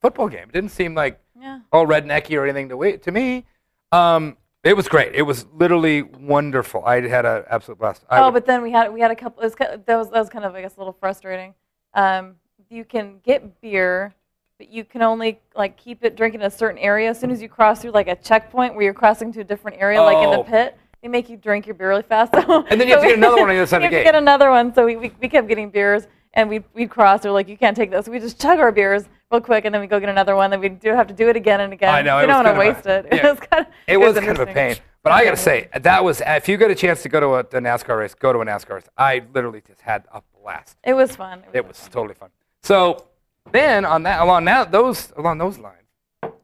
football 0.03 0.29
game. 0.29 0.49
It 0.49 0.53
didn't 0.53 0.71
seem 0.73 0.95
like 0.95 1.19
Yeah. 1.41 1.61
all 1.73 1.87
rednecky 1.87 2.37
or 2.38 2.45
anything 2.45 2.69
to 2.69 2.77
wait 2.77 3.03
to 3.05 3.12
me. 3.12 3.45
Um, 3.93 4.37
it 4.65 4.77
was 4.77 4.88
great. 4.88 5.15
It 5.15 5.23
was 5.23 5.47
literally 5.55 6.03
wonderful. 6.03 6.85
I 6.85 7.01
had 7.09 7.25
an 7.25 7.45
absolute 7.51 7.79
blast. 7.79 8.05
I 8.11 8.19
Oh, 8.19 8.27
would- 8.27 8.35
but 8.35 8.47
then 8.47 8.62
we 8.62 8.71
had 8.71 8.93
we 8.93 9.01
had 9.01 9.11
a 9.11 9.17
couple. 9.17 9.43
It 9.43 9.47
was, 9.47 9.55
that 9.57 9.87
was 9.88 10.11
that 10.11 10.19
was 10.19 10.29
kind 10.29 10.45
of 10.45 10.55
I 10.55 10.61
guess 10.62 10.77
a 10.77 10.81
little 10.81 10.97
frustrating. 11.01 11.55
Um, 11.95 12.37
you 12.69 12.85
can 12.85 13.19
get 13.25 13.61
beer, 13.61 14.15
but 14.59 14.69
you 14.71 14.85
can 14.85 15.03
only 15.03 15.41
like 15.57 15.77
keep 15.77 16.05
it 16.05 16.17
drinking 16.17 16.41
in 16.41 16.47
a 16.47 16.51
certain 16.51 16.79
area. 16.79 17.11
As 17.11 17.19
soon 17.19 17.31
as 17.31 17.43
you 17.43 17.49
cross 17.49 17.83
through 17.83 17.91
like 17.91 18.09
a 18.09 18.17
checkpoint 18.17 18.75
where 18.75 18.85
you're 18.85 18.95
crossing 18.95 19.33
to 19.33 19.41
a 19.41 19.45
different 19.45 19.79
area, 19.81 20.01
like 20.03 20.17
in 20.19 20.29
Oh. 20.35 20.38
the 20.43 20.45
pit, 20.51 20.77
they 21.03 21.09
make 21.09 21.29
you 21.29 21.37
drink 21.37 21.67
your 21.67 21.75
beer 21.75 21.88
really 21.88 22.03
fast. 22.03 22.33
So, 22.47 22.65
And 22.69 22.81
then 22.81 22.87
you 22.88 22.95
have 22.95 23.03
to 23.03 23.09
get 23.09 23.19
another 23.19 23.37
one 23.41 23.49
on 23.51 23.57
the 23.57 23.62
other 23.62 23.67
side 23.67 23.79
of 23.79 23.83
you 23.85 23.91
the 23.91 23.97
have 23.97 24.05
to 24.07 24.12
get 24.12 24.15
another 24.15 24.51
one. 24.51 24.73
So 24.75 24.87
we, 24.87 24.97
we, 24.97 25.12
we 25.21 25.29
kept 25.29 25.49
getting 25.49 25.71
beers, 25.71 26.07
and 26.35 26.49
we 26.49 26.62
we'd 26.73 26.88
cross. 26.88 27.23
They're 27.23 27.33
like, 27.33 27.49
you 27.49 27.59
can't 27.59 27.77
take 27.77 27.91
this. 27.91 28.09
We 28.09 28.21
just 28.21 28.41
chug 28.41 28.59
our 28.61 28.71
beers 28.73 29.05
real 29.33 29.40
quick, 29.40 29.64
and 29.64 29.75
then 29.75 29.81
we 29.81 29.87
go 29.87 29.99
get 29.99 30.09
another 30.09 30.37
one. 30.37 30.51
Then 30.51 30.61
we 30.61 30.68
do 30.68 30.90
have 30.90 31.07
to 31.09 31.14
do 31.14 31.29
it 31.29 31.37
again 31.37 31.61
and 31.61 31.73
again. 31.73 31.92
I 31.92 32.03
know, 32.03 32.21
We 32.21 32.27
don't 32.27 32.45
want 32.45 32.47
to 32.47 32.51
of 32.53 32.57
a- 32.57 32.61
waste 32.61 32.87
it. 32.87 33.07
yeah. 33.12 33.16
It 33.16 33.31
was 33.31 33.40
kind 33.40 33.66
of. 33.66 33.73
it 33.87 33.97
was 33.97 34.18
kind 34.18 34.38
of 34.38 34.49
a 34.49 34.53
pain. 34.53 34.77
But 35.03 35.12
I 35.12 35.25
got 35.25 35.33
to 35.33 35.37
say, 35.37 35.68
that 35.75 36.05
was 36.05 36.23
if 36.25 36.49
you 36.49 36.57
get 36.57 36.71
a 36.71 36.77
chance 36.77 37.03
to 37.03 37.09
go 37.09 37.18
to 37.18 37.27
a, 37.27 37.38
a 37.40 37.45
NASCAR 37.61 37.99
race, 37.99 38.14
go 38.14 38.33
to 38.33 38.38
a 38.40 38.45
NASCAR 38.45 38.75
race. 38.75 38.88
I 38.97 39.23
literally 39.35 39.62
just 39.66 39.81
had 39.81 40.05
a 40.12 40.23
blast. 40.40 40.77
It 40.85 40.95
was 40.95 41.16
fun. 41.16 41.42
It 41.53 41.66
was 41.66 41.88
totally 41.90 42.14
fun. 42.14 42.31
So 42.62 43.07
then 43.51 43.85
on 43.85 44.05
that 44.05 44.21
along 44.21 44.45
that 44.45 44.71
those 44.71 45.12
along 45.16 45.38
those 45.38 45.59
lines. 45.59 45.77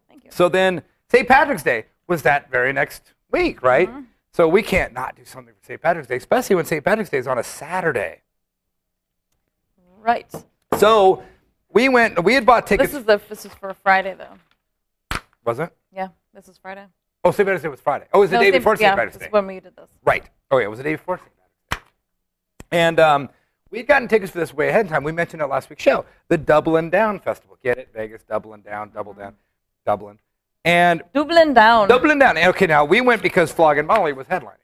Thank 0.09 0.25
you. 0.25 0.31
So 0.31 0.49
then 0.49 0.83
St. 1.09 1.29
Patrick's 1.29 1.63
Day 1.63 1.87
was 2.09 2.23
that 2.23 2.51
very 2.51 2.73
next 2.73 3.15
week, 3.31 3.63
right? 3.63 3.89
Mm-hmm. 3.89 4.01
So 4.33 4.49
we 4.49 4.63
can't 4.63 4.93
not 4.93 5.15
do 5.15 5.25
something 5.25 5.55
for 5.55 5.65
St. 5.65 5.81
Patrick's 5.81 6.09
Day, 6.09 6.17
especially 6.17 6.57
when 6.57 6.65
St. 6.65 6.85
Patrick's 6.85 7.11
Day 7.11 7.19
is 7.19 7.27
on 7.29 7.39
a 7.39 7.45
Saturday. 7.45 8.23
Right. 10.01 10.33
So 10.79 11.23
we 11.73 11.89
went. 11.89 12.23
We 12.23 12.35
had 12.35 12.47
bought 12.47 12.67
tickets. 12.67 12.93
This 12.93 13.01
is 13.01 13.07
the 13.07 13.21
this 13.29 13.45
is 13.45 13.53
for 13.55 13.75
Friday 13.75 14.15
though. 14.15 15.21
was 15.45 15.59
it? 15.59 15.73
Yeah, 15.93 16.09
this 16.35 16.49
is 16.49 16.59
Friday. 16.59 16.85
Oh, 17.25 17.31
St. 17.31 17.47
Patrick's 17.47 17.63
Day 17.63 17.69
was 17.69 17.81
Friday. 17.81 18.07
Oh, 18.13 18.19
it 18.19 18.23
was 18.23 18.31
the 18.31 18.39
day 18.39 18.45
St. 18.45 18.55
before 18.55 18.77
St. 18.77 18.83
yeah, 18.83 18.95
Patrick's 18.95 19.19
Day. 19.19 19.27
is 19.27 19.33
when 19.33 19.47
we 19.47 19.61
did 19.61 19.75
this. 19.77 19.91
Right. 20.05 20.25
Oh, 20.51 20.59
yeah, 20.59 20.67
it 20.67 20.69
was 20.69 20.79
the 20.79 20.85
day 20.85 20.95
before 20.95 21.19
St. 21.19 21.29
Patrick's 21.29 21.57
Day. 21.71 21.79
And 22.71 23.01
um, 23.01 23.29
we'd 23.71 23.87
gotten 23.87 24.09
tickets 24.09 24.33
for 24.33 24.39
this 24.39 24.55
way 24.55 24.69
ahead 24.69 24.87
of 24.87 24.93
time. 24.93 25.03
We 25.03 25.13
mentioned 25.13 25.43
it 25.43 25.47
last 25.47 25.69
week's 25.69 25.83
show. 25.83 26.05
The 26.29 26.39
Dublin 26.39 26.91
Down 26.91 27.19
Festival. 27.19 27.59
Get 27.63 27.77
it? 27.77 27.91
Vegas, 27.93 28.23
Dublin 28.23 28.63
Down, 28.63 28.91
Double 28.95 29.13
Down, 29.13 29.35
Dublin. 29.85 30.19
And 30.65 31.03
Dublin 31.15 31.55
down. 31.55 31.89
Dublin 31.89 32.19
Down. 32.19 32.37
Okay, 32.37 32.67
now 32.67 32.85
we 32.85 33.01
went 33.01 33.23
because 33.23 33.51
Flogging 33.51 33.87
Molly 33.87 34.13
was 34.13 34.27
headlining, 34.27 34.57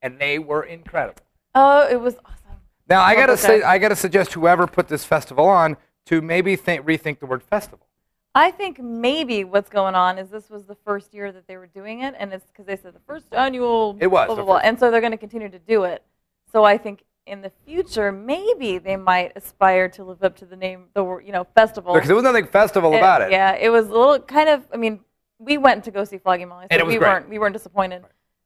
and 0.00 0.18
they 0.18 0.38
were 0.38 0.64
incredible. 0.64 1.22
Oh, 1.54 1.86
it 1.88 2.00
was 2.00 2.16
awesome. 2.24 2.60
Now 2.88 3.00
I 3.02 3.14
gotta 3.14 3.34
okay. 3.34 3.42
say, 3.42 3.62
I 3.62 3.78
gotta 3.78 3.94
suggest 3.96 4.32
whoever 4.32 4.66
put 4.66 4.88
this 4.88 5.04
festival 5.04 5.46
on 5.46 5.76
to 6.06 6.20
maybe 6.20 6.56
think, 6.56 6.84
rethink 6.86 7.18
the 7.20 7.26
word 7.26 7.42
festival. 7.42 7.86
I 8.34 8.50
think 8.50 8.78
maybe 8.80 9.44
what's 9.44 9.68
going 9.68 9.94
on 9.94 10.18
is 10.18 10.30
this 10.30 10.48
was 10.48 10.64
the 10.64 10.74
first 10.86 11.12
year 11.12 11.32
that 11.32 11.46
they 11.46 11.56
were 11.56 11.66
doing 11.66 12.00
it, 12.00 12.14
and 12.18 12.32
it's 12.32 12.46
because 12.46 12.64
they 12.64 12.76
said 12.76 12.94
the 12.94 13.00
first 13.06 13.26
annual. 13.32 13.96
It 14.00 14.06
was 14.06 14.26
blah, 14.26 14.36
blah, 14.36 14.44
blah, 14.44 14.56
and 14.58 14.78
so 14.78 14.90
they're 14.90 15.02
going 15.02 15.12
to 15.12 15.18
continue 15.18 15.50
to 15.50 15.58
do 15.58 15.84
it. 15.84 16.02
So 16.50 16.64
I 16.64 16.78
think 16.78 17.04
in 17.26 17.42
the 17.42 17.52
future, 17.66 18.10
maybe 18.10 18.78
they 18.78 18.96
might 18.96 19.32
aspire 19.36 19.88
to 19.90 20.04
live 20.04 20.22
up 20.22 20.36
to 20.36 20.46
the 20.46 20.56
name, 20.56 20.86
the 20.94 21.18
you 21.18 21.30
know, 21.30 21.46
festival. 21.54 21.92
Because 21.92 22.08
there 22.08 22.16
was 22.16 22.24
nothing 22.24 22.46
festival 22.46 22.94
about 22.94 23.20
it. 23.22 23.30
Yeah, 23.30 23.54
it 23.54 23.68
was 23.68 23.86
a 23.86 23.92
little 23.92 24.18
kind 24.20 24.48
of. 24.48 24.66
I 24.72 24.78
mean, 24.78 25.00
we 25.38 25.58
went 25.58 25.84
to 25.84 25.90
go 25.90 26.04
see 26.04 26.16
Flogging 26.16 26.48
Molly, 26.48 26.64
so 26.64 26.68
And 26.70 26.80
it 26.80 26.86
was 26.86 26.94
we 26.94 26.98
great. 26.98 27.08
weren't 27.08 27.28
we 27.28 27.38
weren't 27.38 27.52
disappointed. 27.52 28.02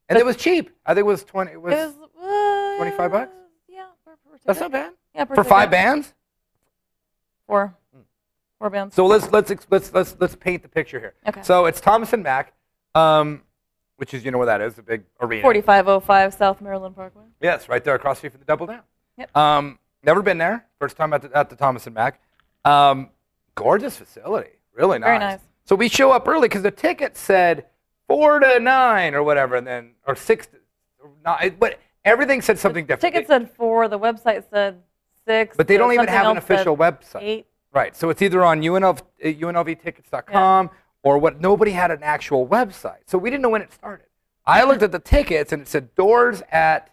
And 0.09 0.19
it 0.19 0.25
was 0.25 0.35
cheap. 0.35 0.69
I 0.85 0.93
think 0.93 1.05
it 1.05 1.07
was 1.07 1.23
twenty. 1.23 1.53
It 1.53 1.61
was. 1.61 1.73
It 1.73 1.77
was 1.77 1.95
uh, 2.21 2.77
25 2.77 3.11
bucks? 3.11 3.31
Yeah, 3.67 3.85
per, 4.05 4.11
per 4.11 4.37
that's 4.45 4.59
not 4.59 4.71
bad 4.71 4.93
Yeah, 5.15 5.25
per 5.25 5.35
for 5.35 5.43
five 5.43 5.71
bands. 5.71 6.13
Four. 7.47 7.75
Four 8.59 8.69
bands. 8.69 8.95
So 8.95 9.05
let's 9.05 9.31
let's 9.31 9.51
let's 9.69 9.93
let's 9.93 10.15
let's 10.19 10.35
paint 10.35 10.63
the 10.63 10.69
picture 10.69 10.99
here. 10.99 11.13
Okay. 11.27 11.41
So 11.43 11.65
it's 11.65 11.79
Thomas 11.79 12.11
and 12.13 12.23
Mack, 12.23 12.53
um, 12.95 13.43
which 13.97 14.13
is 14.13 14.25
you 14.25 14.31
know 14.31 14.39
where 14.39 14.47
that 14.47 14.61
is, 14.61 14.73
the 14.75 14.81
big 14.81 15.03
arena. 15.21 15.43
4505 15.43 16.33
South 16.33 16.61
Maryland 16.61 16.95
Parkway. 16.95 17.23
Yes, 17.39 17.69
right 17.69 17.83
there 17.83 17.93
across 17.95 18.17
the 18.17 18.19
street 18.19 18.31
from 18.31 18.39
the 18.39 18.45
Double 18.45 18.65
Down. 18.65 18.81
Yep. 19.17 19.37
Um, 19.37 19.79
never 20.03 20.23
been 20.23 20.39
there. 20.39 20.65
First 20.79 20.97
time 20.97 21.13
at 21.13 21.21
the, 21.21 21.37
at 21.37 21.49
the 21.49 21.55
Thomas 21.55 21.85
and 21.85 21.93
Mack. 21.93 22.19
Um, 22.65 23.09
gorgeous 23.53 23.95
facility, 23.97 24.51
really 24.73 24.97
nice. 24.97 25.07
Very 25.07 25.19
nice. 25.19 25.39
So 25.65 25.75
we 25.75 25.87
show 25.87 26.11
up 26.11 26.27
early 26.27 26.47
because 26.47 26.63
the 26.63 26.71
ticket 26.71 27.15
said 27.15 27.65
four 28.07 28.39
to 28.39 28.59
nine 28.59 29.13
or 29.13 29.21
whatever, 29.21 29.55
and 29.55 29.67
then 29.67 29.91
or 30.07 30.15
six, 30.15 30.47
to, 30.47 30.57
or 31.03 31.11
nine, 31.23 31.57
but 31.59 31.79
everything 32.03 32.41
said 32.41 32.57
something 32.57 32.87
different. 32.87 33.01
The 33.01 33.19
ticket 33.19 33.27
said 33.27 33.51
four. 33.51 33.87
The 33.87 33.99
website 33.99 34.45
said 34.49 34.81
six. 35.27 35.55
But 35.57 35.67
they 35.67 35.77
don't 35.77 35.93
even 35.93 36.07
have 36.07 36.27
an 36.27 36.37
official 36.37 36.75
website. 36.77 37.21
Eight. 37.21 37.47
Right. 37.73 37.95
So 37.95 38.09
it's 38.09 38.21
either 38.21 38.43
on 38.43 38.61
UNLV, 38.61 39.01
UNLVtickets.com 39.23 40.69
or 41.03 41.17
what. 41.17 41.39
Nobody 41.41 41.71
had 41.71 41.91
an 41.91 42.01
actual 42.01 42.47
website, 42.47 43.01
so 43.05 43.17
we 43.17 43.29
didn't 43.29 43.43
know 43.43 43.49
when 43.49 43.61
it 43.61 43.71
started. 43.73 44.05
I 44.45 44.63
looked 44.63 44.81
at 44.81 44.91
the 44.91 44.99
tickets 44.99 45.51
and 45.51 45.61
it 45.61 45.67
said 45.67 45.93
doors 45.95 46.41
at 46.51 46.89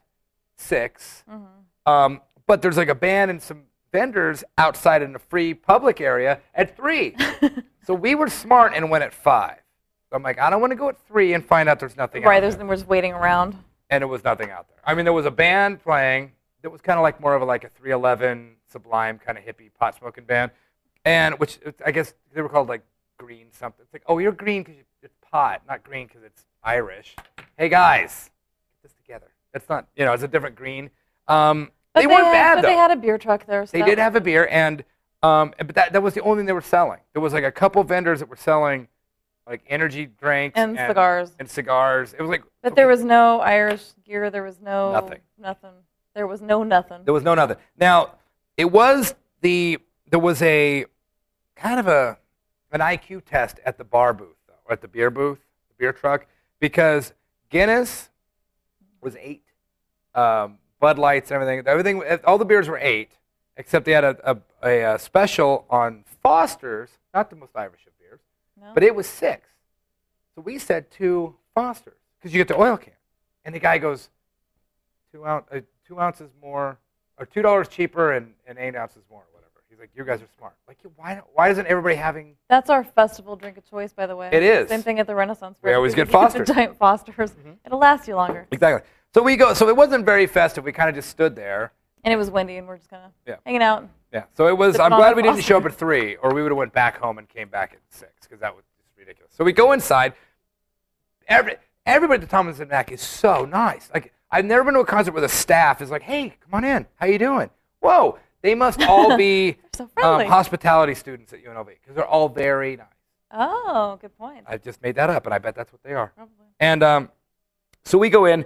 6 0.57 1.25
Mm-hmm. 1.31 1.91
Um, 1.91 2.21
but 2.47 2.61
there's 2.63 2.77
like 2.77 2.89
a 2.89 2.95
band 2.95 3.31
and 3.31 3.41
some 3.41 3.63
vendors 3.93 4.43
outside 4.59 5.03
in 5.03 5.15
a 5.15 5.19
free 5.19 5.55
public 5.55 6.01
area 6.01 6.41
at 6.55 6.77
three. 6.77 7.15
so 7.87 7.95
we 7.95 8.15
were 8.15 8.29
smart 8.29 8.73
and 8.75 8.91
went 8.91 9.05
at 9.05 9.15
five. 9.15 9.59
So 10.11 10.17
I'm 10.17 10.23
like, 10.23 10.39
I 10.39 10.51
don't 10.51 10.61
want 10.61 10.73
to 10.73 10.77
go 10.77 10.89
at 10.89 10.99
three 11.07 11.33
and 11.35 11.45
find 11.45 11.69
out 11.69 11.79
there's 11.79 11.97
nothing 11.97 12.23
Right, 12.23 12.37
out 12.37 12.41
there's 12.41 12.57
there. 12.57 12.67
just 12.69 12.87
waiting 12.87 13.13
around. 13.13 13.57
And 13.91 14.03
it 14.03 14.07
was 14.07 14.25
nothing 14.25 14.51
out 14.51 14.67
there. 14.69 14.79
I 14.85 14.95
mean, 14.95 15.05
there 15.05 15.13
was 15.13 15.27
a 15.27 15.31
band 15.31 15.83
playing 15.83 16.33
that 16.65 16.71
was 16.71 16.81
kind 16.81 16.99
of 16.99 17.03
like 17.03 17.21
more 17.21 17.35
of 17.35 17.43
a, 17.43 17.45
like 17.45 17.63
a 17.63 17.69
311 17.69 18.57
Sublime 18.73 19.19
kind 19.19 19.37
of 19.37 19.45
hippie 19.45 19.69
pot 19.79 19.95
smoking 19.97 20.25
band, 20.25 20.51
and 21.05 21.39
which 21.39 21.61
I 21.85 21.93
guess 21.93 22.15
they 22.33 22.41
were 22.41 22.49
called 22.49 22.71
like 22.71 22.81
green 23.19 23.49
something. 23.53 23.83
It's 23.85 23.93
like, 23.93 24.03
oh, 24.07 24.17
you're 24.17 24.33
green 24.33 24.63
because 24.63 24.81
it's 25.03 25.15
pot, 25.31 25.61
not 25.69 25.85
green 25.85 26.07
because 26.07 26.23
it's 26.25 26.47
Irish. 26.63 27.17
Hey 27.59 27.69
guys, 27.69 28.31
get 28.73 28.83
this 28.83 28.93
together. 28.95 29.27
It's 29.53 29.69
not, 29.69 29.89
you 29.95 30.07
know, 30.07 30.15
it's 30.15 30.23
a 30.23 30.29
different 30.29 30.57
green. 30.57 30.89
Um, 31.29 31.71
But 31.93 32.01
they, 32.01 32.07
weren't 32.07 32.25
had, 32.25 32.33
bad 32.33 32.55
but 32.55 32.63
though. 32.63 32.69
they 32.69 32.77
had 32.77 32.91
a 32.91 32.97
beer 32.97 33.19
truck 33.19 33.45
there. 33.45 33.67
So 33.67 33.77
They 33.77 33.85
did 33.85 33.99
have 33.99 34.17
a 34.17 34.21
beer, 34.23 34.49
and 34.51 34.85
um, 35.23 35.53
but 35.59 35.75
that, 35.75 35.93
that 35.93 36.03
was 36.03 36.15
the 36.15 36.23
only 36.23 36.39
thing 36.41 36.47
they 36.47 36.55
were 36.55 36.63
selling. 36.63 37.01
There 37.13 37.21
was 37.21 37.35
like 37.35 37.45
a 37.45 37.53
couple 37.53 37.85
vendors 37.85 38.21
that 38.21 38.29
were 38.31 38.37
selling 38.37 38.89
like 39.47 39.63
energy 39.69 40.07
drinks 40.07 40.59
And 40.59 40.79
cigars. 40.79 41.31
And 41.39 41.49
cigars. 41.49 42.15
It 42.15 42.23
was 42.23 42.31
like, 42.31 42.43
But 42.63 42.75
there 42.75 42.89
was 42.89 43.05
no 43.05 43.41
Irish 43.41 43.85
gear. 44.03 44.31
There 44.31 44.43
was 44.43 44.63
no 44.63 44.93
Nothing. 44.93 45.21
Nothing. 45.37 45.73
There 46.15 46.27
was 46.27 46.41
no 46.41 46.63
nothing. 46.63 47.03
there 47.05 47.15
was 47.15 47.25
no 47.25 47.35
nothing. 47.35 47.57
Now 47.79 48.13
it 48.57 48.71
was 48.71 49.15
the 49.41 49.79
there 50.09 50.21
was 50.21 50.41
a 50.43 50.87
kind 51.57 51.81
of 51.81 51.89
a 51.89 52.19
an 52.73 52.81
IQ 52.81 53.25
test 53.25 53.61
at 53.65 53.79
the 53.79 53.85
bar 53.85 54.13
booth 54.13 54.37
though, 54.47 54.55
or 54.65 54.73
at 54.73 54.81
the 54.81 54.89
beer 54.89 55.11
booth, 55.11 55.39
the 55.69 55.75
beer 55.79 55.93
truck, 55.93 56.27
because 56.61 57.13
Guinness 57.51 58.11
was 59.01 59.17
eight, 59.17 59.45
um, 60.15 60.59
Bud 60.81 60.99
Lights 60.99 61.31
and 61.31 61.41
everything. 61.41 61.63
Everything, 61.67 62.03
all 62.25 62.39
the 62.39 62.45
beers 62.45 62.69
were 62.69 62.79
eight, 62.79 63.13
except 63.57 63.85
they 63.85 63.93
had 63.93 64.05
a, 64.05 64.41
a, 64.63 64.95
a, 64.95 64.99
special 64.99 65.67
on 65.71 66.05
Foster's, 66.23 66.91
not 67.13 67.31
the 67.31 67.37
most 67.37 67.55
Irish 67.55 67.87
of 67.87 67.97
beers, 67.99 68.21
No? 68.61 68.73
but 68.75 68.83
it 68.83 68.95
was 68.95 69.07
six. 69.07 69.49
So 70.35 70.41
we 70.41 70.59
said 70.59 70.91
two 70.91 71.37
Fosters 71.55 71.95
because 72.19 72.35
you 72.35 72.41
get 72.41 72.49
the 72.49 72.61
oil 72.61 72.77
can, 72.77 72.93
and 73.45 73.55
the 73.55 73.61
guy 73.61 73.79
goes 73.79 74.11
two 75.13 75.25
ounce, 75.25 75.47
uh, 75.53 75.61
two 75.87 76.01
ounces 76.01 76.31
more, 76.43 76.79
or 77.19 77.27
two 77.27 77.43
dollars 77.43 77.69
cheaper 77.69 78.13
and, 78.13 78.33
and 78.47 78.59
eight 78.59 78.75
ounces 78.77 79.03
more, 79.11 79.21
or 79.21 79.27
whatever. 79.33 79.51
He's 79.69 79.79
like, 79.79 79.91
you 79.95 80.05
guys 80.05 80.21
are 80.23 80.29
smart. 80.39 80.55
Like, 80.69 80.79
why 80.97 81.21
why 81.33 81.49
isn't 81.51 81.67
everybody 81.67 81.95
having? 81.97 82.37
That's 82.49 82.71
our 82.71 82.85
festival 82.85 83.37
drink 83.37 83.57
of 83.59 83.69
choice, 83.69 83.93
by 83.93 84.07
the 84.07 84.17
way. 84.17 84.31
It 84.33 84.43
is. 84.43 84.69
Same 84.69 84.83
thing 84.83 84.99
at 84.99 85.07
the 85.07 85.15
Renaissance. 85.15 85.59
We 85.63 85.69
Fair. 85.69 85.77
always 85.77 85.93
You 85.93 85.97
get 85.97 86.09
Foster's. 86.09 86.49
Giant 86.49 86.77
Fosters. 86.79 87.33
Mm-hmm. 87.33 87.53
It'll 87.65 87.79
last 87.79 88.07
you 88.09 88.15
longer. 88.17 88.47
Exactly. 88.51 88.89
So 89.15 89.23
we 89.23 89.37
go. 89.37 89.55
So 89.55 89.69
it 89.69 89.77
wasn't 89.77 90.05
very 90.05 90.27
festive. 90.27 90.65
We 90.65 90.73
kind 90.73 90.89
of 90.89 90.95
just 90.95 91.09
stood 91.11 91.37
there. 91.37 91.73
And 92.03 92.13
it 92.13 92.17
was 92.17 92.31
windy, 92.31 92.57
and 92.57 92.69
we're 92.69 92.77
just 92.77 92.91
kind 92.91 93.03
of 93.05 93.11
Yeah. 93.27 93.37
hanging 93.47 93.63
out. 93.63 93.89
Yeah. 94.13 94.25
So 94.37 94.47
it 94.49 94.57
was. 94.57 94.79
I'm 94.79 94.91
glad 94.91 95.17
we 95.17 95.23
didn't 95.23 95.41
show 95.43 95.57
up 95.57 95.65
at 95.65 95.75
three, 95.75 96.17
or 96.17 96.33
we 96.35 96.43
would 96.43 96.51
have 96.53 96.59
went 96.59 96.73
back 96.73 96.99
home 96.99 97.19
and 97.19 97.29
came 97.29 97.49
back 97.49 97.73
at 97.73 97.79
six, 97.89 98.13
because 98.23 98.41
that 98.41 98.55
was 98.55 98.65
just 98.77 98.89
ridiculous. 98.99 99.33
So 99.35 99.43
we 99.45 99.53
go 99.53 99.73
inside. 99.73 100.13
Every 101.27 101.57
everybody 101.87 102.17
at 102.23 102.29
the 102.29 102.31
Thomas 102.31 102.61
and 102.61 102.71
Mack 102.71 102.93
is 102.93 103.01
so 103.01 103.45
nice. 103.45 103.91
Like 103.93 104.13
I've 104.35 104.45
never 104.45 104.65
been 104.65 104.75
to 104.75 104.81
a 104.81 104.85
concert 104.85 105.13
where 105.13 105.21
the 105.21 105.29
staff 105.29 105.81
is 105.81 105.91
like, 105.91 106.03
"Hey, 106.03 106.35
come 106.41 106.55
on 106.55 106.65
in. 106.65 106.87
How 106.97 107.07
you 107.07 107.19
doing?" 107.19 107.51
Whoa. 107.81 108.19
They 108.43 108.55
must 108.55 108.83
all 108.83 109.17
be 109.17 109.57
so 109.75 109.89
um, 110.03 110.27
hospitality 110.27 110.95
students 110.95 111.33
at 111.33 111.43
UNLV 111.43 111.67
because 111.67 111.95
they're 111.95 112.05
all 112.07 112.29
very 112.29 112.77
nice. 112.77 112.87
Oh, 113.31 113.97
good 114.01 114.17
point. 114.19 114.45
I 114.47 114.59
just 114.59 114.83
made 114.83 114.97
that 114.97 115.09
up, 115.09 115.25
and 115.25 115.33
I 115.35 115.39
bet 115.39 115.55
that's 115.55 115.73
what 115.73 115.83
they 115.83 115.95
are. 115.95 116.13
Probably. 116.15 116.35
And 116.61 116.83
um, 116.83 117.11
so 117.85 117.97
we 117.97 118.11
go 118.11 118.27
in. 118.27 118.45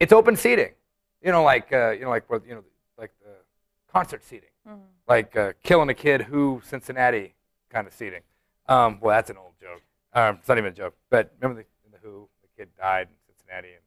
It's 0.00 0.12
open 0.12 0.36
seating. 0.36 0.70
You 1.20 1.32
know, 1.32 1.42
like 1.42 1.72
uh, 1.72 1.90
you 1.90 2.02
know, 2.04 2.10
like 2.10 2.24
you 2.46 2.54
know, 2.54 2.64
like 2.96 3.10
the 3.22 3.32
concert 3.92 4.24
seating, 4.24 4.48
Mhm. 4.68 4.78
like 5.08 5.36
uh, 5.36 5.52
killing 5.62 5.88
a 5.90 5.94
kid 5.94 6.22
who 6.22 6.62
Cincinnati 6.64 7.34
kind 7.70 7.86
of 7.86 7.92
seating. 7.92 8.22
Um, 8.68 8.98
well, 9.00 9.14
that's 9.16 9.30
an 9.30 9.36
old 9.36 9.52
joke. 9.60 9.82
Um, 10.14 10.36
it's 10.36 10.48
not 10.48 10.56
even 10.58 10.72
a 10.72 10.74
joke. 10.74 10.94
But 11.10 11.32
remember 11.40 11.62
the, 11.62 11.90
the 11.92 11.98
Who, 12.02 12.28
the 12.42 12.48
kid 12.56 12.70
died 12.78 13.08
in 13.10 13.34
Cincinnati, 13.34 13.68
and 13.74 13.83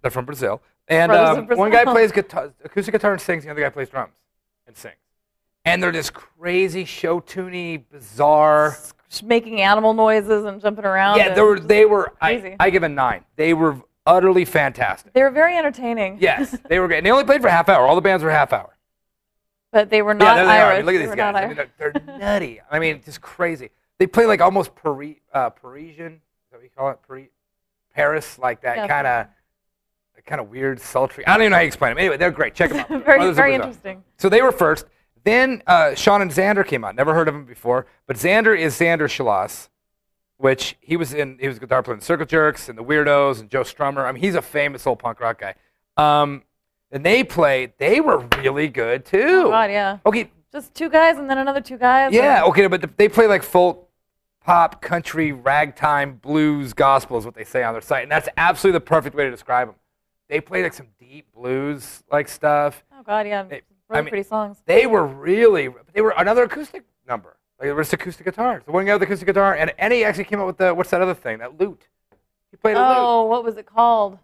They're 0.01 0.12
from 0.12 0.25
Brazil. 0.25 0.62
And 0.89 1.13
um, 1.13 1.49
of 1.49 1.58
one 1.58 1.71
guy 1.71 1.86
plays 1.86 2.12
guitar, 2.17 2.51
acoustic 2.62 2.91
guitar 2.91 3.13
and 3.13 3.21
sings. 3.21 3.45
The 3.45 3.51
other 3.51 3.62
guy 3.62 3.69
plays 3.69 3.88
drums 3.88 4.15
and 4.67 4.75
sings. 4.75 4.97
And 5.65 5.82
they're 5.82 5.91
this 5.91 6.10
crazy, 6.12 6.86
show 6.86 7.19
tuney, 7.19 7.84
bizarre. 7.91 8.78
Just 9.10 9.23
making 9.23 9.62
animal 9.62 9.93
noises 9.93 10.45
and 10.45 10.62
jumping 10.62 10.86
around. 10.86 11.17
Yeah, 11.17 11.34
they 11.34 11.41
were. 11.41 11.60
They 11.60 11.86
were. 11.86 12.13
I. 12.21 12.56
I 12.60 12.69
give 12.69 12.84
a 12.84 12.89
nine. 12.89 13.23
They 13.36 13.54
were 13.54 13.82
utterly 14.06 14.45
fantastic. 14.45 15.13
They 15.13 15.23
were 15.23 15.32
very 15.32 15.58
entertaining. 15.58 16.17
Yes, 16.19 16.56
they 16.69 16.80
were 16.80 16.88
great. 16.88 16.97
And 16.97 17.06
they 17.08 17.12
only 17.12 17.23
played 17.23 17.41
for 17.41 17.49
half 17.49 17.67
hour. 17.69 17.88
All 17.88 17.95
the 17.95 18.01
bands 18.01 18.23
were 18.23 18.30
half 18.32 18.54
hour. 18.54 18.75
but 19.71 19.89
they 19.89 20.01
were 20.04 20.13
not 20.13 20.36
there 20.36 20.45
they 20.45 20.51
are. 20.51 20.65
I 20.71 20.73
Irish. 20.75 20.78
mean, 20.78 20.86
look 20.86 20.95
at 21.01 21.08
these 21.08 21.15
guys. 21.15 21.36
I 21.36 21.47
mean, 21.47 21.56
they're, 21.78 21.91
they're 22.06 22.17
nutty. 22.19 22.62
I 22.69 22.78
mean, 22.80 23.01
just 23.04 23.21
crazy. 23.21 23.69
They 23.97 24.06
play 24.08 24.25
like 24.28 24.41
almost 24.41 24.75
Pari- 24.75 25.21
uh, 25.34 25.49
Parisian. 25.49 26.13
Is 26.13 26.19
that 26.51 26.58
what 26.58 26.63
you 26.63 26.69
call 26.78 26.91
it? 26.91 26.99
Pari- 27.08 27.32
Paris, 27.93 28.38
like 28.38 28.62
that 28.62 28.88
kind 28.89 29.08
of, 29.08 29.28
kind 30.25 30.41
of 30.41 30.49
weird, 30.49 30.80
sultry. 30.82 31.25
I 31.25 31.34
don't 31.34 31.41
even 31.43 31.51
know 31.51 31.56
how 31.58 31.62
you 31.62 31.67
explain 31.67 31.91
them. 31.91 31.99
Anyway, 31.99 32.17
they're 32.17 32.32
great. 32.32 32.54
Check 32.54 32.71
them 32.71 32.80
out. 32.89 33.06
very, 33.06 33.32
very 33.32 33.56
interesting. 33.56 34.04
So 34.17 34.28
they 34.30 34.41
were 34.41 34.51
first. 34.51 34.86
Then 35.26 35.62
uh, 35.68 35.96
Sean 35.96 36.22
and 36.22 36.32
Zander 36.32 36.66
came 36.66 36.86
out. 36.86 36.96
Never 36.96 37.14
heard 37.14 37.28
of 37.28 37.36
him 37.36 37.46
before, 37.46 37.88
but 38.08 38.16
Zander 38.16 38.58
is 38.58 38.76
Zander 38.80 39.10
Schloss, 39.10 39.69
which 40.38 40.78
he 40.80 40.96
was 40.96 41.13
in. 41.13 41.38
He 41.42 41.48
was 41.48 41.58
a 41.58 41.60
guitar 41.60 41.84
player 41.84 41.96
in 41.96 42.02
Circle 42.02 42.28
Jerks 42.28 42.69
and 42.69 42.78
the 42.78 42.84
Weirdos 42.84 43.40
and 43.42 43.50
Joe 43.50 43.62
Strummer. 43.63 44.06
I 44.06 44.12
mean, 44.12 44.21
he's 44.23 44.36
a 44.36 44.42
famous 44.42 44.86
old 44.88 45.00
punk 45.00 45.19
rock 45.19 45.42
guy. 45.42 45.56
Um, 45.98 46.44
and 46.92 47.04
they 47.06 47.23
played. 47.23 47.73
They 47.80 48.00
were 48.00 48.19
really 48.38 48.67
good 48.67 49.04
too. 49.04 49.44
Oh, 49.48 49.50
God, 49.50 49.71
yeah. 49.71 49.98
Okay, 50.06 50.30
Just 50.54 50.73
two 50.76 50.90
guys 50.90 51.17
and 51.17 51.30
then 51.30 51.40
another 51.40 51.60
two 51.62 51.78
guys. 51.78 52.13
yeah, 52.13 52.38
and- 52.44 52.50
okay, 52.52 52.67
but 52.67 52.96
they 52.98 53.10
play 53.10 53.26
like 53.28 53.42
folk, 53.44 53.90
pop, 54.46 54.80
country, 54.82 55.32
ragtime, 55.32 56.17
blues, 56.17 56.73
gospel 56.73 57.17
is 57.17 57.26
what 57.26 57.34
they 57.34 57.44
say 57.44 57.63
on 57.63 57.73
their 57.73 57.82
site, 57.82 58.04
and 58.04 58.12
that's 58.12 58.30
absolutely 58.38 58.78
the 58.78 58.86
perfect 58.86 59.15
way 59.15 59.23
to 59.26 59.32
describe 59.32 59.67
them. 59.69 59.76
They 60.30 60.40
play 60.40 60.62
like 60.63 60.73
some 60.73 60.88
deep 61.00 61.26
blues 61.34 62.04
like 62.12 62.28
stuff. 62.28 62.84
Oh, 62.94 63.02
God, 63.04 63.26
yeah. 63.26 63.44
They- 63.44 63.62
really 63.90 64.00
I 64.00 64.02
mean- 64.02 64.10
pretty 64.10 64.27
songs. 64.27 64.62
They 64.65 64.86
were 64.88 65.06
really, 65.06 65.69
they 65.94 66.02
were 66.02 66.13
another 66.17 66.44
acoustic 66.44 66.83
number. 67.08 67.38
Like 67.60 67.67
there 67.67 67.75
was 67.75 67.92
acoustic 67.94 68.25
guitar. 68.25 68.62
The 68.65 68.71
one 68.71 68.86
guy 68.86 68.94
with 68.94 69.02
the 69.02 69.06
acoustic 69.06 69.27
guitar, 69.27 69.56
and 69.56 69.94
he 69.94 70.04
actually 70.04 70.25
came 70.25 70.40
up 70.42 70.48
with 70.48 70.58
the 70.58 70.73
what's 70.73 70.90
that 70.90 71.02
other 71.02 71.13
thing? 71.13 71.40
That 71.40 71.58
lute. 71.60 71.88
He 72.52 72.58
played 72.58 72.75
a 72.75 72.79
lute. 72.79 72.98
Oh, 72.98 73.25
what 73.25 73.44
was 73.46 73.58
it 73.58 73.65
called? 73.65 74.19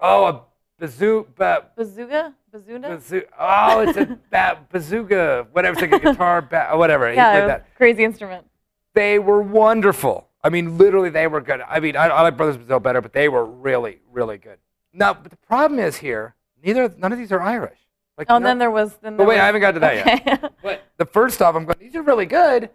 Oh, 0.00 0.26
a 0.26 0.42
bazoo, 0.78 1.26
ba, 1.36 1.66
Bazooka? 1.76 2.34
Bazooka? 2.52 2.88
bazoo. 2.88 3.22
Oh, 3.38 3.80
it's 3.80 3.96
a 3.96 4.18
ba, 4.30 4.58
bazooka. 4.70 5.46
Whatever, 5.52 5.72
it's 5.82 5.92
like 5.92 6.02
a 6.02 6.04
guitar, 6.12 6.42
ba, 6.42 6.70
whatever. 6.74 7.08
He 7.08 7.16
yeah, 7.16 7.32
played 7.38 7.48
that. 7.48 7.74
crazy 7.76 8.04
instrument. 8.04 8.44
They 8.92 9.18
were 9.18 9.40
wonderful. 9.40 10.28
I 10.42 10.50
mean, 10.50 10.76
literally, 10.76 11.08
they 11.08 11.26
were 11.26 11.40
good. 11.40 11.62
I 11.66 11.80
mean, 11.80 11.96
I, 11.96 12.08
I 12.08 12.20
like 12.22 12.36
Brothers 12.36 12.58
Brazil 12.58 12.80
better, 12.80 13.00
but 13.00 13.14
they 13.14 13.30
were 13.30 13.46
really, 13.46 14.00
really 14.12 14.36
good. 14.36 14.58
Now, 14.92 15.14
but 15.14 15.30
the 15.30 15.38
problem 15.38 15.80
is 15.80 15.96
here, 15.96 16.34
neither, 16.62 16.92
none 16.98 17.12
of 17.12 17.18
these 17.18 17.32
are 17.32 17.40
Irish. 17.40 17.78
Like, 18.16 18.28
Oh, 18.30 18.34
no- 18.34 18.36
and 18.36 18.46
then 18.46 18.58
there 18.58 18.70
was. 18.70 18.96
Then 18.96 19.16
But 19.16 19.26
wait, 19.26 19.34
was, 19.36 19.42
I 19.42 19.46
haven't 19.46 19.60
got 19.60 19.72
to 19.72 19.80
that 19.80 20.26
yet. 20.26 20.52
But 20.62 20.82
the 20.96 21.06
first 21.06 21.42
off, 21.42 21.54
I'm 21.54 21.64
going, 21.64 21.76
these 21.80 21.94
are 21.96 22.02
really 22.02 22.26
good, 22.26 22.70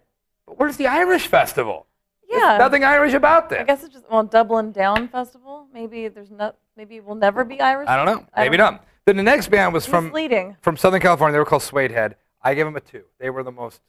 but 0.46 0.60
where's 0.60 0.78
the 0.78 0.88
Irish 0.88 1.28
festival? 1.28 1.86
There's 2.30 2.44
yeah. 2.44 2.58
nothing 2.58 2.84
Irish 2.84 3.14
about 3.14 3.50
this. 3.50 3.62
I 3.62 3.64
guess 3.64 3.84
it's 3.84 3.94
just 3.94 4.06
well, 4.10 4.24
Dublin 4.24 4.72
Down 4.72 5.08
Festival. 5.08 5.66
Maybe 5.74 6.08
there's 6.10 6.30
not. 6.30 6.58
Maybe 6.78 6.98
it 6.98 7.06
will 7.06 7.16
never 7.16 7.44
be 7.44 7.60
Irish. 7.60 7.90
I 7.90 7.96
don't 7.96 8.06
know. 8.06 8.26
I 8.36 8.44
Maybe 8.44 8.58
don't 8.58 8.74
not. 8.74 8.86
Then 9.06 9.18
the 9.18 9.24
next 9.24 9.48
band 9.48 9.74
was 9.74 9.88
from 9.88 10.06
Misleading. 10.06 10.56
from 10.62 10.78
Southern 10.78 11.02
California. 11.02 11.34
They 11.34 11.40
were 11.40 11.46
called 11.46 11.64
Suede 11.64 11.90
Head. 11.92 12.16
I 12.44 12.54
gave 12.54 12.66
them 12.66 12.76
a 12.76 12.82
two. 12.82 13.04
They 13.20 13.32
were 13.32 13.42
the 13.42 13.52
most 13.52 13.82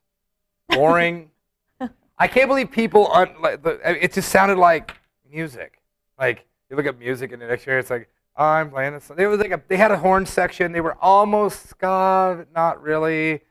boring. 0.70 1.30
I 2.18 2.28
can't 2.28 2.48
believe 2.48 2.70
people. 2.70 3.10
Un, 3.12 3.28
like, 3.40 3.62
the, 3.62 3.78
it 4.02 4.14
just 4.14 4.30
sounded 4.30 4.56
like 4.56 4.96
music. 5.30 5.82
Like 6.18 6.46
you 6.70 6.76
look 6.76 6.86
at 6.86 6.98
music 6.98 7.32
in 7.32 7.40
the 7.40 7.46
next 7.46 7.66
year, 7.66 7.78
it's 7.78 7.90
like 7.90 8.08
I'm 8.44 8.70
playing 8.70 8.94
this. 8.94 9.08
They 9.08 9.26
was 9.26 9.38
like 9.38 9.50
a, 9.50 9.62
they 9.68 9.76
had 9.76 9.90
a 9.90 9.98
horn 9.98 10.24
section. 10.24 10.72
They 10.72 10.80
were 10.80 10.96
almost 11.00 11.68
ska, 11.68 12.36
but 12.38 12.52
not 12.54 12.82
really. 12.82 13.42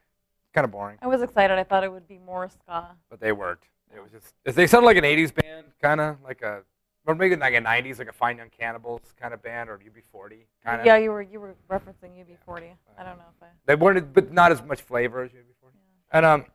Kind 0.51 0.65
of 0.65 0.71
boring, 0.71 0.97
I 1.01 1.07
was 1.07 1.21
excited. 1.21 1.59
I 1.59 1.63
thought 1.63 1.83
it 1.83 1.91
would 1.91 2.07
be 2.07 2.17
more 2.17 2.49
ska. 2.49 2.87
but 3.07 3.19
they 3.19 3.31
weren't. 3.31 3.59
It 3.95 4.01
was 4.01 4.11
just 4.11 4.33
they 4.55 4.65
sounded 4.65 4.87
like 4.87 4.97
an 4.97 5.03
'80s 5.03 5.33
band, 5.33 5.67
kind 5.81 6.01
of 6.01 6.17
like 6.23 6.41
a. 6.41 6.61
Or 7.05 7.15
maybe 7.15 7.35
like 7.35 7.53
a 7.53 7.61
'90s, 7.61 7.99
like 7.99 8.09
a 8.09 8.13
Fine 8.13 8.37
Young 8.37 8.49
Cannibals 8.49 9.01
kind 9.19 9.33
of 9.33 9.43
band, 9.43 9.69
or 9.69 9.77
UB40 9.77 10.37
kind 10.65 10.81
of. 10.81 10.87
Yeah, 10.87 10.97
you 10.97 11.11
were 11.11 11.21
you 11.21 11.39
were 11.39 11.55
referencing 11.69 12.17
UB40. 12.17 12.71
I 12.97 13.03
don't 13.03 13.17
know 13.17 13.25
if 13.35 13.43
I. 13.43 13.47
They 13.67 13.75
weren't, 13.75 14.11
but 14.11 14.31
not 14.31 14.51
as 14.51 14.63
much 14.63 14.81
flavor 14.81 15.23
as 15.23 15.31
you 15.31 15.37
had 15.37 15.47
before. 15.47 15.69
And 16.11 16.25
um, 16.25 16.45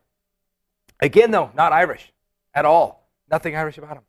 again 0.99 1.31
though, 1.31 1.51
not 1.55 1.71
Irish 1.71 2.11
at 2.53 2.65
all. 2.65 3.09
Nothing 3.31 3.55
Irish 3.55 3.77
about 3.77 3.95
them. 3.95 4.03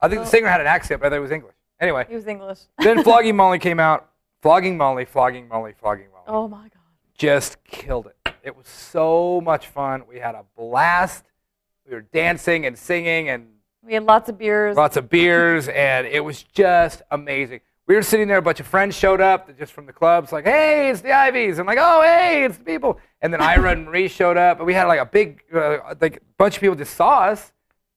I 0.00 0.08
think 0.08 0.22
the 0.22 0.26
singer 0.28 0.48
had 0.48 0.60
an 0.60 0.66
accent, 0.66 1.00
but 1.00 1.06
I 1.06 1.10
thought 1.10 1.16
he 1.16 1.20
was 1.20 1.30
English. 1.32 1.54
Anyway, 1.82 2.06
He 2.08 2.14
was 2.14 2.26
English. 2.28 2.60
then 2.78 3.02
Flogging 3.04 3.34
Molly 3.36 3.58
came 3.58 3.80
out. 3.80 4.08
Flogging 4.40 4.76
Molly, 4.76 5.04
Flogging 5.04 5.48
Molly, 5.48 5.74
Flogging 5.78 6.06
Molly. 6.12 6.24
oh 6.28 6.46
my 6.48 6.62
god. 6.62 6.70
Just 7.14 7.62
killed 7.64 8.06
it. 8.06 8.34
It 8.42 8.56
was 8.56 8.66
so 8.68 9.40
much 9.44 9.66
fun. 9.66 10.04
We 10.08 10.18
had 10.18 10.34
a 10.34 10.44
blast. 10.56 11.24
We 11.86 11.94
were 11.94 12.00
dancing 12.00 12.64
and 12.66 12.78
singing 12.78 13.28
and 13.28 13.48
We 13.84 13.94
had 13.94 14.04
lots 14.04 14.28
of 14.28 14.38
beers. 14.38 14.76
lots 14.76 14.96
of 14.96 15.08
beers, 15.10 15.68
and 15.68 16.06
it 16.06 16.20
was 16.24 16.42
just 16.42 17.02
amazing. 17.10 17.60
We 17.88 17.96
were 17.96 18.02
sitting 18.02 18.28
there, 18.28 18.38
a 18.38 18.42
bunch 18.42 18.60
of 18.60 18.66
friends 18.66 18.96
showed 18.96 19.20
up 19.20 19.56
just 19.58 19.72
from 19.72 19.86
the 19.86 19.92
clubs, 19.92 20.30
like, 20.32 20.44
hey, 20.44 20.88
it's 20.90 21.00
the 21.00 21.12
Ivies. 21.12 21.58
I'm 21.58 21.66
like, 21.66 21.78
oh, 21.80 22.00
hey, 22.02 22.44
it's 22.44 22.56
the 22.58 22.64
people. 22.64 22.98
And 23.20 23.32
then 23.32 23.40
Ira 23.40 23.72
and 23.72 23.84
Marie 23.86 24.06
showed 24.06 24.36
up, 24.36 24.58
and 24.58 24.66
we 24.66 24.72
had 24.74 24.84
like 24.84 25.00
a 25.00 25.04
big, 25.06 25.42
uh, 25.52 25.78
like, 26.00 26.22
bunch 26.38 26.54
of 26.56 26.60
people 26.60 26.76
just 26.76 26.94
saw 26.94 27.22
us. 27.24 27.52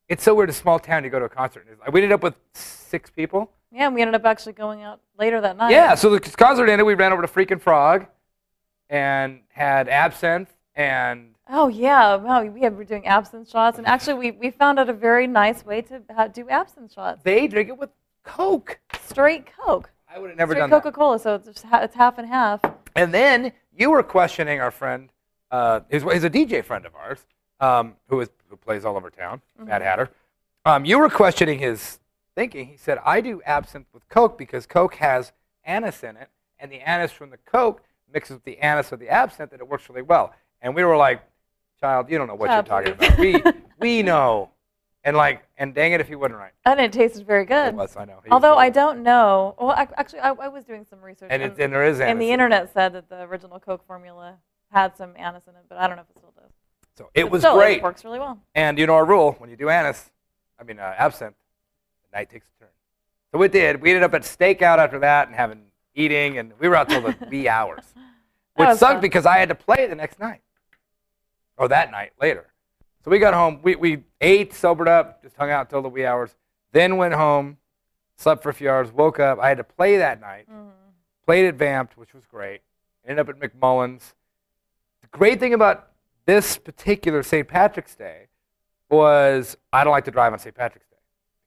It's 0.09 0.23
so 0.23 0.33
weird, 0.35 0.49
a 0.49 0.53
small 0.53 0.79
town, 0.79 1.03
to 1.03 1.09
go 1.09 1.19
to 1.19 1.25
a 1.25 1.29
concert. 1.29 1.65
We 1.91 2.01
ended 2.01 2.11
up 2.13 2.23
with 2.23 2.35
six 2.53 3.09
people. 3.11 3.51
Yeah, 3.75 3.87
and 3.87 3.95
we 3.95 4.01
ended 4.01 4.15
up 4.15 4.23
actually 4.23 4.53
going 4.53 4.83
out 4.83 5.01
later 5.19 5.41
that 5.41 5.57
night. 5.57 5.71
Yeah, 5.71 5.95
so 5.95 6.09
the 6.09 6.19
concert 6.19 6.69
ended, 6.69 6.85
we 6.87 6.93
ran 6.93 7.11
over 7.11 7.21
to 7.21 7.27
Freaking 7.27 7.59
Frog 7.59 8.05
and 8.89 9.41
had 9.49 9.89
absinthe 9.89 10.49
and 10.75 11.35
Oh 11.49 11.67
yeah. 11.67 12.15
Wow. 12.15 12.43
We 12.43 12.67
were 12.69 12.83
doing 12.85 13.05
absinthe 13.05 13.49
shots, 13.49 13.77
and 13.77 13.85
actually 13.85 14.15
we, 14.15 14.31
we 14.31 14.49
found 14.49 14.79
out 14.79 14.89
a 14.89 14.93
very 14.93 15.27
nice 15.27 15.63
way 15.63 15.81
to 15.83 16.01
do 16.33 16.49
absinthe 16.49 16.93
shots. 16.93 17.21
they 17.23 17.47
drink 17.47 17.69
it 17.69 17.77
with 17.77 17.89
Coke. 18.23 18.79
Straight 19.03 19.45
Coke. 19.45 19.91
I 20.09 20.19
would 20.19 20.29
have 20.29 20.37
never 20.37 20.53
Straight 20.53 20.61
done 20.61 20.69
that. 20.69 20.83
Coca-Cola. 20.83 21.19
So 21.19 21.35
it's 21.35 21.47
it's 21.47 21.93
half 21.93 22.17
and 22.17 22.27
half. 22.27 22.61
And 22.95 23.13
then 23.13 23.51
you 23.77 23.91
were 23.91 24.01
questioning 24.03 24.61
our 24.61 24.71
friend, 24.71 25.09
uh, 25.51 25.81
he's, 25.91 26.01
he's 26.01 26.23
a 26.23 26.29
DJ 26.29 26.63
friend 26.63 26.85
of 26.85 26.95
ours, 26.95 27.19
um, 27.59 27.95
who, 28.07 28.21
is, 28.21 28.29
who 28.49 28.55
plays 28.55 28.85
all 28.85 28.95
over 28.95 29.09
town, 29.09 29.41
Mad 29.59 29.81
Hatter. 29.81 30.09
Um, 30.63 30.85
you 30.85 30.97
were 30.97 31.09
questioning 31.09 31.59
his 31.59 31.99
thinking. 32.35 32.67
He 32.67 32.77
said, 32.77 32.99
I 33.05 33.21
do 33.21 33.41
absinthe 33.45 33.87
with 33.93 34.07
Coke 34.09 34.37
because 34.37 34.65
Coke 34.65 34.95
has 34.95 35.31
anise 35.63 36.03
in 36.03 36.17
it, 36.17 36.29
and 36.59 36.71
the 36.71 36.81
anise 36.81 37.11
from 37.11 37.29
the 37.31 37.37
Coke 37.37 37.81
mixes 38.13 38.35
with 38.35 38.43
the 38.43 38.59
anise 38.59 38.91
of 38.91 38.99
the 38.99 39.09
absinthe, 39.09 39.51
and 39.51 39.61
it 39.61 39.67
works 39.67 39.89
really 39.89 40.01
well. 40.01 40.33
And 40.61 40.75
we 40.75 40.83
were 40.83 40.97
like, 40.97 41.21
child, 41.79 42.09
you 42.09 42.17
don't 42.17 42.27
know 42.27 42.35
what 42.35 42.47
Child, 42.47 42.67
you're 42.67 42.95
talking 42.95 43.07
about. 43.07 43.17
We, 43.19 43.61
we 43.97 44.03
know. 44.03 44.51
And 45.03 45.15
like, 45.15 45.43
and 45.57 45.75
dang 45.75 45.91
it 45.91 46.01
if 46.01 46.07
he 46.07 46.15
wasn't 46.15 46.39
right. 46.39 46.51
And 46.65 46.79
it 46.79 46.91
tasted 46.91 47.27
very 47.27 47.43
It 47.43 47.47
good. 47.47 47.75
was, 47.75 47.95
I 47.95 48.05
know. 48.05 48.21
He 48.23 48.31
Although 48.31 48.57
I 48.57 48.69
don't 48.71 49.03
know. 49.03 49.53
Well, 49.59 49.69
I, 49.69 49.87
actually, 49.97 50.19
I, 50.21 50.31
I 50.31 50.47
was 50.47 50.63
doing 50.65 50.83
some 50.89 50.99
research. 50.99 51.27
And, 51.31 51.43
and, 51.43 51.53
it, 51.53 51.63
and 51.63 51.71
there 51.71 51.85
is 51.85 51.99
anise. 51.99 52.11
and 52.11 52.21
the 52.21 52.31
internet 52.31 52.73
said 52.73 52.93
that 52.93 53.09
the 53.09 53.21
original 53.21 53.59
Coke 53.59 53.85
formula 53.85 54.37
had 54.71 54.97
some 54.97 55.13
anise 55.15 55.43
in 55.47 55.53
it, 55.53 55.61
but 55.69 55.77
I 55.77 55.85
don't 55.87 55.97
know 55.97 56.01
if 56.01 56.09
it 56.09 56.17
still 56.17 56.33
does. 56.35 56.51
So 56.97 57.09
it 57.13 57.23
But 57.25 57.31
was 57.31 57.41
still, 57.41 57.55
great. 57.55 57.77
It 57.77 57.83
works 57.83 58.03
really 58.03 58.17
well. 58.17 58.39
And 58.55 58.79
you 58.79 58.87
know 58.87 58.95
our 58.95 59.05
rule: 59.05 59.33
when 59.37 59.49
you 59.51 59.55
do 59.55 59.69
anise, 59.69 60.09
I 60.59 60.63
mean 60.63 60.79
uh, 60.79 60.95
absinthe, 60.97 61.35
the 61.35 61.44
night 62.15 62.29
takes 62.29 62.47
a 62.47 62.63
turn. 62.63 62.69
So 63.31 63.41
it 63.43 63.51
did. 63.51 63.81
We 63.81 63.91
ended 63.91 64.03
up 64.03 64.13
at 64.13 64.21
stakeout 64.23 64.79
after 64.79 64.99
that 64.99 65.27
and 65.27 65.35
having 65.35 65.61
eating, 65.93 66.37
and 66.37 66.53
we 66.59 66.67
were 66.67 66.75
out 66.75 66.89
till 66.89 67.01
the 67.01 67.15
wee 67.29 67.47
hours, 67.47 67.83
which 68.55 68.69
sucked 68.69 68.79
fun. 68.79 69.01
because 69.01 69.25
I 69.25 69.37
had 69.37 69.49
to 69.49 69.55
play 69.55 69.87
the 69.87 69.95
next 69.95 70.19
night, 70.19 70.41
or 71.57 71.67
that 71.67 71.91
night 71.91 72.13
later. 72.19 72.47
So 73.03 73.11
we 73.11 73.19
got 73.19 73.33
home. 73.33 73.59
We 73.61 73.75
we 73.75 74.03
ate, 74.21 74.53
sobered 74.53 74.87
up, 74.87 75.21
just 75.21 75.35
hung 75.35 75.51
out 75.51 75.69
till 75.69 75.81
the 75.81 75.89
wee 75.89 76.05
hours. 76.05 76.35
Then 76.71 76.97
went 76.97 77.13
home, 77.13 77.57
slept 78.17 78.41
for 78.41 78.49
a 78.49 78.53
few 78.53 78.69
hours, 78.69 78.91
woke 78.91 79.19
up. 79.19 79.39
I 79.39 79.49
had 79.49 79.57
to 79.57 79.63
play 79.63 79.97
that 79.97 80.19
night. 80.19 80.47
Mm-hmm. 80.49 80.69
Played 81.25 81.45
at 81.45 81.55
Vamp'd, 81.55 81.97
which 81.97 82.13
was 82.13 82.25
great. 82.25 82.61
Ended 83.07 83.27
up 83.27 83.29
at 83.29 83.39
McMullen's. 83.39 84.13
The 85.01 85.07
great 85.07 85.39
thing 85.39 85.53
about 85.53 85.91
this 86.25 86.57
particular 86.57 87.23
St. 87.23 87.47
Patrick's 87.47 87.95
Day 87.95 88.27
was 88.89 89.57
I 89.73 89.83
don't 89.83 89.91
like 89.91 90.05
to 90.05 90.11
drive 90.11 90.33
on 90.33 90.39
St. 90.39 90.55
Patrick's 90.55 90.84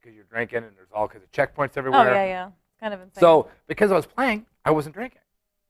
because 0.08 0.16
you're 0.16 0.26
drinking 0.30 0.58
and 0.58 0.76
there's 0.76 0.88
all 0.94 1.08
kinds 1.08 1.24
of 1.24 1.32
checkpoints 1.32 1.76
everywhere. 1.76 2.00
Oh 2.00 2.02
everywhere. 2.04 2.26
yeah, 2.26 2.46
yeah. 2.46 2.50
Kind 2.80 2.94
of 2.94 3.00
insane. 3.00 3.20
So 3.20 3.48
because 3.66 3.92
I 3.92 3.96
was 3.96 4.06
playing, 4.06 4.46
I 4.64 4.70
wasn't 4.70 4.94
drinking. 4.94 5.20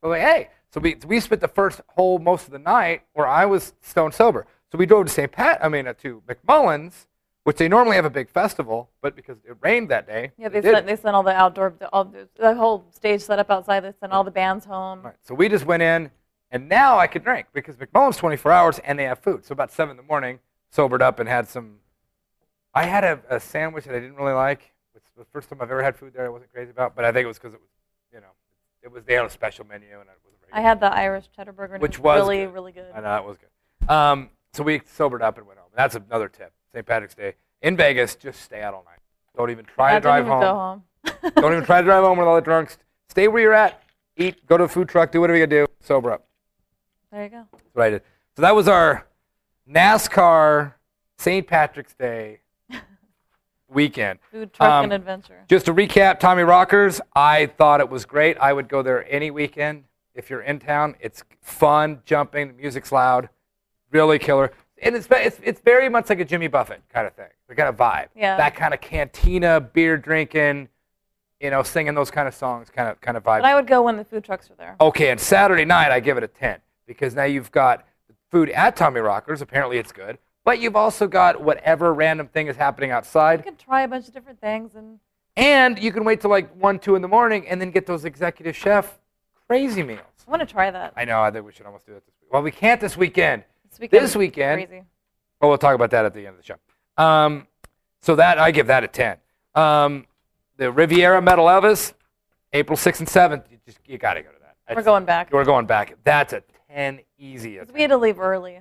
So 0.00 0.08
like, 0.08 0.20
hey, 0.20 0.48
so 0.70 0.80
we 0.80 0.96
we 1.06 1.20
spent 1.20 1.40
the 1.40 1.48
first 1.48 1.80
whole 1.88 2.18
most 2.18 2.46
of 2.46 2.52
the 2.52 2.58
night 2.58 3.02
where 3.14 3.26
I 3.26 3.46
was 3.46 3.74
stone 3.80 4.12
sober. 4.12 4.46
So 4.70 4.78
we 4.78 4.86
drove 4.86 5.06
to 5.06 5.12
St. 5.12 5.30
Pat. 5.30 5.58
I 5.62 5.68
mean 5.68 5.86
uh, 5.86 5.94
to 6.02 6.22
McMullen's, 6.28 7.08
which 7.44 7.56
they 7.56 7.68
normally 7.68 7.96
have 7.96 8.04
a 8.04 8.10
big 8.10 8.28
festival, 8.30 8.90
but 9.00 9.16
because 9.16 9.38
it 9.48 9.56
rained 9.60 9.88
that 9.88 10.06
day, 10.06 10.32
yeah, 10.38 10.48
they 10.48 10.60
didn't. 10.60 10.74
sent 10.74 10.86
they 10.86 10.96
sent 10.96 11.16
all 11.16 11.22
the 11.22 11.34
outdoor 11.34 11.74
the, 11.78 11.88
all 11.88 12.04
the, 12.04 12.28
the 12.38 12.54
whole 12.54 12.84
stage 12.90 13.22
set 13.22 13.38
up 13.38 13.50
outside. 13.50 13.80
They 13.80 13.92
sent 13.98 14.12
all 14.12 14.24
the 14.24 14.30
bands 14.30 14.64
home. 14.64 15.02
Right. 15.02 15.14
So 15.22 15.34
we 15.34 15.48
just 15.48 15.64
went 15.64 15.82
in, 15.82 16.10
and 16.50 16.68
now 16.68 16.98
I 16.98 17.06
could 17.06 17.24
drink 17.24 17.48
because 17.52 17.76
McMullen's 17.76 18.18
24 18.18 18.52
hours 18.52 18.78
and 18.80 18.98
they 18.98 19.04
have 19.04 19.18
food. 19.18 19.44
So 19.44 19.52
about 19.52 19.72
seven 19.72 19.92
in 19.92 19.96
the 19.96 20.02
morning, 20.02 20.38
sobered 20.70 21.02
up 21.02 21.18
and 21.18 21.28
had 21.28 21.48
some. 21.48 21.76
I 22.74 22.84
had 22.84 23.04
a, 23.04 23.20
a 23.30 23.40
sandwich 23.40 23.84
that 23.84 23.94
I 23.94 24.00
didn't 24.00 24.16
really 24.16 24.32
like. 24.34 24.72
It's 24.94 25.08
the 25.16 25.24
first 25.32 25.48
time 25.48 25.58
I've 25.60 25.70
ever 25.70 25.82
had 25.82 25.96
food 25.96 26.12
there. 26.14 26.26
I 26.26 26.28
wasn't 26.28 26.52
crazy 26.52 26.70
about, 26.70 26.94
but 26.94 27.04
I 27.04 27.12
think 27.12 27.24
it 27.24 27.28
was 27.28 27.38
because 27.38 27.54
it 27.54 27.60
was, 27.60 27.68
you 28.12 28.20
know, 28.20 28.26
it 28.82 28.90
was 28.92 29.04
they 29.04 29.14
had 29.14 29.24
a 29.24 29.30
special 29.30 29.64
menu 29.66 29.86
and 29.92 30.02
it 30.08 30.18
wasn't 30.24 30.40
very. 30.42 30.52
I 30.52 30.60
had 30.60 30.80
the 30.80 30.92
Irish 30.92 31.28
cheddar 31.34 31.52
burger, 31.52 31.74
and 31.74 31.82
Which 31.82 31.96
it 31.96 32.00
was 32.02 32.20
was 32.20 32.28
really 32.28 32.44
good. 32.44 32.54
really 32.54 32.72
good. 32.72 32.86
I 32.94 32.96
know 32.96 33.02
that 33.02 33.24
was 33.24 33.36
good. 33.38 33.90
Um, 33.90 34.30
so 34.52 34.62
we 34.62 34.80
sobered 34.86 35.22
up 35.22 35.38
and 35.38 35.46
went 35.46 35.58
home. 35.58 35.70
That's 35.74 35.94
another 35.94 36.28
tip. 36.28 36.52
St. 36.72 36.84
Patrick's 36.86 37.14
Day 37.14 37.34
in 37.62 37.76
Vegas, 37.76 38.14
just 38.14 38.40
stay 38.42 38.62
out 38.62 38.74
all 38.74 38.84
night. 38.84 38.98
Don't 39.36 39.50
even 39.50 39.64
try 39.64 39.92
I 39.92 39.94
to 39.94 40.00
drive 40.00 40.26
home. 40.26 40.42
home. 40.42 40.82
Don't 41.36 41.52
even 41.52 41.64
try 41.64 41.80
to 41.80 41.84
drive 41.84 42.04
home 42.04 42.18
with 42.18 42.26
all 42.26 42.34
the 42.34 42.40
drunks. 42.40 42.78
Stay 43.08 43.28
where 43.28 43.40
you're 43.42 43.54
at. 43.54 43.82
Eat. 44.16 44.44
Go 44.46 44.56
to 44.56 44.64
a 44.64 44.68
food 44.68 44.88
truck. 44.88 45.12
Do 45.12 45.20
whatever 45.20 45.38
you 45.38 45.46
gotta 45.46 45.66
do. 45.66 45.72
Sober 45.80 46.12
up. 46.12 46.26
There 47.12 47.22
you 47.22 47.28
go. 47.30 47.44
That's 47.52 47.64
what 47.74 47.86
I 47.86 47.90
did. 47.90 48.02
So 48.36 48.42
that 48.42 48.54
was 48.54 48.68
our 48.68 49.06
NASCAR 49.70 50.74
St. 51.18 51.46
Patrick's 51.46 51.94
Day 51.94 52.40
weekend. 53.68 54.18
Food 54.30 54.52
truck 54.52 54.68
Um, 54.68 54.84
and 54.84 54.92
adventure. 54.92 55.44
Just 55.48 55.66
to 55.66 55.74
recap, 55.74 56.18
Tommy 56.18 56.42
Rockers, 56.42 57.00
I 57.14 57.46
thought 57.46 57.80
it 57.80 57.88
was 57.90 58.04
great. 58.04 58.36
I 58.38 58.52
would 58.52 58.68
go 58.68 58.82
there 58.82 59.06
any 59.12 59.30
weekend 59.30 59.84
if 60.14 60.30
you're 60.30 60.42
in 60.42 60.58
town. 60.58 60.96
It's 61.00 61.22
fun, 61.40 62.02
jumping, 62.04 62.48
the 62.48 62.54
music's 62.54 62.90
loud, 62.92 63.28
really 63.90 64.18
killer. 64.18 64.52
And 64.80 64.94
it's, 64.94 65.08
it's, 65.10 65.40
it's 65.42 65.60
very 65.60 65.88
much 65.88 66.08
like 66.08 66.20
a 66.20 66.24
Jimmy 66.24 66.46
Buffett 66.48 66.82
kind 66.88 67.06
of 67.06 67.14
thing, 67.14 67.28
the 67.48 67.54
kind 67.54 67.68
of 67.68 67.76
vibe. 67.76 68.08
Yeah. 68.14 68.36
That 68.36 68.54
kind 68.54 68.72
of 68.72 68.80
cantina, 68.80 69.60
beer 69.60 69.96
drinking, 69.96 70.68
you 71.40 71.50
know, 71.50 71.62
singing 71.62 71.94
those 71.94 72.10
kind 72.10 72.26
of 72.28 72.34
songs 72.34 72.70
kind 72.70 72.88
of, 72.88 73.00
kind 73.00 73.16
of 73.16 73.22
vibe. 73.22 73.40
But 73.40 73.44
I 73.46 73.54
would 73.54 73.66
go 73.66 73.82
when 73.82 73.96
the 73.96 74.04
food 74.04 74.24
trucks 74.24 74.50
are 74.50 74.54
there. 74.54 74.76
Okay, 74.80 75.10
and 75.10 75.20
Saturday 75.20 75.64
night 75.64 75.90
I 75.90 76.00
give 76.00 76.16
it 76.16 76.22
a 76.24 76.28
10 76.28 76.58
because 76.86 77.14
now 77.14 77.24
you've 77.24 77.50
got 77.50 77.84
food 78.30 78.50
at 78.50 78.76
Tommy 78.76 79.00
Rockers. 79.00 79.42
Apparently 79.42 79.78
it's 79.78 79.92
good. 79.92 80.18
But 80.48 80.62
you've 80.62 80.76
also 80.76 81.06
got 81.06 81.42
whatever 81.42 81.92
random 81.92 82.26
thing 82.26 82.46
is 82.46 82.56
happening 82.56 82.90
outside. 82.90 83.40
You 83.40 83.44
can 83.44 83.56
try 83.56 83.82
a 83.82 83.88
bunch 83.88 84.08
of 84.08 84.14
different 84.14 84.40
things, 84.40 84.76
and 84.76 84.98
And 85.36 85.78
you 85.78 85.92
can 85.92 86.04
wait 86.04 86.22
till 86.22 86.30
like 86.30 86.50
1, 86.56 86.78
2 86.78 86.94
in 86.96 87.02
the 87.02 87.06
morning 87.06 87.46
and 87.46 87.60
then 87.60 87.70
get 87.70 87.84
those 87.84 88.06
executive 88.06 88.56
chef 88.56 88.98
crazy 89.46 89.82
meals. 89.82 90.00
I 90.26 90.30
want 90.30 90.40
to 90.40 90.46
try 90.46 90.70
that. 90.70 90.94
I 90.96 91.04
know, 91.04 91.20
I 91.20 91.30
think 91.30 91.44
we 91.44 91.52
should 91.52 91.66
almost 91.66 91.84
do 91.84 91.92
that 91.92 92.06
this 92.06 92.14
week. 92.22 92.32
Well, 92.32 92.40
we 92.40 92.50
can't 92.50 92.80
this 92.80 92.96
weekend. 92.96 93.44
This 93.68 93.78
weekend. 93.78 94.02
This 94.02 94.16
weekend, 94.16 94.66
Crazy. 94.66 94.84
well, 95.38 95.50
we'll 95.50 95.58
talk 95.58 95.74
about 95.74 95.90
that 95.90 96.06
at 96.06 96.14
the 96.14 96.20
end 96.20 96.28
of 96.28 96.36
the 96.38 96.44
show. 96.44 96.56
Um, 96.96 97.46
so 98.00 98.16
that, 98.16 98.38
I 98.38 98.50
give 98.50 98.68
that 98.68 98.84
a 98.84 98.88
10. 98.88 99.18
Um, 99.54 100.06
the 100.56 100.72
Riviera 100.72 101.20
Metal 101.20 101.44
Elvis, 101.44 101.92
April 102.54 102.78
6th 102.78 103.00
and 103.00 103.08
7th, 103.08 103.50
you, 103.50 103.58
just, 103.66 103.80
you 103.84 103.98
got 103.98 104.14
to 104.14 104.22
go 104.22 104.30
to 104.30 104.38
that. 104.40 104.74
We're 104.74 104.82
going 104.82 105.04
back. 105.04 105.30
We're 105.30 105.44
going 105.44 105.66
back. 105.66 105.98
That's 106.04 106.32
a 106.32 106.42
10 106.70 107.00
easy. 107.18 107.60
We 107.74 107.82
had 107.82 107.90
to 107.90 107.98
leave 107.98 108.18
early. 108.18 108.60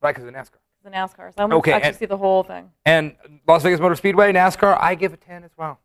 Right, 0.00 0.14
because 0.14 0.26
of 0.26 0.32
NASCAR. 0.32 0.59
The 0.82 0.90
NASCAR. 0.90 1.34
So 1.34 1.44
I'm 1.44 1.52
Okay, 1.52 1.72
to 1.72 1.76
actually 1.76 1.88
and- 1.88 1.96
see 1.98 2.06
the 2.06 2.16
whole 2.16 2.42
thing. 2.42 2.70
And 2.84 3.14
Las 3.46 3.62
Vegas 3.62 3.80
Motor 3.80 3.94
Speedway, 3.96 4.32
NASCAR, 4.32 4.78
I 4.80 4.94
give 4.94 5.12
a 5.12 5.16
10 5.16 5.44
as 5.44 5.50
well. 5.56 5.78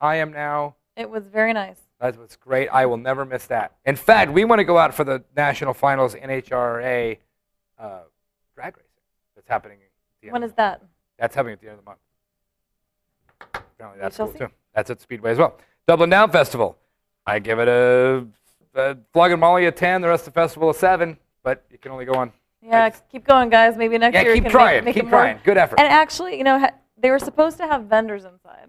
I 0.00 0.16
am 0.16 0.32
now. 0.32 0.74
It 0.96 1.08
was 1.08 1.26
very 1.26 1.52
nice. 1.52 1.76
That 2.00 2.18
was 2.18 2.34
great. 2.36 2.68
I 2.68 2.86
will 2.86 2.96
never 2.96 3.24
miss 3.24 3.46
that. 3.46 3.76
In 3.84 3.94
fact, 3.94 4.32
we 4.32 4.44
want 4.44 4.58
to 4.58 4.64
go 4.64 4.76
out 4.78 4.92
for 4.94 5.04
the 5.04 5.22
national 5.36 5.74
finals 5.74 6.14
NHRA 6.16 7.18
uh, 7.78 8.00
drag 8.56 8.76
racing. 8.76 8.88
That's 9.36 9.48
happening. 9.48 9.78
At 9.78 10.20
the 10.20 10.26
end 10.26 10.32
When 10.32 10.42
is 10.42 10.52
that? 10.54 10.82
That's 11.18 11.34
happening 11.36 11.52
at 11.54 11.60
the 11.60 11.68
end 11.68 11.78
of 11.78 11.84
the 11.84 11.88
month. 11.90 11.98
Apparently, 13.54 14.00
that's 14.00 14.16
cool 14.16 14.32
see. 14.32 14.38
too. 14.38 14.48
That's 14.74 14.90
at 14.90 15.00
Speedway 15.00 15.30
as 15.30 15.38
well. 15.38 15.56
Dublin 15.86 16.10
Down 16.10 16.30
Festival. 16.32 16.76
I 17.26 17.38
give 17.38 17.60
it 17.60 17.68
a, 17.68 18.26
a 18.74 18.96
Flogging 19.12 19.38
Molly 19.38 19.66
a 19.66 19.72
10, 19.72 20.02
the 20.02 20.08
rest 20.08 20.26
of 20.26 20.34
the 20.34 20.40
festival 20.40 20.70
a 20.70 20.74
7, 20.74 21.16
but 21.44 21.64
you 21.70 21.78
can 21.78 21.92
only 21.92 22.04
go 22.04 22.14
on. 22.14 22.32
Yeah, 22.62 22.86
It's- 22.86 23.02
keep 23.10 23.24
going, 23.26 23.48
guys. 23.50 23.76
Maybe 23.76 23.98
next 23.98 24.14
Yeah, 24.14 24.22
year 24.22 24.34
keep 24.34 24.44
can 24.44 24.52
trying. 24.52 24.84
Make, 24.84 24.94
make 24.96 25.02
keep 25.02 25.08
trying. 25.10 25.38
Good 25.44 25.56
effort. 25.58 25.78
And 25.80 25.88
actually, 25.88 26.38
you 26.38 26.44
know, 26.44 26.58
ha- 26.60 26.74
they 26.96 27.10
were 27.10 27.18
supposed 27.18 27.56
to 27.58 27.66
have 27.66 27.84
vendors 27.84 28.24
inside. 28.24 28.68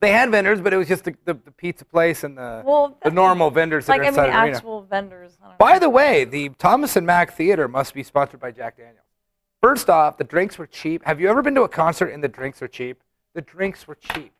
They 0.00 0.12
had 0.12 0.30
vendors, 0.30 0.60
but 0.62 0.72
it 0.72 0.76
was 0.78 0.88
just 0.88 1.04
the, 1.04 1.14
the, 1.26 1.34
the 1.34 1.50
pizza 1.52 1.84
place 1.84 2.24
and 2.24 2.36
the, 2.36 2.62
Well, 2.64 2.96
the 3.02 3.10
normal 3.10 3.50
vendors 3.50 3.86
that 3.86 3.92
like 3.92 4.00
are 4.00 4.04
I 4.04 4.06
mean, 4.06 4.18
inside 4.18 4.26
the 4.32 4.40
arena. 4.42 4.56
actual 4.56 4.82
vendors. 4.82 5.38
By 5.58 5.74
know. 5.74 5.78
the 5.80 5.90
way, 5.90 6.24
the 6.24 6.48
Thomas 6.58 6.96
and 6.96 7.06
Mack 7.06 7.34
Theater 7.34 7.68
must 7.68 7.92
be 7.94 8.02
sponsored 8.02 8.40
by 8.40 8.50
Jack 8.50 8.78
Daniels. 8.78 8.96
First 9.62 9.90
off, 9.90 10.16
the 10.16 10.24
drinks 10.24 10.56
were 10.58 10.66
cheap. 10.66 11.04
Have 11.04 11.20
you 11.20 11.28
ever 11.28 11.42
been 11.42 11.54
to 11.54 11.62
a 11.62 11.68
concert 11.68 12.06
and 12.08 12.24
the 12.24 12.28
drinks 12.28 12.62
are 12.62 12.68
cheap? 12.68 13.02
The 13.34 13.42
drinks 13.42 13.86
were 13.86 13.94
cheap. 13.94 14.32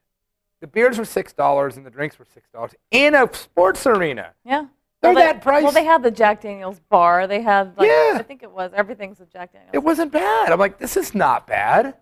The 0.62 0.66
beers 0.66 0.98
were 0.98 1.04
six 1.04 1.32
dollars 1.34 1.76
and 1.76 1.84
the 1.86 1.90
drinks 1.90 2.18
were 2.18 2.26
six 2.32 2.48
dollars 2.50 2.72
in 2.90 3.14
a 3.14 3.32
sports 3.32 3.86
arena. 3.86 4.32
yeah. 4.44 4.64
They're 5.00 5.14
well, 5.14 5.22
they, 5.24 5.32
that 5.32 5.42
price. 5.42 5.62
Well, 5.62 5.72
they 5.72 5.84
had 5.84 6.02
the 6.02 6.10
Jack 6.10 6.42
Daniels 6.42 6.78
bar. 6.90 7.26
They 7.26 7.40
had, 7.40 7.76
like, 7.78 7.88
Yeah. 7.88 8.16
I 8.18 8.22
think 8.22 8.42
it 8.42 8.50
was 8.50 8.70
everything's 8.74 9.18
with 9.18 9.32
Jack 9.32 9.52
Daniels. 9.52 9.70
It 9.72 9.78
wasn't 9.82 10.12
bad. 10.12 10.52
I'm 10.52 10.58
like, 10.58 10.78
this 10.78 10.96
is 10.96 11.14
not 11.14 11.46
bad. 11.46 11.94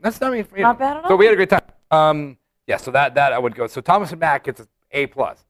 That's 0.00 0.20
not 0.20 0.28
I 0.32 0.36
mean, 0.36 0.46
you 0.56 0.62
Not 0.62 0.76
know. 0.76 0.78
bad 0.78 0.96
at 0.96 1.04
all. 1.04 1.10
So 1.10 1.16
we 1.16 1.26
had 1.26 1.34
a 1.34 1.36
great 1.36 1.50
time. 1.50 1.60
Um, 1.90 2.38
yeah, 2.66 2.76
so 2.78 2.90
that 2.92 3.14
that 3.16 3.32
I 3.32 3.38
would 3.38 3.54
go. 3.54 3.66
So 3.66 3.80
Thomas 3.80 4.10
and 4.12 4.20
Mack 4.20 4.44
gets 4.44 4.60
an 4.60 4.66
A 4.92 5.06
plus 5.06 5.44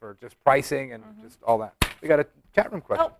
for 0.00 0.16
just 0.20 0.38
pricing 0.44 0.92
and 0.92 1.02
Mm-hmm. 1.04 1.22
just 1.24 1.42
all 1.42 1.58
that. 1.58 1.74
We 2.00 2.08
got 2.08 2.20
a 2.20 2.26
chat 2.54 2.70
room 2.72 2.80
question. 2.80 3.06
Oh. 3.10 3.14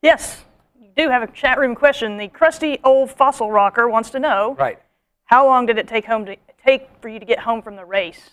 Yes, 0.00 0.44
you 0.80 0.88
do 0.96 1.08
have 1.08 1.22
a 1.22 1.26
chat 1.28 1.58
room 1.58 1.74
question. 1.74 2.16
The 2.16 2.28
crusty 2.28 2.78
old 2.82 3.10
fossil 3.10 3.50
rocker 3.50 3.88
wants 3.88 4.10
to 4.10 4.18
know 4.20 4.54
Right. 4.58 4.78
how 5.24 5.46
long 5.46 5.66
did 5.66 5.78
it 5.78 5.86
take 5.88 6.04
home 6.04 6.24
to 6.26 6.36
take 6.64 6.88
for 7.00 7.08
you 7.08 7.18
to 7.18 7.26
get 7.26 7.40
home 7.40 7.62
from 7.62 7.76
the 7.76 7.84
race? 7.84 8.30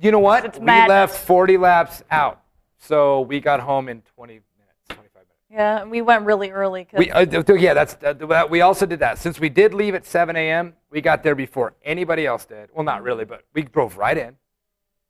You 0.00 0.10
know 0.10 0.18
what? 0.18 0.44
It's 0.44 0.58
we 0.58 0.64
madness. 0.64 0.88
left 0.88 1.18
40 1.26 1.56
laps 1.56 2.02
out, 2.10 2.42
so 2.78 3.22
we 3.22 3.40
got 3.40 3.60
home 3.60 3.88
in 3.88 4.02
20 4.14 4.32
minutes, 4.34 4.44
25 4.88 5.14
minutes. 5.14 5.30
Yeah, 5.50 5.80
and 5.80 5.90
we 5.90 6.02
went 6.02 6.26
really 6.26 6.50
early. 6.50 6.86
We, 6.96 7.10
uh, 7.10 7.24
yeah, 7.54 7.72
that's 7.72 7.96
uh, 8.04 8.46
we 8.50 8.60
also 8.60 8.84
did 8.84 8.98
that. 8.98 9.18
Since 9.18 9.40
we 9.40 9.48
did 9.48 9.72
leave 9.72 9.94
at 9.94 10.04
7 10.04 10.36
a.m., 10.36 10.74
we 10.90 11.00
got 11.00 11.22
there 11.22 11.34
before 11.34 11.74
anybody 11.82 12.26
else 12.26 12.44
did. 12.44 12.68
Well, 12.74 12.84
not 12.84 13.02
really, 13.02 13.24
but 13.24 13.44
we 13.54 13.62
drove 13.62 13.96
right 13.96 14.18
in, 14.18 14.36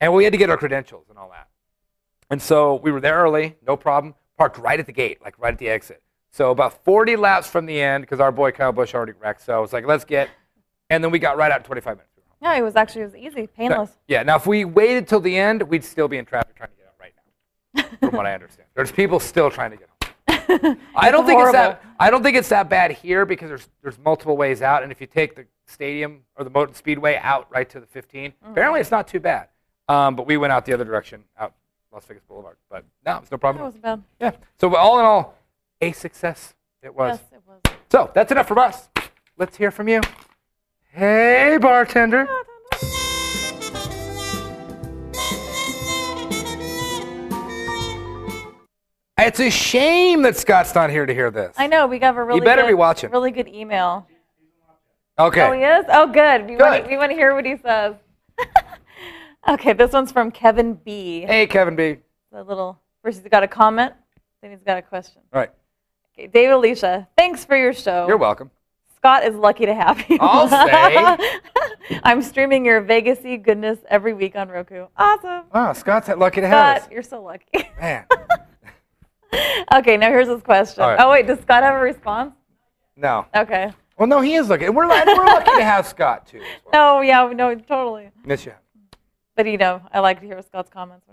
and 0.00 0.14
we 0.14 0.22
had 0.22 0.32
to 0.32 0.38
get 0.38 0.50
our 0.50 0.56
credentials 0.56 1.06
and 1.08 1.18
all 1.18 1.30
that. 1.30 1.48
And 2.30 2.40
so 2.40 2.76
we 2.76 2.92
were 2.92 3.00
there 3.00 3.16
early, 3.16 3.56
no 3.66 3.76
problem. 3.76 4.14
Parked 4.38 4.58
right 4.58 4.78
at 4.78 4.86
the 4.86 4.92
gate, 4.92 5.20
like 5.22 5.36
right 5.38 5.52
at 5.52 5.58
the 5.58 5.68
exit. 5.68 6.02
So 6.30 6.50
about 6.50 6.84
40 6.84 7.16
laps 7.16 7.48
from 7.48 7.66
the 7.66 7.80
end, 7.80 8.02
because 8.02 8.20
our 8.20 8.30
boy 8.30 8.52
Kyle 8.52 8.72
Busch 8.72 8.94
already 8.94 9.12
wrecked. 9.18 9.42
So 9.42 9.56
I 9.56 9.58
was 9.58 9.72
like, 9.72 9.86
let's 9.86 10.04
get, 10.04 10.28
and 10.90 11.02
then 11.02 11.10
we 11.10 11.18
got 11.18 11.36
right 11.36 11.50
out 11.50 11.60
in 11.60 11.64
25 11.64 11.96
minutes. 11.96 12.15
We 12.40 12.46
were 12.46 12.52
home. 12.52 12.54
yeah, 12.54 12.60
it 12.60 12.62
was 12.64 12.76
actually 12.76 13.02
it 13.02 13.04
was 13.06 13.16
easy, 13.16 13.46
painless. 13.46 13.90
Yeah. 14.08 14.22
Now, 14.22 14.36
if 14.36 14.46
we 14.46 14.64
waited 14.64 15.08
till 15.08 15.20
the 15.20 15.36
end, 15.36 15.62
we'd 15.62 15.84
still 15.84 16.08
be 16.08 16.18
in 16.18 16.24
traffic 16.24 16.54
trying 16.56 16.70
to 16.70 16.76
get 16.76 16.86
out 16.86 16.94
right 17.00 17.12
now. 18.00 18.08
From 18.08 18.16
what 18.16 18.26
I 18.26 18.34
understand, 18.34 18.68
there's 18.74 18.92
people 18.92 19.20
still 19.20 19.50
trying 19.50 19.70
to 19.72 19.76
get 19.76 19.88
out. 19.88 19.92
I 20.94 21.10
don't 21.10 21.26
think 21.26 21.40
it's 21.42 21.52
that. 21.52 21.82
I 21.98 22.10
don't 22.10 22.22
think 22.22 22.36
it's 22.36 22.48
that 22.50 22.68
bad 22.68 22.92
here 22.92 23.24
because 23.26 23.48
there's 23.48 23.68
there's 23.82 23.98
multiple 23.98 24.36
ways 24.36 24.62
out, 24.62 24.82
and 24.82 24.92
if 24.92 25.00
you 25.00 25.06
take 25.06 25.34
the 25.34 25.44
stadium 25.66 26.22
or 26.36 26.44
the 26.44 26.50
motor 26.50 26.72
speedway 26.74 27.18
out 27.22 27.48
right 27.50 27.68
to 27.70 27.80
the 27.80 27.86
15, 27.86 28.30
Mm-hmm. 28.30 28.52
apparently 28.52 28.80
it's 28.80 28.90
not 28.92 29.08
too 29.08 29.18
bad. 29.20 29.48
Um, 29.88 30.14
but 30.16 30.26
we 30.26 30.36
went 30.36 30.52
out 30.52 30.64
the 30.66 30.72
other 30.72 30.84
direction, 30.84 31.24
out 31.38 31.54
Las 31.92 32.04
Vegas 32.06 32.22
Boulevard. 32.24 32.56
But 32.70 32.84
no, 33.04 33.18
it's 33.18 33.30
no 33.30 33.38
problem. 33.38 33.64
wasn't 33.64 33.82
bad. 33.82 34.02
Yeah. 34.20 34.32
So 34.60 34.74
all 34.76 34.98
in 34.98 35.04
all, 35.04 35.36
a 35.80 35.92
success 35.92 36.54
it 36.82 36.94
was. 36.94 37.18
Yes, 37.18 37.40
it 37.40 37.42
was. 37.46 37.60
So 37.90 38.10
that's 38.14 38.30
enough 38.32 38.46
from 38.48 38.58
us. 38.58 38.88
Let's 39.38 39.56
hear 39.56 39.70
from 39.70 39.88
you. 39.88 40.00
Hey, 40.96 41.58
bartender. 41.60 42.26
It's 49.18 49.38
a 49.38 49.50
shame 49.50 50.22
that 50.22 50.38
Scott's 50.38 50.74
not 50.74 50.88
here 50.88 51.04
to 51.04 51.12
hear 51.12 51.30
this. 51.30 51.54
I 51.58 51.66
know 51.66 51.86
we 51.86 51.98
got 51.98 52.16
a 52.16 52.22
really 52.22 52.40
better 52.40 52.62
good, 52.62 52.68
be 52.68 52.74
watching. 52.74 53.10
really 53.10 53.30
good 53.30 53.46
email. 53.46 54.06
Okay. 55.18 55.42
Oh, 55.42 55.52
he 55.52 55.64
is? 55.64 55.84
Oh, 55.90 56.06
good. 56.10 56.48
We 56.48 56.56
want 56.56 56.88
Good. 56.88 56.96
want 56.96 57.10
to 57.10 57.14
hear 57.14 57.34
what 57.34 57.44
he 57.44 57.58
says. 57.58 57.96
okay, 59.50 59.74
this 59.74 59.92
one's 59.92 60.12
from 60.12 60.30
Kevin 60.30 60.80
B. 60.82 61.26
Hey, 61.26 61.46
Kevin 61.46 61.76
B. 61.76 61.98
A 62.32 62.42
little. 62.42 62.80
First, 63.02 63.20
he's 63.20 63.28
got 63.28 63.42
a 63.42 63.48
comment. 63.48 63.92
Then 64.40 64.50
he's 64.50 64.62
got 64.62 64.78
a 64.78 64.82
question. 64.82 65.20
All 65.34 65.40
right. 65.40 65.50
Okay, 66.14 66.26
David 66.28 66.54
Alicia, 66.54 67.06
thanks 67.18 67.44
for 67.44 67.54
your 67.54 67.74
show. 67.74 68.06
You're 68.08 68.16
welcome. 68.16 68.50
Scott 69.06 69.24
is 69.24 69.36
lucky 69.36 69.66
to 69.66 69.74
have 69.74 70.04
you. 70.10 70.18
I'll 70.20 70.48
say. 70.48 71.16
I'm 72.02 72.22
streaming 72.22 72.64
your 72.64 72.82
Vegasy 72.82 73.40
goodness 73.40 73.78
every 73.88 74.14
week 74.14 74.34
on 74.34 74.48
Roku. 74.48 74.86
Awesome. 74.96 75.44
Wow, 75.54 75.74
Scott's 75.74 76.08
lucky 76.08 76.40
to 76.40 76.48
have 76.48 76.78
Scott, 76.78 76.88
us. 76.88 76.92
you're 76.92 77.02
so 77.04 77.22
lucky. 77.22 77.70
Man. 77.80 78.04
okay, 79.74 79.96
now 79.96 80.08
here's 80.08 80.26
his 80.26 80.42
question. 80.42 80.82
Right. 80.82 80.96
Oh 80.98 81.12
wait, 81.12 81.28
does 81.28 81.38
Scott 81.38 81.62
have 81.62 81.76
a 81.76 81.78
response? 81.78 82.34
No. 82.96 83.26
Okay. 83.32 83.72
Well, 83.96 84.08
no, 84.08 84.20
he 84.22 84.34
is 84.34 84.48
lucky. 84.48 84.68
We're, 84.70 84.88
we're 84.88 84.88
lucky 84.88 85.52
to 85.56 85.64
have 85.64 85.86
Scott, 85.86 86.26
too. 86.26 86.40
well. 86.72 86.96
Oh 86.98 87.00
yeah, 87.00 87.30
no, 87.32 87.54
totally. 87.54 88.10
Yes, 88.26 88.44
you. 88.44 88.54
But 89.36 89.46
you 89.46 89.56
know, 89.56 89.82
I 89.92 90.00
like 90.00 90.18
to 90.18 90.26
hear 90.26 90.42
Scott's 90.42 90.68
comments. 90.68 91.06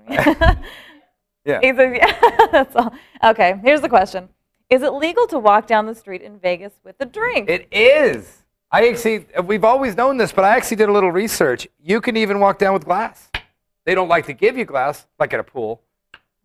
Yeah. 1.45 1.59
He 1.61 1.75
says, 1.75 1.95
yeah, 1.95 2.47
that's 2.51 2.75
all. 2.75 2.91
Okay, 3.23 3.59
here's 3.63 3.81
the 3.81 3.89
question: 3.89 4.29
Is 4.73 4.81
it 4.81 4.91
legal 4.93 5.27
to 5.27 5.37
walk 5.37 5.67
down 5.67 5.85
the 5.85 5.93
street 5.93 6.23
in 6.23 6.39
Vegas 6.39 6.73
with 6.83 6.95
a 6.99 7.05
drink? 7.05 7.47
It 7.47 7.67
is. 7.71 8.41
I 8.71 8.89
actually, 8.89 9.27
we've 9.43 9.63
always 9.63 9.95
known 9.95 10.17
this, 10.17 10.31
but 10.31 10.45
I 10.45 10.55
actually 10.57 10.77
did 10.77 10.89
a 10.89 10.91
little 10.91 11.11
research. 11.11 11.67
You 11.79 12.01
can 12.01 12.17
even 12.17 12.39
walk 12.39 12.57
down 12.57 12.73
with 12.73 12.83
glass. 12.83 13.29
They 13.85 13.93
don't 13.93 14.07
like 14.07 14.25
to 14.25 14.33
give 14.33 14.57
you 14.57 14.65
glass, 14.65 15.05
like 15.19 15.31
at 15.31 15.39
a 15.39 15.43
pool. 15.43 15.83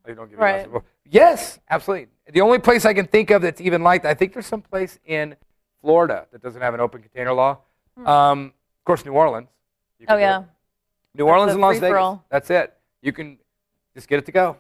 They 0.05 0.13
don't 0.13 0.27
give 0.27 0.33
you 0.33 0.37
glass 0.37 0.53
Right. 0.53 0.61
at 0.61 0.67
a 0.67 0.69
pool. 0.69 0.85
Yes, 1.07 1.59
absolutely. 1.71 2.09
The 2.31 2.43
only 2.43 2.59
place 2.59 2.85
I 2.85 2.93
can 2.93 3.07
think 3.07 3.31
of 3.31 3.41
that's 3.41 3.63
even 3.63 3.83
like 3.83 4.03
that, 4.03 4.11
I 4.11 4.15
think 4.15 4.35
there's 4.35 4.45
some 4.47 4.61
place 4.61 4.99
in 5.07 5.35
Florida 5.81 6.27
that 6.31 6.43
doesn't 6.43 6.61
have 6.61 6.75
an 6.75 6.81
open 6.81 7.01
container 7.01 7.33
law. 7.33 7.57
Um, 8.05 8.53
of 8.79 8.85
course, 8.85 9.07
New 9.07 9.13
Orleans. 9.13 9.49
Hmm. 10.01 10.05
oh 10.05 10.07
can 10.07 10.17
do 10.17 10.19
it. 10.19 10.27
yeah. 10.27 10.43
New 11.15 11.25
Orleans 11.25 11.53
and 11.53 11.63
Las 11.63 11.79
Vegas. 11.79 12.19
That's 12.29 12.51
it. 12.51 12.75
You 13.01 13.13
can 13.15 13.39
just 13.95 14.07
get 14.07 14.19
it 14.19 14.27
to 14.27 14.33
go. 14.33 14.59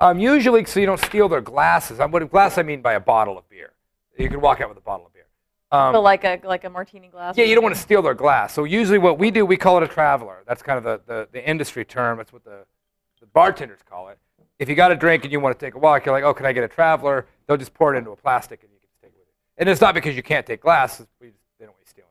Um, 0.00 0.18
usually, 0.18 0.64
so 0.64 0.80
you 0.80 0.86
don't 0.86 1.00
steal 1.00 1.28
their 1.28 1.42
glasses. 1.42 2.00
I'm, 2.00 2.10
what 2.10 2.28
glass 2.30 2.56
I 2.56 2.62
mean 2.62 2.80
by 2.80 2.94
a 2.94 3.00
bottle 3.00 3.36
of 3.36 3.48
beer. 3.48 3.72
You 4.18 4.28
can 4.28 4.40
walk 4.40 4.60
out 4.60 4.68
with 4.68 4.78
a 4.78 4.82
bottle 4.82 5.06
of 5.06 5.12
beer. 5.12 5.26
Um, 5.72 5.92
but 5.92 6.00
like 6.00 6.24
a 6.24 6.40
like 6.42 6.64
a 6.64 6.70
martini 6.70 7.08
glass. 7.08 7.36
yeah, 7.38 7.44
you 7.44 7.54
don't 7.54 7.62
want 7.62 7.76
to 7.76 7.80
steal 7.80 8.02
their 8.02 8.14
glass. 8.14 8.52
So 8.52 8.64
usually, 8.64 8.98
what 8.98 9.18
we 9.18 9.30
do, 9.30 9.46
we 9.46 9.56
call 9.56 9.76
it 9.76 9.82
a 9.84 9.88
traveler. 9.88 10.42
That's 10.46 10.62
kind 10.62 10.78
of 10.78 10.84
the, 10.84 11.00
the, 11.06 11.28
the 11.32 11.48
industry 11.48 11.84
term. 11.84 12.18
That's 12.18 12.32
what 12.32 12.44
the, 12.44 12.64
the 13.20 13.26
bartenders 13.26 13.78
call 13.88 14.08
it. 14.08 14.18
If 14.58 14.68
you 14.68 14.74
got 14.74 14.90
a 14.90 14.96
drink 14.96 15.22
and 15.24 15.32
you 15.32 15.38
want 15.40 15.58
to 15.58 15.64
take 15.64 15.74
a 15.74 15.78
walk, 15.78 16.04
you're 16.04 16.14
like, 16.14 16.24
oh, 16.24 16.34
can 16.34 16.44
I 16.44 16.52
get 16.52 16.64
a 16.64 16.68
traveler? 16.68 17.26
They'll 17.46 17.56
just 17.56 17.72
pour 17.72 17.94
it 17.94 17.98
into 17.98 18.10
a 18.10 18.16
plastic 18.16 18.62
and 18.62 18.70
you 18.72 18.78
can 18.80 18.88
take 19.00 19.12
it 19.14 19.18
with 19.18 19.28
you. 19.28 19.34
And 19.58 19.68
it's 19.68 19.80
not 19.80 19.94
because 19.94 20.16
you 20.16 20.22
can't 20.22 20.44
take 20.44 20.60
glass. 20.60 20.94
it's- 21.00 21.08
We 21.20 21.28
they 21.58 21.66
don't 21.66 21.74
want 21.74 21.82
you 21.86 21.90
stealing. 21.90 22.09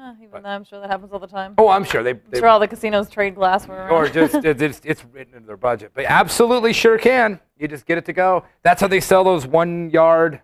Yeah, 0.00 0.14
even 0.22 0.42
though 0.42 0.48
I'm 0.48 0.64
sure 0.64 0.80
that 0.80 0.88
happens 0.88 1.12
all 1.12 1.18
the 1.18 1.26
time. 1.26 1.54
Oh, 1.58 1.68
I'm 1.68 1.84
sure 1.84 2.02
they. 2.02 2.12
I'm 2.12 2.20
they 2.30 2.38
sure 2.38 2.48
all 2.48 2.58
the 2.58 2.66
casinos 2.68 3.10
trade 3.10 3.34
glassware. 3.34 3.80
around. 3.86 3.90
or 3.92 4.08
just 4.08 4.34
it, 4.36 4.62
it's, 4.62 4.80
it's 4.82 5.04
written 5.12 5.34
into 5.34 5.46
their 5.46 5.58
budget. 5.58 5.90
But 5.94 6.06
absolutely 6.06 6.72
sure 6.72 6.96
can. 6.96 7.38
You 7.58 7.68
just 7.68 7.84
get 7.84 7.98
it 7.98 8.06
to 8.06 8.14
go. 8.14 8.44
That's 8.62 8.80
how 8.80 8.86
they 8.88 9.00
sell 9.00 9.24
those 9.24 9.46
one 9.46 9.90
yard. 9.90 10.40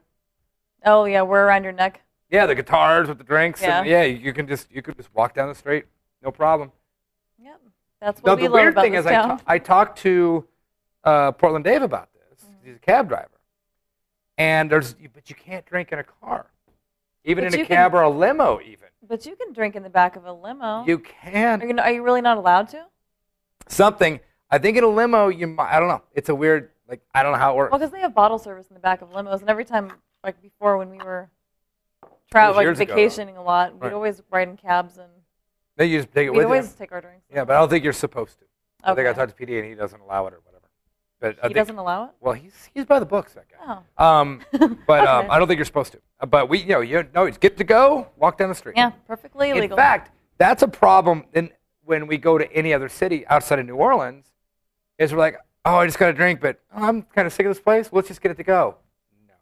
oh 0.85 1.07
yeah, 1.07 1.23
we're 1.23 1.43
around 1.47 1.65
your 1.65 1.73
neck. 1.73 2.03
Yeah, 2.31 2.45
the 2.45 2.55
guitars 2.55 3.09
with 3.09 3.17
the 3.17 3.25
drinks. 3.25 3.63
And 3.63 3.87
Yeah. 3.87 4.03
yeah, 4.03 4.05
you 4.05 4.35
can 4.35 4.47
just 4.47 4.71
you 4.71 4.83
could 4.83 4.97
just 4.99 5.09
walk 5.15 5.33
down 5.35 5.49
the 5.49 5.55
street, 5.55 5.87
no 6.23 6.31
problem. 6.31 6.71
Yep, 7.43 7.61
that's 8.01 8.23
Now 8.23 8.33
what 8.33 8.41
we 8.41 8.49
the 8.49 8.51
love 8.53 8.61
weird 8.61 8.73
about 8.75 8.83
thing 8.83 8.93
this 8.93 9.01
is, 9.01 9.07
I, 9.07 9.13
ta- 9.15 9.41
I 9.47 9.59
talked 9.59 9.99
to 10.01 10.45
uh, 11.03 11.33
Portland 11.33 11.65
Dave 11.65 11.81
about 11.81 12.11
this. 12.13 12.43
Mm-hmm. 12.45 12.67
He's 12.67 12.77
a 12.77 12.81
cab 12.81 13.09
driver, 13.09 13.31
and 14.37 14.71
there's 14.71 14.93
but 15.15 15.31
you 15.31 15.35
can't 15.37 15.65
drink 15.65 15.93
in 15.93 15.99
a 15.99 16.05
car, 16.05 16.47
even 17.25 17.45
But 17.45 17.55
in 17.55 17.61
a 17.61 17.63
you 17.63 17.67
can- 17.67 17.77
cab 17.77 17.95
or 17.95 18.03
a 18.03 18.11
limo. 18.11 18.61
Even 18.61 18.86
but 19.09 19.25
you 19.27 19.37
can 19.37 19.53
drink 19.53 19.77
in 19.77 19.83
the 19.83 19.91
back 19.91 20.17
of 20.17 20.25
a 20.25 20.33
limo. 20.33 20.85
you 20.87 20.97
are, 20.97 20.99
can 20.99 21.69
you, 21.69 21.79
are 21.79 21.91
you 21.93 22.03
really 22.03 22.21
not 22.23 22.37
allowed 22.39 22.69
to? 22.71 22.85
something. 23.69 24.21
I 24.51 24.59
think 24.59 24.77
in 24.77 24.85
a 24.85 24.89
limo, 24.89 25.29
you 25.29 25.47
might. 25.49 25.75
I 25.75 25.81
don't 25.81 25.89
know. 25.89 26.03
It's 26.15 26.29
a 26.29 26.35
weird. 26.35 26.71
Like 26.89 27.01
I 27.15 27.23
don't 27.25 27.33
know 27.33 27.39
how 27.39 27.53
it 27.53 27.57
works. 27.57 27.71
Well, 27.73 27.81
because 27.81 27.91
they 27.93 28.01
have 28.01 28.15
bottle 28.15 28.39
service 28.39 28.69
in 28.69 28.75
the 28.75 28.81
back 28.81 29.03
of 29.03 29.11
limos, 29.11 29.41
and 29.41 29.51
every 29.51 29.65
time, 29.65 29.93
like 30.23 30.41
before 30.41 30.79
when 30.79 30.89
we 30.91 30.99
were 30.99 31.29
tra- 32.31 32.47
was 32.49 32.57
like 32.57 32.63
years 32.65 32.79
ago, 32.79 32.95
vacationing 32.95 33.37
a 33.37 33.43
lot, 33.43 33.73
we'd 33.75 33.83
Right. 33.83 33.93
always 33.93 34.23
ride 34.31 34.49
in 34.49 34.57
cabs 34.57 34.97
and 34.99 35.11
They 35.77 35.91
just 35.91 36.13
take 36.13 36.27
it 36.29 36.31
we'd 36.31 36.39
with 36.39 36.45
always 36.47 36.71
you. 36.71 36.77
take 36.79 36.93
our 36.93 37.01
drinks. 37.01 37.27
Yeah, 37.29 37.45
but 37.45 37.57
I 37.57 37.59
don't 37.59 37.69
think 37.69 37.83
you're 37.83 37.93
supposed 37.93 38.39
to. 38.39 38.45
I 38.85 38.95
think 38.95 39.09
I 39.09 39.13
talked 39.13 39.37
to 39.37 39.47
PD 39.47 39.59
and 39.59 39.67
he 39.69 39.75
doesn't 39.75 40.01
allow 40.01 40.29
it 40.29 40.35
or. 40.35 40.41
But 41.41 41.49
He 41.49 41.55
doesn't 41.55 41.77
allow 41.77 42.05
it. 42.05 42.11
Well, 42.21 42.35
he's 42.35 42.71
he's 42.75 42.85
by 42.85 42.99
the 42.99 43.07
books, 43.07 43.35
that 43.35 43.47
guy. 43.51 43.79
Oh. 43.99 44.05
Um, 44.05 44.41
but 44.87 45.07
um, 45.07 45.27
I 45.31 45.39
don't 45.39 45.49
think 45.49 45.59
you're 45.59 45.65
supposed 45.65 45.93
to. 45.93 46.27
But 46.27 46.49
we, 46.49 46.59
you 46.61 46.69
know, 46.69 46.81
you 46.81 47.05
know, 47.15 47.25
it's 47.25 47.39
get 47.39 47.57
to 47.59 47.65
go, 47.65 48.09
walk 48.17 48.39
down 48.39 48.49
the 48.49 48.55
street. 48.55 48.77
Yeah, 48.77 48.91
perfectly 49.07 49.53
legal. 49.53 49.77
In 49.77 49.77
fact, 49.77 50.11
that's 50.39 50.63
a 50.63 50.69
problem 50.69 51.25
in, 51.35 51.51
when 51.85 52.07
we 52.07 52.17
go 52.19 52.39
to 52.39 52.51
any 52.53 52.73
other 52.75 52.89
city 52.89 53.27
outside 53.29 53.59
of 53.59 53.67
New 53.67 53.77
Orleans, 53.77 54.27
is 54.99 55.13
we're 55.13 55.19
like, 55.19 55.37
oh, 55.65 55.77
I 55.77 55.87
just 55.87 55.99
got 55.99 56.11
a 56.11 56.13
drink, 56.13 56.41
but 56.41 56.59
oh, 56.75 56.85
I'm 56.85 57.03
kind 57.03 57.27
of 57.27 57.33
sick 57.33 57.47
of 57.47 57.51
this 57.51 57.61
place. 57.63 57.91
Let's 57.93 58.09
just 58.09 58.21
get 58.21 58.31
it 58.31 58.37
to 58.39 58.45
go. 58.45 58.77
No, 59.29 59.35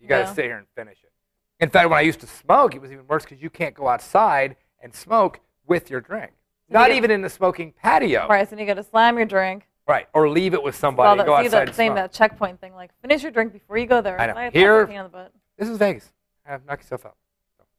you 0.00 0.08
got 0.08 0.18
to 0.18 0.22
Yeah. 0.24 0.34
sit 0.34 0.44
here 0.46 0.58
and 0.58 0.66
finish 0.74 0.98
it. 1.02 1.12
In 1.58 1.70
fact, 1.70 1.88
when 1.88 1.98
I 1.98 2.02
used 2.02 2.20
to 2.20 2.26
smoke, 2.26 2.74
it 2.74 2.80
was 2.82 2.92
even 2.92 3.06
worse 3.06 3.24
because 3.24 3.42
you 3.42 3.48
can't 3.50 3.74
go 3.74 3.88
outside 3.88 4.56
and 4.82 4.94
smoke 4.94 5.40
with 5.66 5.88
your 5.90 6.00
drink. 6.00 6.32
Not 6.68 6.90
you- 6.90 6.96
even 6.96 7.10
in 7.10 7.22
the 7.22 7.30
smoking 7.30 7.72
patio. 7.72 8.26
Right, 8.28 8.48
so 8.48 8.56
you 8.56 8.66
got 8.66 8.74
to 8.74 8.82
slam 8.82 9.16
your 9.16 9.26
drink. 9.26 9.66
Right. 9.86 10.08
Or 10.12 10.28
leave 10.28 10.54
it 10.54 10.62
with 10.62 10.74
All 10.74 10.80
somebody 10.80 11.16
that, 11.16 11.20
and 11.22 11.26
go 11.26 11.34
see 11.36 11.46
outside 11.46 11.58
that 11.58 11.66
and 11.68 11.76
same 11.76 11.92
smoke. 11.92 11.96
that 11.96 12.12
checkpoint 12.12 12.60
thing, 12.60 12.74
like 12.74 12.90
finish 13.00 13.22
your 13.22 13.30
drink 13.30 13.52
before 13.52 13.78
you 13.78 13.86
go 13.86 14.00
there. 14.00 14.20
I 14.20 14.26
know. 14.26 14.34
That's 14.34 14.54
Here- 14.54 14.82
a 14.82 15.02
the 15.02 15.08
butt. 15.08 15.32
This 15.56 15.68
is 15.68 15.78
Vegas. 15.78 16.12
Uh, 16.48 16.58
knock 16.66 16.80
yourself 16.80 17.06
out. 17.06 17.16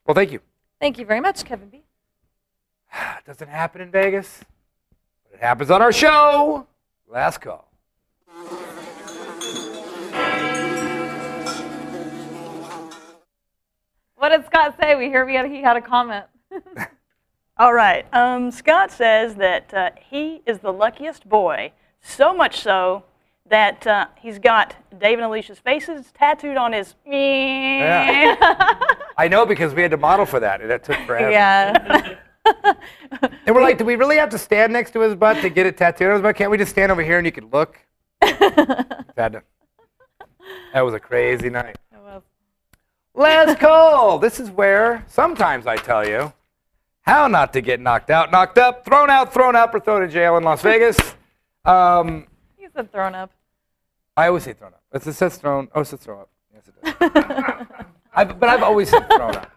Well, 0.06 0.16
thank 0.16 0.32
you. 0.32 0.40
Thank 0.80 0.98
you 0.98 1.06
very 1.06 1.20
much, 1.20 1.44
Kevin 1.44 1.70
B. 1.70 1.84
It 3.18 3.26
doesn't 3.26 3.50
happen 3.50 3.82
in 3.82 3.92
Vegas, 3.92 4.40
but 5.24 5.34
it 5.38 5.42
happens 5.42 5.70
on 5.70 5.82
our 5.82 5.92
show. 5.92 6.66
Last 7.10 7.42
call. 7.42 7.70
What 14.16 14.30
did 14.30 14.46
Scott 14.46 14.76
say? 14.82 14.96
We 14.96 15.06
hear 15.06 15.26
we 15.26 15.36
had, 15.36 15.50
he 15.50 15.62
had 15.62 15.78
a 15.78 15.82
comment. 15.82 16.26
All 17.58 17.74
right. 17.74 18.06
Um, 18.14 18.52
Scott 18.52 18.92
says 18.92 19.36
that 19.36 19.74
uh, 19.74 19.92
he 20.10 20.42
is 20.46 20.60
the 20.60 20.72
luckiest 20.74 21.28
boy, 21.28 21.72
so 22.02 22.34
much 22.34 22.62
so 22.62 23.04
that 23.50 23.86
uh, 23.88 24.08
he's 24.18 24.40
got 24.40 24.76
Dave 25.00 25.18
and 25.20 25.26
Alicia's 25.26 25.60
faces 25.60 26.12
tattooed 26.14 26.58
on 26.58 26.74
his. 26.74 26.96
Yeah. 27.06 28.76
I 29.18 29.28
know 29.28 29.46
because 29.46 29.74
we 29.74 29.82
had 29.82 29.92
to 29.92 29.98
model 29.98 30.26
for 30.26 30.40
that, 30.40 30.62
and 30.62 30.70
that 30.70 30.84
took 30.84 30.98
forever. 31.06 31.32
yeah. 31.32 32.16
And 33.46 33.54
we're 33.54 33.62
like, 33.62 33.78
do 33.78 33.84
we 33.84 33.96
really 33.98 34.16
have 34.18 34.30
to 34.30 34.38
stand 34.38 34.72
next 34.72 34.92
to 34.92 35.02
his 35.02 35.16
butt 35.16 35.42
to 35.42 35.50
get 35.50 35.66
it 35.66 35.76
tattooed 35.76 36.08
on 36.08 36.14
his 36.14 36.22
butt? 36.22 36.36
Can't 36.38 36.50
we 36.50 36.58
just 36.58 36.72
stand 36.72 36.94
over 36.94 37.04
here 37.04 37.18
and 37.18 37.26
you 37.26 37.32
can 37.32 37.50
look? 37.52 37.78
To- 38.22 39.42
that 40.74 40.82
was 40.82 40.94
a 40.94 41.00
crazy 41.00 41.50
night. 41.50 41.76
Last 43.14 43.60
call. 43.60 44.20
This 44.20 44.40
is 44.40 44.50
where 44.52 45.04
sometimes 45.08 45.66
I 45.68 45.76
tell 45.76 46.08
you 46.08 46.32
how 47.02 47.28
not 47.28 47.52
to 47.54 47.62
get 47.62 47.80
knocked 47.82 48.12
out, 48.12 48.32
knocked 48.32 48.58
up, 48.60 48.86
thrown 48.86 49.10
out, 49.10 49.34
thrown 49.34 49.56
up, 49.56 49.74
or 49.74 49.80
thrown 49.80 50.04
in 50.04 50.10
jail 50.10 50.38
in 50.38 50.44
Las 50.44 50.62
Vegas. 50.62 50.98
Um, 51.68 52.28
He 52.58 52.68
said 52.74 52.92
thrown 52.92 53.16
up. 53.16 53.32
I 54.16 54.28
always 54.28 54.44
say 54.44 54.54
thrown 54.54 54.74
up. 54.74 54.82
It 54.94 55.04
says 55.14 55.38
thrown. 55.38 55.68
Oh, 55.76 55.82
it 55.82 55.86
says 55.86 56.00
throw 56.00 56.22
up. 56.22 56.30
Yes, 56.54 56.64
it 56.68 57.00
does. 57.00 57.68
I've, 58.16 58.40
but 58.40 58.50
I've 58.50 58.64
always 58.64 58.90
said 58.90 59.08
thrown 59.10 59.36
up. 59.36 59.52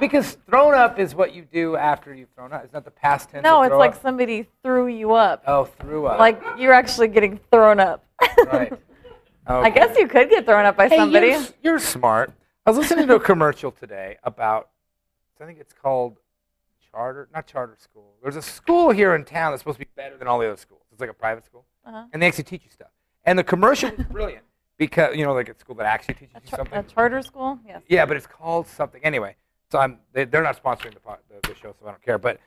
Because 0.00 0.36
thrown 0.48 0.74
up 0.74 0.98
is 0.98 1.14
what 1.14 1.34
you 1.34 1.42
do 1.42 1.76
after 1.76 2.14
you've 2.14 2.28
thrown 2.34 2.52
up. 2.52 2.64
It's 2.64 2.72
not 2.72 2.84
the 2.84 2.90
past 2.90 3.30
tense. 3.30 3.42
No, 3.44 3.60
of 3.62 3.66
it's 3.66 3.74
like 3.78 3.94
up. 3.94 4.02
somebody 4.02 4.46
threw 4.62 4.86
you 4.86 5.12
up. 5.12 5.42
Oh, 5.46 5.64
threw 5.64 6.06
up. 6.06 6.18
Like 6.18 6.42
you're 6.58 6.72
actually 6.72 7.08
getting 7.08 7.38
thrown 7.50 7.80
up. 7.80 8.04
right. 8.46 8.72
Okay. 8.72 8.76
I 9.46 9.70
guess 9.70 9.96
you 9.98 10.06
could 10.08 10.28
get 10.30 10.44
thrown 10.44 10.64
up 10.66 10.76
by 10.76 10.88
Hey, 10.88 10.96
somebody. 10.96 11.28
You're, 11.28 11.44
you're 11.62 11.78
smart. 11.78 12.32
I 12.64 12.70
was 12.70 12.78
listening 12.78 13.06
to 13.06 13.14
a 13.16 13.20
commercial 13.20 13.70
today 13.70 14.16
about, 14.24 14.70
I 15.40 15.46
think 15.46 15.60
it's 15.60 15.72
called 15.72 16.16
charter, 16.90 17.28
not 17.32 17.46
charter 17.46 17.76
school. 17.78 18.14
There's 18.22 18.36
a 18.36 18.42
school 18.42 18.90
here 18.90 19.14
in 19.14 19.24
town 19.24 19.52
that's 19.52 19.60
supposed 19.60 19.78
to 19.78 19.84
be 19.84 19.90
better 19.94 20.16
than 20.16 20.26
all 20.26 20.38
the 20.38 20.46
other 20.48 20.56
schools. 20.56 20.82
It's 20.96 21.00
like 21.02 21.10
a 21.10 21.14
private 21.14 21.44
school, 21.44 21.66
Uh-huh. 21.84 22.04
and 22.10 22.22
they 22.22 22.26
actually 22.26 22.44
teach 22.44 22.64
you 22.64 22.70
stuff. 22.70 22.88
And 23.26 23.38
the 23.38 23.44
commercial 23.44 23.90
was 23.94 24.06
brilliant 24.06 24.44
because 24.78 25.14
you 25.14 25.26
know, 25.26 25.34
like 25.34 25.50
a 25.50 25.58
school 25.58 25.74
that 25.74 25.84
actually 25.84 26.14
teaches 26.14 26.34
you 26.42 26.56
something. 26.56 26.78
a 26.78 26.82
charter 26.84 27.20
school? 27.20 27.58
Yes. 27.66 27.82
Yeah, 27.86 28.06
but 28.06 28.16
it's 28.16 28.26
called 28.26 28.66
something 28.66 29.04
anyway. 29.04 29.36
So 29.70 29.78
I'm 29.78 29.98
they, 30.14 30.24
they're 30.24 30.42
not 30.42 30.62
sponsoring 30.62 30.94
the, 30.94 31.00
the 31.28 31.48
the 31.48 31.54
show, 31.54 31.74
so 31.78 31.86
I 31.86 31.90
don't 31.90 32.02
care. 32.02 32.16
But 32.16 32.40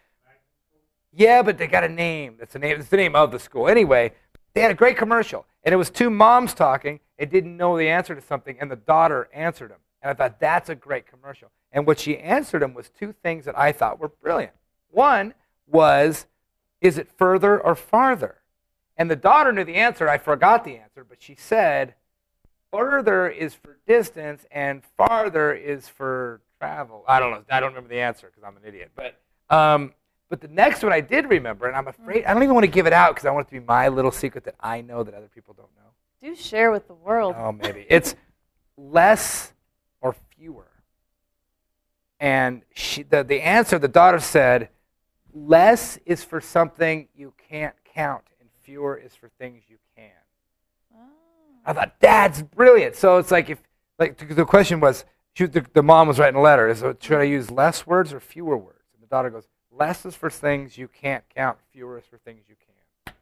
yeah, 1.13 1.43
but 1.43 1.59
they 1.59 1.67
got 1.67 1.83
a 1.83 1.89
name. 1.89 2.37
That's 2.39 2.53
the 2.53 2.59
name. 2.59 2.79
It's 2.79 2.89
the 2.89 2.97
name 2.97 3.15
of 3.15 3.31
the 3.31 3.37
school. 3.39 3.67
Anyway, 3.67 4.13
they 4.55 4.61
had 4.61 4.71
a 4.71 4.75
great 4.75 4.97
commercial, 4.97 5.45
and 5.63 5.71
it 5.73 5.77
was 5.77 5.91
two 5.91 6.09
moms 6.09 6.55
talking. 6.55 6.99
and 7.19 7.29
didn't 7.29 7.55
know 7.55 7.77
the 7.77 7.87
answer 7.89 8.15
to 8.15 8.21
something, 8.21 8.57
and 8.59 8.71
the 8.71 8.75
daughter 8.77 9.27
answered 9.33 9.69
him. 9.71 9.77
And 10.01 10.09
I 10.09 10.13
thought 10.15 10.39
that's 10.39 10.69
a 10.69 10.75
great 10.75 11.05
commercial. 11.05 11.51
And 11.71 11.85
what 11.85 11.99
she 11.99 12.17
answered 12.17 12.63
him 12.63 12.73
was 12.73 12.89
two 12.89 13.11
things 13.21 13.45
that 13.45 13.55
I 13.59 13.71
thought 13.73 13.99
were 13.99 14.07
brilliant. 14.07 14.53
One 14.89 15.33
was, 15.67 16.25
is 16.81 16.97
it 16.97 17.09
further 17.17 17.59
or 17.59 17.75
farther? 17.75 18.37
And 18.99 19.09
the 19.09 19.15
daughter 19.15 19.51
knew 19.51 19.63
the 19.63 19.75
answer. 19.75 20.07
I 20.09 20.17
forgot 20.17 20.65
the 20.65 20.75
answer, 20.75 21.03
but 21.03 21.23
she 21.23 21.33
said, 21.33 21.95
further 22.69 23.29
is 23.29 23.55
for 23.55 23.77
distance 23.87 24.45
and 24.51 24.83
farther 24.97 25.53
is 25.53 25.87
for 25.87 26.41
travel. 26.59 27.05
I 27.07 27.19
don't 27.21 27.31
know. 27.31 27.43
I 27.49 27.61
don't 27.61 27.69
remember 27.69 27.89
the 27.89 28.01
answer 28.01 28.27
because 28.27 28.43
I'm 28.45 28.57
an 28.57 28.63
idiot. 28.67 28.91
But 28.95 29.17
um, 29.49 29.93
but 30.27 30.41
the 30.41 30.49
next 30.49 30.83
one 30.83 30.91
I 30.91 30.99
did 30.99 31.29
remember, 31.29 31.65
and 31.65 31.75
I'm 31.77 31.87
afraid 31.87 32.25
I 32.25 32.33
don't 32.33 32.43
even 32.43 32.53
want 32.53 32.65
to 32.65 32.71
give 32.71 32.85
it 32.85 32.93
out 32.93 33.15
because 33.15 33.25
I 33.25 33.31
want 33.31 33.47
it 33.47 33.55
to 33.55 33.59
be 33.61 33.65
my 33.65 33.87
little 33.87 34.11
secret 34.11 34.43
that 34.43 34.55
I 34.59 34.81
know 34.81 35.01
that 35.03 35.13
other 35.13 35.29
people 35.33 35.53
don't 35.53 35.69
know. 35.77 35.91
Do 36.21 36.35
share 36.35 36.69
with 36.69 36.87
the 36.87 36.93
world. 36.93 37.35
Oh, 37.37 37.53
maybe 37.53 37.85
it's 37.89 38.15
less 38.77 39.53
or 40.01 40.13
fewer. 40.37 40.67
And 42.19 42.63
she, 42.75 43.03
the 43.03 43.23
the 43.23 43.39
answer 43.41 43.79
the 43.79 43.87
daughter 43.87 44.19
said, 44.19 44.67
less 45.33 45.97
is 46.05 46.25
for 46.25 46.41
something 46.41 47.07
you 47.15 47.33
can't 47.49 47.75
count, 47.95 48.25
fewer 48.69 48.95
is 48.95 49.15
for 49.15 49.29
things 49.39 49.63
you 49.67 49.77
can. 49.95 50.11
Oh. 50.95 50.99
I 51.65 51.73
thought 51.73 51.95
that's 51.99 52.43
brilliant. 52.43 52.95
So 52.95 53.17
it's 53.17 53.31
like 53.31 53.49
if 53.49 53.59
like 53.97 54.15
the, 54.17 54.35
the 54.35 54.45
question 54.45 54.79
was, 54.79 55.05
she, 55.33 55.47
the, 55.47 55.65
the 55.73 55.81
mom 55.81 56.07
was 56.07 56.19
writing 56.19 56.39
a 56.39 56.41
letter. 56.41 56.69
Is 56.69 56.83
it, 56.83 57.01
should 57.01 57.19
I 57.19 57.23
use 57.23 57.49
less 57.49 57.87
words 57.87 58.13
or 58.13 58.19
fewer 58.19 58.55
words? 58.55 58.83
And 58.93 59.01
the 59.01 59.07
daughter 59.07 59.31
goes, 59.31 59.47
less 59.71 60.05
is 60.05 60.13
for 60.13 60.29
things 60.29 60.77
you 60.77 60.87
can't 60.87 61.23
count, 61.35 61.57
fewer 61.71 61.97
is 61.97 62.05
for 62.05 62.17
things 62.17 62.43
you 62.47 62.55
can. 62.55 63.13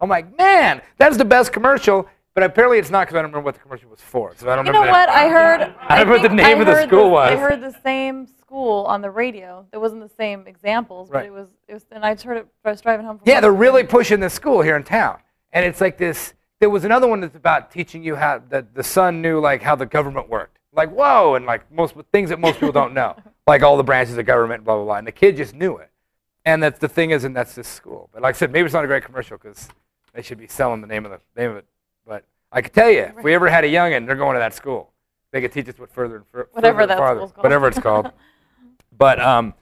I'm 0.00 0.08
like, 0.08 0.36
man, 0.38 0.80
that's 0.96 1.16
the 1.16 1.24
best 1.24 1.52
commercial. 1.52 2.08
But 2.34 2.42
apparently 2.42 2.78
it's 2.78 2.90
not 2.90 3.06
because 3.06 3.14
I 3.16 3.22
don't 3.22 3.30
remember 3.30 3.44
what 3.44 3.54
the 3.54 3.60
commercial 3.60 3.88
was 3.88 4.00
for. 4.00 4.32
So 4.36 4.50
I 4.50 4.56
don't 4.56 4.66
You 4.66 4.72
know 4.72 4.80
remember. 4.80 4.98
what? 4.98 5.08
I 5.08 5.28
heard. 5.28 5.72
I 5.88 5.98
don't 5.98 6.06
know 6.08 6.12
what 6.14 6.22
the 6.22 6.28
name 6.34 6.46
I 6.46 6.60
of 6.60 6.66
the 6.66 6.72
heard 6.74 6.88
school 6.88 7.10
was. 7.10 7.30
I 7.30 7.36
heard 7.36 7.60
the 7.62 7.74
same 7.82 8.26
school 8.26 8.84
on 8.86 9.02
the 9.02 9.10
radio. 9.10 9.66
It 9.72 9.78
wasn't 9.78 10.02
the 10.02 10.14
same 10.16 10.46
examples, 10.48 11.10
but 11.10 11.24
it 11.24 11.32
was. 11.32 11.48
It 11.68 11.74
was, 11.74 11.86
and 11.92 12.04
I 12.04 12.14
just 12.14 12.24
heard 12.24 12.38
it. 12.38 12.46
I 12.64 12.70
was 12.70 12.80
driving 12.80 13.06
home 13.06 13.18
from. 13.18 13.28
Yeah, 13.28 13.34
work. 13.36 13.42
they're 13.42 13.52
really 13.52 13.84
pushing 13.84 14.18
this 14.18 14.34
school 14.34 14.62
here 14.62 14.74
in 14.76 14.82
town, 14.82 15.18
and 15.52 15.64
it's 15.64 15.80
like 15.80 15.96
this. 15.96 16.34
There 16.58 16.70
was 16.70 16.84
another 16.84 17.06
one 17.06 17.20
that's 17.20 17.36
about 17.36 17.70
teaching 17.70 18.02
you 18.02 18.16
how 18.16 18.42
that 18.48 18.74
the 18.74 18.82
son 18.82 19.22
knew 19.22 19.38
like 19.40 19.62
how 19.62 19.76
the 19.76 19.86
government 19.86 20.28
worked. 20.28 20.58
Like 20.72 20.90
whoa, 20.90 21.36
and 21.36 21.46
like 21.46 21.70
most 21.70 21.94
things 22.12 22.30
that 22.30 22.40
most 22.40 22.54
people 22.54 22.72
don't 22.72 22.94
know, 22.94 23.14
like 23.46 23.62
all 23.62 23.76
the 23.76 23.84
branches 23.84 24.18
of 24.18 24.26
government, 24.26 24.64
blah 24.64 24.74
blah 24.74 24.84
blah. 24.84 24.94
And 24.96 25.06
the 25.06 25.12
kid 25.12 25.36
just 25.36 25.54
knew 25.54 25.76
it, 25.76 25.90
and 26.44 26.60
that's 26.60 26.80
the 26.80 26.88
thing 26.88 27.10
is, 27.10 27.22
and 27.22 27.36
that's 27.36 27.54
this 27.54 27.68
school. 27.68 28.10
But 28.12 28.22
like 28.22 28.34
I 28.34 28.38
said, 28.38 28.50
maybe 28.50 28.64
it's 28.66 28.74
not 28.74 28.82
a 28.82 28.88
great 28.88 29.04
commercial 29.04 29.36
because 29.38 29.68
they 30.14 30.22
should 30.22 30.38
be 30.38 30.48
selling 30.48 30.80
the 30.80 30.88
name 30.88 31.04
of 31.06 31.12
the 31.12 31.20
name 31.40 31.52
of 31.52 31.58
it. 31.58 31.66
I 32.54 32.62
could 32.62 32.72
tell 32.72 32.88
you, 32.88 33.00
if 33.00 33.24
we 33.24 33.34
ever 33.34 33.48
had 33.48 33.64
a 33.64 33.68
youngin, 33.68 34.06
they're 34.06 34.14
going 34.14 34.34
to 34.34 34.38
that 34.38 34.54
school. 34.54 34.92
They 35.32 35.40
could 35.40 35.50
teach 35.50 35.68
us 35.68 35.76
what 35.76 35.90
further 35.90 36.16
and 36.18 36.26
fur- 36.28 36.48
Whatever 36.52 36.82
further 36.82 36.86
that 36.86 36.98
farther, 36.98 37.20
called. 37.20 37.36
whatever 37.38 37.66
it's 37.66 37.80
called. 37.80 38.12
but 38.96 39.20
um, 39.20 39.54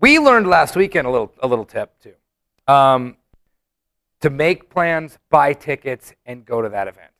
we 0.00 0.18
learned 0.18 0.48
last 0.48 0.74
weekend 0.74 1.06
a 1.06 1.10
little 1.10 1.32
a 1.40 1.46
little 1.46 1.64
tip 1.64 1.92
too. 2.00 2.14
Um, 2.66 3.16
to 4.20 4.28
make 4.28 4.68
plans, 4.68 5.18
buy 5.30 5.52
tickets, 5.52 6.12
and 6.26 6.44
go 6.44 6.60
to 6.60 6.68
that 6.68 6.88
event. 6.88 7.12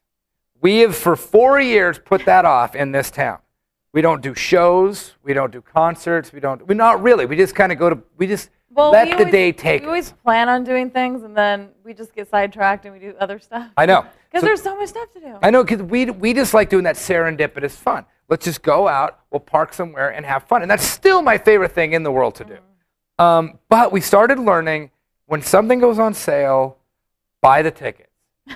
We 0.61 0.79
have 0.79 0.97
for 0.97 1.15
four 1.15 1.61
years 1.61 2.01
put 2.01 2.25
that 2.25 2.45
off 2.45 2.75
in 2.75 2.91
this 2.91 3.13
town. 3.13 3.39
We 3.93 4.03
don't 4.03 4.21
do 4.21 4.35
shows, 4.35 5.15
we 5.23 5.33
don't 5.33 5.53
do 5.53 5.63
concerts, 5.63 6.33
we 6.33 6.41
don't. 6.41 6.67
We 6.67 6.75
not 6.75 7.01
really. 7.01 7.27
We 7.27 7.37
just 7.37 7.55
kind 7.55 7.71
of 7.71 7.79
go 7.79 7.91
to. 7.91 7.99
We 8.17 8.27
just 8.27 8.51
Well, 8.79 8.93
let 8.93 9.07
we 9.07 9.13
the 9.15 9.19
always, 9.19 9.33
day 9.33 9.53
take. 9.53 9.81
We 9.83 9.87
us. 9.87 9.89
always 9.89 10.13
plan 10.25 10.49
on 10.49 10.63
doing 10.63 10.89
things, 10.91 11.25
and 11.25 11.37
then 11.37 11.71
we 11.85 11.93
just 11.93 12.15
get 12.15 12.31
sidetracked 12.31 12.85
and 12.85 12.95
we 12.95 13.01
do 13.01 13.13
other 13.19 13.39
stuff. 13.39 13.71
I 13.77 13.87
know. 13.87 14.07
Because 14.31 14.43
So- 14.43 14.47
there's 14.47 14.63
so 14.63 14.77
much 14.77 14.91
stuff 14.91 15.11
to 15.15 15.21
do. 15.21 15.39
I 15.43 15.49
know 15.51 15.65
because 15.65 15.81
we, 15.83 16.05
we 16.11 16.35
just 16.35 16.53
like 16.53 16.69
doing 16.69 16.85
that 16.85 16.97
serendipitous 16.97 17.71
fun. 17.71 18.05
Let's 18.29 18.45
just 18.45 18.61
go 18.61 18.87
out, 18.87 19.21
we'll 19.31 19.41
park 19.41 19.73
somewhere 19.73 20.11
and 20.11 20.27
have 20.27 20.43
fun. 20.45 20.61
And 20.61 20.71
that's 20.71 20.85
still 20.85 21.23
my 21.23 21.39
favorite 21.39 21.73
thing 21.73 21.95
in 21.95 22.03
the 22.03 22.13
world 22.13 22.35
to 22.35 22.45
do. 22.45 22.59
Um, 23.25 23.59
but 23.71 23.91
we 23.91 24.03
started 24.03 24.39
learning 24.39 24.91
when 25.25 25.41
something 25.41 25.79
goes 25.79 25.99
on 25.99 26.13
sale, 26.13 26.77
buy 27.41 27.63
the 27.63 27.71
tickets. 27.71 28.08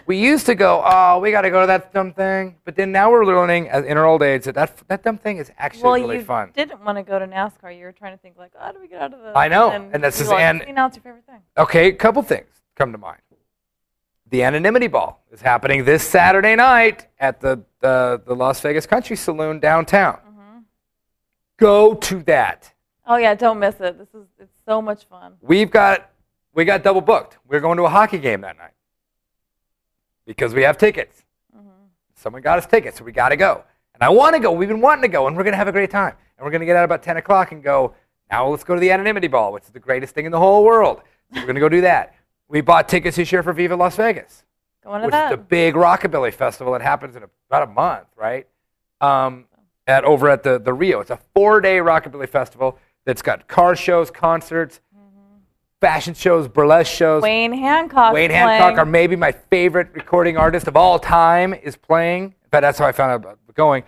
We 0.07 0.18
used 0.18 0.47
to 0.47 0.55
go, 0.55 0.82
oh, 0.84 1.18
we 1.20 1.30
got 1.30 1.43
to 1.43 1.51
go 1.51 1.61
to 1.62 1.66
that 1.66 1.93
dumb 1.93 2.12
thing. 2.12 2.57
But 2.64 2.76
then 2.76 2.93
now 2.93 3.11
we're 3.11 3.24
learning 3.24 3.68
as, 3.68 3.84
in 3.84 3.97
our 3.97 4.05
old 4.07 4.22
age 4.22 4.45
that, 4.45 4.55
that 4.55 4.76
that 4.88 5.03
dumb 5.03 5.18
thing 5.18 5.38
is 5.38 5.51
actually 5.59 5.82
well, 5.82 5.93
really 5.95 6.18
you 6.18 6.24
fun. 6.24 6.51
didn't 6.55 6.84
want 6.84 6.99
to 6.99 7.03
go 7.03 7.18
to 7.18 7.26
NASCAR. 7.26 7.76
You 7.78 7.84
were 7.84 7.93
trying 7.93 8.12
to 8.16 8.18
think 8.22 8.36
like, 8.38 8.53
oh, 8.57 8.64
how 8.64 8.72
do 8.72 8.80
we 8.80 8.88
get 8.88 9.01
out 9.03 9.12
of 9.14 9.20
this? 9.20 9.32
I 9.34 9.49
know, 9.49 9.70
And, 9.70 9.95
and 9.95 10.03
that's 10.05 10.18
just- 10.18 10.30
like, 10.30 10.40
and- 10.40 10.62
see, 10.66 10.72
now 10.72 10.86
it's 10.86 10.97
your 10.97 11.03
favorite 11.03 11.26
thing. 11.26 11.40
Okay, 11.57 11.88
a 11.88 11.93
couple 11.93 12.22
things 12.22 12.49
come 12.74 12.93
to 12.93 12.99
mind. 12.99 13.20
The 14.30 14.43
Anonymity 14.45 14.86
Ball 14.86 15.20
is 15.30 15.43
happening 15.43 15.84
this 15.84 16.03
Saturday 16.03 16.57
night 16.57 17.07
at 17.20 17.40
the, 17.43 17.62
the, 17.80 18.22
the 18.24 18.34
Las 18.34 18.61
Vegas 18.61 18.86
Country 18.86 19.14
Saloon 19.14 19.61
downtown. 19.61 20.14
Mm-hmm. 20.26 20.59
Go 21.59 21.95
to 21.95 22.22
that. 22.22 22.72
Oh 23.07 23.16
yeah, 23.16 23.34
don't 23.34 23.59
miss 23.59 23.74
it. 23.80 23.99
This 23.99 24.09
is 24.14 24.26
it's 24.38 24.57
so 24.64 24.80
much 24.80 25.05
fun. 25.05 25.34
We've 25.43 25.70
got 25.70 26.09
we 26.55 26.64
got 26.64 26.82
double 26.82 27.01
booked. 27.03 27.38
We're 27.47 27.61
going 27.61 27.76
to 27.76 27.82
a 27.84 27.88
hockey 27.90 28.18
game 28.18 28.40
that 28.43 28.57
night. 28.57 28.70
Because 30.27 30.55
we 30.55 30.62
have 30.62 30.79
tickets. 30.79 31.25
Someone 32.14 32.43
got 32.43 32.59
us 32.59 32.66
tickets, 32.66 32.99
so 32.99 33.05
we 33.05 33.12
got 33.12 33.31
to 33.31 33.37
go. 33.37 33.64
And 33.95 34.03
I 34.03 34.09
want 34.09 34.35
to 34.35 34.41
go. 34.41 34.53
We've 34.53 34.68
been 34.68 34.81
wanting 34.81 35.03
to 35.03 35.09
go, 35.09 35.27
and 35.27 35.37
we're 35.37 35.43
going 35.43 35.53
to 35.53 35.59
have 35.59 35.68
a 35.68 35.73
great 35.73 35.91
time. 35.91 36.14
And 36.39 36.45
we're 36.45 36.51
going 36.51 36.61
to 36.61 36.66
get 36.66 36.77
out 36.77 36.85
about 36.85 37.03
10 37.03 37.16
o'clock 37.16 37.53
and 37.53 37.62
go, 37.62 37.95
now 38.31 38.47
let's 38.49 38.64
go 38.64 38.75
to 38.75 38.81
the 38.81 38.91
Anonymity 38.91 39.29
Ball, 39.29 39.53
which 39.53 39.64
is 39.64 39.70
the 39.70 39.81
greatest 39.81 40.14
thing 40.14 40.25
in 40.25 40.33
the 40.33 40.39
whole 40.39 40.64
world. 40.64 41.01
So 41.33 41.41
we're 41.41 41.47
going 41.47 41.57
to 41.57 41.61
go 41.61 41.68
do 41.68 41.81
that. 41.83 42.14
We 42.49 42.61
bought 42.61 42.89
tickets 42.89 43.16
this 43.16 43.33
year 43.33 43.43
for 43.43 43.53
Viva 43.53 43.75
Las 43.77 43.97
Vegas 43.97 44.45
Going 44.85 45.01
to 45.01 45.07
which 45.07 45.14
is 45.14 45.31
the 45.31 45.37
big 45.37 45.75
rockabilly 45.75 46.33
festival 46.33 46.73
that 46.73 46.83
happens 46.83 47.16
in 47.16 47.25
about 47.49 47.62
a 47.62 47.70
month, 47.70 48.07
right? 48.16 48.47
Um, 49.01 49.47
at 49.87 50.05
over 50.05 50.29
at 50.29 50.43
the 50.43 50.59
the 50.59 50.73
Rio. 50.73 51.01
It's 51.01 51.11
a 51.11 51.18
four 51.35 51.61
day 51.61 51.79
rockabilly 51.79 52.29
festival 52.29 52.79
that's 53.05 53.23
got 53.23 53.49
car 53.49 53.75
shows, 53.75 54.11
concerts, 54.11 54.81
fashion 55.83 56.14
shows, 56.14 56.49
burlesque 56.49 56.91
shows. 56.91 57.22
Wayne 57.22 57.53
Hancock. 57.53 58.14
Wayne 58.14 58.30
Hancock, 58.30 58.78
or 58.78 58.87
maybe 58.89 59.16
my 59.16 59.33
favorite 59.33 59.89
recording 59.93 60.39
artist 60.39 60.68
of 60.68 60.76
all 60.76 60.99
time, 60.99 61.53
is 61.53 61.76
playing. 61.76 62.35
But 62.51 62.61
that's 62.61 62.78
how 62.78 62.87
I 62.87 62.93
found 62.93 63.11
out 63.11 63.16
about 63.16 63.39
going. 63.55 63.83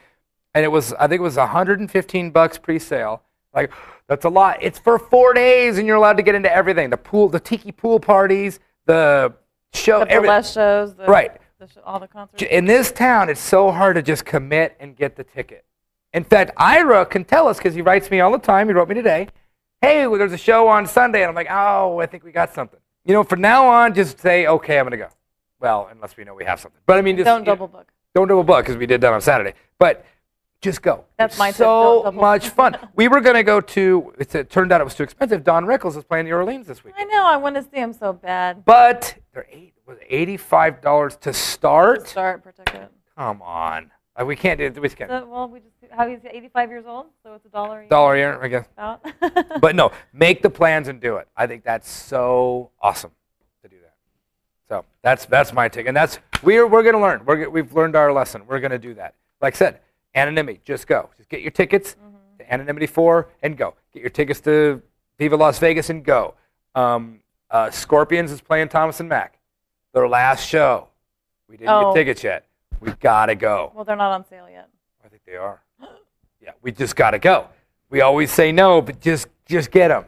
And 0.55 0.64
it 0.64 0.68
was, 0.68 0.92
I 0.95 1.07
think 1.07 1.20
it 1.20 1.22
was 1.22 1.36
115 1.36 2.30
bucks 2.32 2.59
pre-sale. 2.59 3.22
Like, 3.55 3.72
that's 4.09 4.24
a 4.24 4.28
lot. 4.28 4.59
It's 4.61 4.78
for 4.78 4.99
four 4.99 5.32
days, 5.32 5.78
and 5.78 5.86
you're 5.86 5.97
allowed 5.97 6.16
to 6.16 6.22
get 6.22 6.34
into 6.34 6.55
everything: 6.55 6.90
the 6.90 6.97
pool, 6.97 7.28
the 7.28 7.40
tiki 7.40 7.72
pool 7.72 8.01
parties, 8.01 8.59
the 8.86 9.32
show, 9.72 10.01
the 10.01 10.07
burlesque 10.07 10.53
shows. 10.53 10.95
The, 10.95 11.07
Right. 11.07 11.32
The 11.59 11.68
all 11.84 12.01
the 12.01 12.09
concerts. 12.09 12.42
in 12.42 12.64
this 12.66 12.90
town, 12.90 13.30
it's 13.30 13.40
so 13.40 13.70
hard 13.70 13.95
to 13.95 14.03
just 14.03 14.24
commit 14.24 14.76
and 14.80 14.97
get 14.97 15.16
the 15.16 15.24
ticket. 15.24 15.64
In 16.12 16.24
fact, 16.24 16.51
Ira 16.57 17.07
can 17.07 17.24
tell 17.24 17.47
us 17.49 17.57
because 17.57 17.74
he 17.74 17.80
writes 17.80 18.11
me 18.11 18.20
all 18.20 18.32
the 18.32 18.38
time. 18.38 18.66
He 18.66 18.74
wrote 18.74 18.88
me 18.88 18.97
today. 18.97 19.28
Hey, 19.85 20.07
well, 20.07 20.18
there's 20.18 20.32
a 20.32 20.39
show 20.39 20.66
on 20.68 20.87
Sunday, 20.87 21.20
and 21.20 21.28
I'm 21.28 21.35
like, 21.35 21.51
oh, 21.51 21.99
I 22.01 22.07
think 22.07 22.24
we 22.24 22.32
got 22.32 22.55
something. 22.55 22.80
You 23.05 23.12
know, 23.12 23.22
from 23.22 23.43
now 23.43 23.68
on, 23.68 23.93
just 23.93 24.18
say, 24.18 24.47
okay, 24.47 24.78
I'm 24.78 24.87
gonna 24.87 24.97
go. 24.97 25.09
Well, 25.61 25.91
unless 25.93 26.16
we 26.16 26.24
know 26.24 26.35
we 26.35 26.47
have 26.47 26.59
something. 26.59 26.80
But 26.87 26.97
I 26.97 27.03
mean, 27.03 27.18
just 27.18 27.26
Don't 27.26 27.41
you 27.41 27.45
know, 27.45 27.53
double 27.53 27.68
book. 27.68 27.93
don't 28.14 28.26
double 28.26 28.45
book 28.45 28.64
because 28.64 28.78
we 28.78 28.87
did 28.87 29.03
that 29.03 29.12
on 29.12 29.20
Saturday. 29.20 29.53
But 29.78 30.07
just 30.62 30.80
go. 30.80 31.05
That's 31.18 31.37
my 31.39 31.51
So 31.51 32.11
much 32.14 32.49
fun. 32.49 32.78
we 32.97 33.09
were 33.09 33.20
gonna 33.20 33.43
go 33.43 33.61
to. 33.61 34.14
It 34.18 34.49
turned 34.49 34.72
out 34.72 34.80
it 34.80 34.85
was 34.85 34.95
too 34.95 35.03
expensive. 35.03 35.45
Don 35.45 35.66
Rickles 35.66 35.99
is 35.99 36.05
playing 36.05 36.24
New 36.24 36.35
Orleans 36.35 36.66
this 36.66 36.82
week. 36.82 36.95
I 36.97 37.05
know. 37.05 37.26
I 37.26 37.37
want 37.37 37.57
to 37.57 37.62
see 37.62 37.76
him 37.76 37.93
so 37.93 38.14
bad. 38.14 38.64
But 38.64 39.16
they're 39.35 39.47
eight. 39.53 39.74
Was 39.87 39.99
eighty-five 40.09 40.80
dollars 40.80 41.16
to 41.16 41.35
start? 41.35 42.09
Start 42.09 42.43
per 42.43 42.53
ticket. 42.53 42.91
Come 43.18 43.43
on. 43.43 43.91
Uh, 44.21 44.25
we 44.25 44.37
can't 44.37 44.59
do 44.59 44.67
it. 44.67 44.81
We 44.81 44.89
can't. 44.89 45.11
So, 45.11 45.27
well, 45.27 45.49
we 45.49 45.59
just 45.61 45.93
how 45.93 46.07
he's 46.09 46.21
85 46.29 46.71
years 46.71 46.85
old, 46.87 47.07
so 47.23 47.35
it's 47.35 47.45
a 47.47 47.49
dollar. 47.49 47.79
a 47.79 47.83
year 47.83 47.89
Dollar 47.89 48.15
a 48.15 48.19
year, 48.19 48.39
I 48.43 48.49
guess. 48.49 48.67
About. 48.77 49.05
But 49.61 49.75
no, 49.77 49.93
make 50.12 50.43
the 50.43 50.51
plans 50.51 50.89
and 50.89 51.01
do 51.01 51.17
it. 51.17 51.29
I 51.37 51.47
think 51.47 51.65
that's 51.65 51.89
so 51.91 52.71
awesome 52.81 53.11
to 53.62 53.69
do 53.69 53.77
that. 53.83 53.95
So 54.69 54.85
that's 55.03 55.27
that's 55.27 55.53
my 55.53 55.69
take, 55.69 55.87
and 55.87 55.97
that's 55.97 56.19
we're 56.43 56.67
we're 56.67 56.83
gonna 56.83 57.01
learn. 57.01 57.23
We're 57.25 57.49
we've 57.49 57.73
learned 57.75 57.97
our 57.97 58.12
lesson. 58.12 58.43
We're 58.47 58.61
gonna 58.61 58.79
do 58.79 58.95
that. 58.95 59.15
Like 59.41 59.55
I 59.55 59.59
said, 59.59 59.81
anonymity. 60.15 60.61
Just 60.65 60.87
go. 60.87 61.11
Just 61.17 61.29
get 61.29 61.43
your 61.43 61.51
tickets 61.51 61.97
to 62.39 62.53
Anonymity 62.53 62.87
Four 62.87 63.29
and 63.43 63.57
go. 63.57 63.75
Get 63.93 64.01
your 64.03 64.11
tickets 64.11 64.41
to 64.43 64.81
Viva 65.19 65.37
Las 65.37 65.59
Vegas 65.59 65.91
and 65.91 66.05
go. 66.05 66.35
Um, 66.75 67.21
uh, 67.51 67.71
Scorpions 67.71 68.31
is 68.33 68.41
playing 68.41 68.69
Thomas 68.69 69.01
and 69.01 69.09
Mack. 69.09 69.39
Their 69.93 70.09
last 70.09 70.47
show. 70.49 70.89
We 71.49 71.57
didn't 71.57 71.71
Oh. 71.71 71.93
get 71.93 72.01
tickets 72.01 72.25
yet. 72.25 72.47
We 72.81 72.93
gotta 73.01 73.35
go. 73.35 73.72
well, 73.75 73.85
they're 73.85 73.97
not 73.97 74.12
on 74.12 74.25
sale 74.27 74.49
yet. 74.51 74.68
I 75.05 75.09
think 75.09 75.22
they 75.27 75.37
are. 75.37 75.62
Yeah, 76.43 76.51
we 76.61 76.72
just 76.72 76.95
got 76.95 77.12
to 77.12 77.18
go. 77.18 77.49
We 77.89 78.03
always 78.03 78.31
say 78.31 78.53
no, 78.53 78.83
but 78.83 79.01
just 79.01 79.29
just 79.47 79.70
get 79.70 79.89
them. 79.89 80.05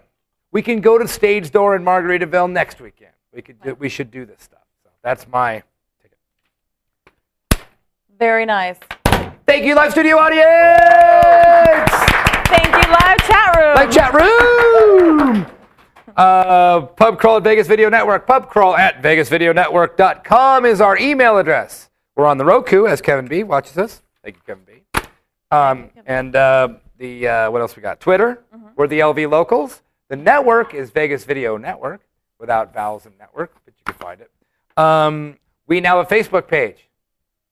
We 0.52 0.60
can 0.60 0.82
go 0.82 0.98
to 0.98 1.08
Stage 1.08 1.50
Door 1.50 1.76
in 1.76 1.82
Margaritaville 1.82 2.50
next 2.52 2.78
weekend. 2.78 3.12
We 3.32 3.40
could 3.40 3.58
do, 3.62 3.74
we 3.74 3.88
should 3.88 4.10
do 4.10 4.26
this 4.26 4.42
stuff. 4.42 4.60
So 4.84 4.90
that's 5.02 5.26
my 5.28 5.62
ticket. 6.02 6.18
Very 8.18 8.44
nice. 8.44 8.76
Thank 9.46 9.64
you, 9.64 9.74
live 9.74 9.92
studio 9.92 10.18
audience. 10.18 11.90
Thank 12.48 12.66
you, 12.66 12.92
live 12.92 13.18
chat 13.26 13.56
room. 13.56 13.74
Live 13.76 13.90
chat 13.94 14.12
room. 14.14 15.46
Uh, 16.16 16.80
pub 16.80 17.18
crawl 17.18 17.36
at 17.36 17.42
Vegas 17.42 17.66
Video 17.66 17.90
Network. 17.90 18.26
Pub 18.26 18.48
crawl 18.48 18.74
at 18.74 19.02
VegasVideoNetwork.com 19.02 20.64
is 20.64 20.80
our 20.80 20.96
email 20.96 21.36
address. 21.36 21.90
We're 22.16 22.26
on 22.26 22.38
the 22.38 22.46
Roku 22.46 22.86
as 22.86 23.02
Kevin 23.02 23.26
B 23.26 23.42
watches 23.42 23.76
us. 23.76 24.02
Thank 24.24 24.36
you, 24.36 24.42
Kevin 24.46 24.64
B. 24.64 25.00
Um, 25.50 25.90
and 26.06 26.34
uh, 26.34 26.68
the 26.96 27.28
uh, 27.28 27.50
what 27.50 27.60
else 27.60 27.76
we 27.76 27.82
got? 27.82 28.00
Twitter. 28.00 28.42
We're 28.74 28.86
the 28.86 29.00
LV 29.00 29.30
locals. 29.30 29.82
The 30.08 30.16
network 30.16 30.72
is 30.72 30.90
Vegas 30.90 31.24
Video 31.24 31.58
Network 31.58 32.00
without 32.38 32.72
vowels 32.72 33.06
and 33.06 33.16
network, 33.18 33.52
but 33.64 33.74
you 33.76 33.84
can 33.84 33.94
find 33.94 34.20
it. 34.20 34.30
Um, 34.82 35.36
we 35.66 35.80
now 35.80 35.98
have 35.98 36.10
a 36.10 36.14
Facebook 36.14 36.48
page 36.48 36.88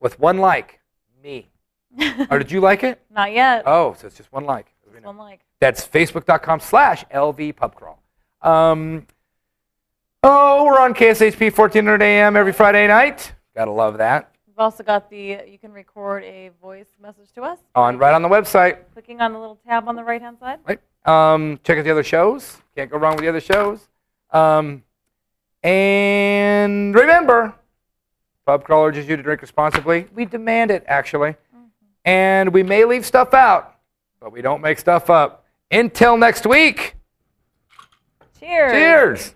with 0.00 0.18
one 0.18 0.38
like, 0.38 0.80
me. 1.22 1.48
or 2.30 2.38
did 2.38 2.50
you 2.50 2.60
like 2.60 2.84
it? 2.84 3.00
Not 3.10 3.32
yet. 3.32 3.64
Oh, 3.66 3.94
so 3.98 4.06
it's 4.06 4.16
just 4.16 4.32
one 4.32 4.44
like. 4.44 4.66
One 5.02 5.18
like. 5.18 5.40
That's 5.60 5.86
facebook.com 5.86 6.60
slash 6.60 7.04
LV 7.06 7.54
pubcrawl. 7.54 7.96
Um, 8.48 9.06
oh, 10.22 10.64
we're 10.64 10.80
on 10.80 10.94
KSHP 10.94 11.56
1400 11.56 12.02
AM 12.02 12.36
every 12.36 12.52
Friday 12.52 12.86
night. 12.86 13.32
Gotta 13.54 13.70
love 13.70 13.98
that. 13.98 14.33
We've 14.54 14.62
also 14.62 14.84
got 14.84 15.10
the 15.10 15.40
you 15.48 15.58
can 15.60 15.72
record 15.72 16.22
a 16.22 16.52
voice 16.62 16.86
message 17.02 17.32
to 17.34 17.42
us. 17.42 17.58
On 17.74 17.98
right 17.98 18.14
on 18.14 18.22
the 18.22 18.28
website. 18.28 18.78
Clicking 18.92 19.20
on 19.20 19.32
the 19.32 19.38
little 19.40 19.58
tab 19.66 19.88
on 19.88 19.96
the 19.96 20.04
right 20.04 20.22
hand 20.22 20.38
side. 20.38 20.60
Right. 20.64 20.78
Um, 21.04 21.58
check 21.64 21.76
out 21.76 21.82
the 21.82 21.90
other 21.90 22.04
shows. 22.04 22.58
Can't 22.76 22.88
go 22.88 22.96
wrong 22.96 23.16
with 23.16 23.22
the 23.22 23.28
other 23.28 23.40
shows. 23.40 23.88
Um, 24.30 24.84
and 25.64 26.94
remember, 26.94 27.52
pub 28.46 28.62
crawl 28.62 28.84
urges 28.84 29.08
you 29.08 29.16
to 29.16 29.24
drink 29.24 29.42
responsibly. 29.42 30.06
We 30.14 30.24
demand 30.24 30.70
it, 30.70 30.84
actually. 30.86 31.34
And 32.04 32.52
we 32.52 32.62
may 32.62 32.84
leave 32.84 33.04
stuff 33.04 33.34
out, 33.34 33.74
but 34.20 34.30
we 34.30 34.40
don't 34.40 34.60
make 34.60 34.78
stuff 34.78 35.10
up. 35.10 35.46
Until 35.72 36.16
next 36.16 36.46
week. 36.46 36.94
Cheers. 38.38 38.72
Cheers. 38.72 39.34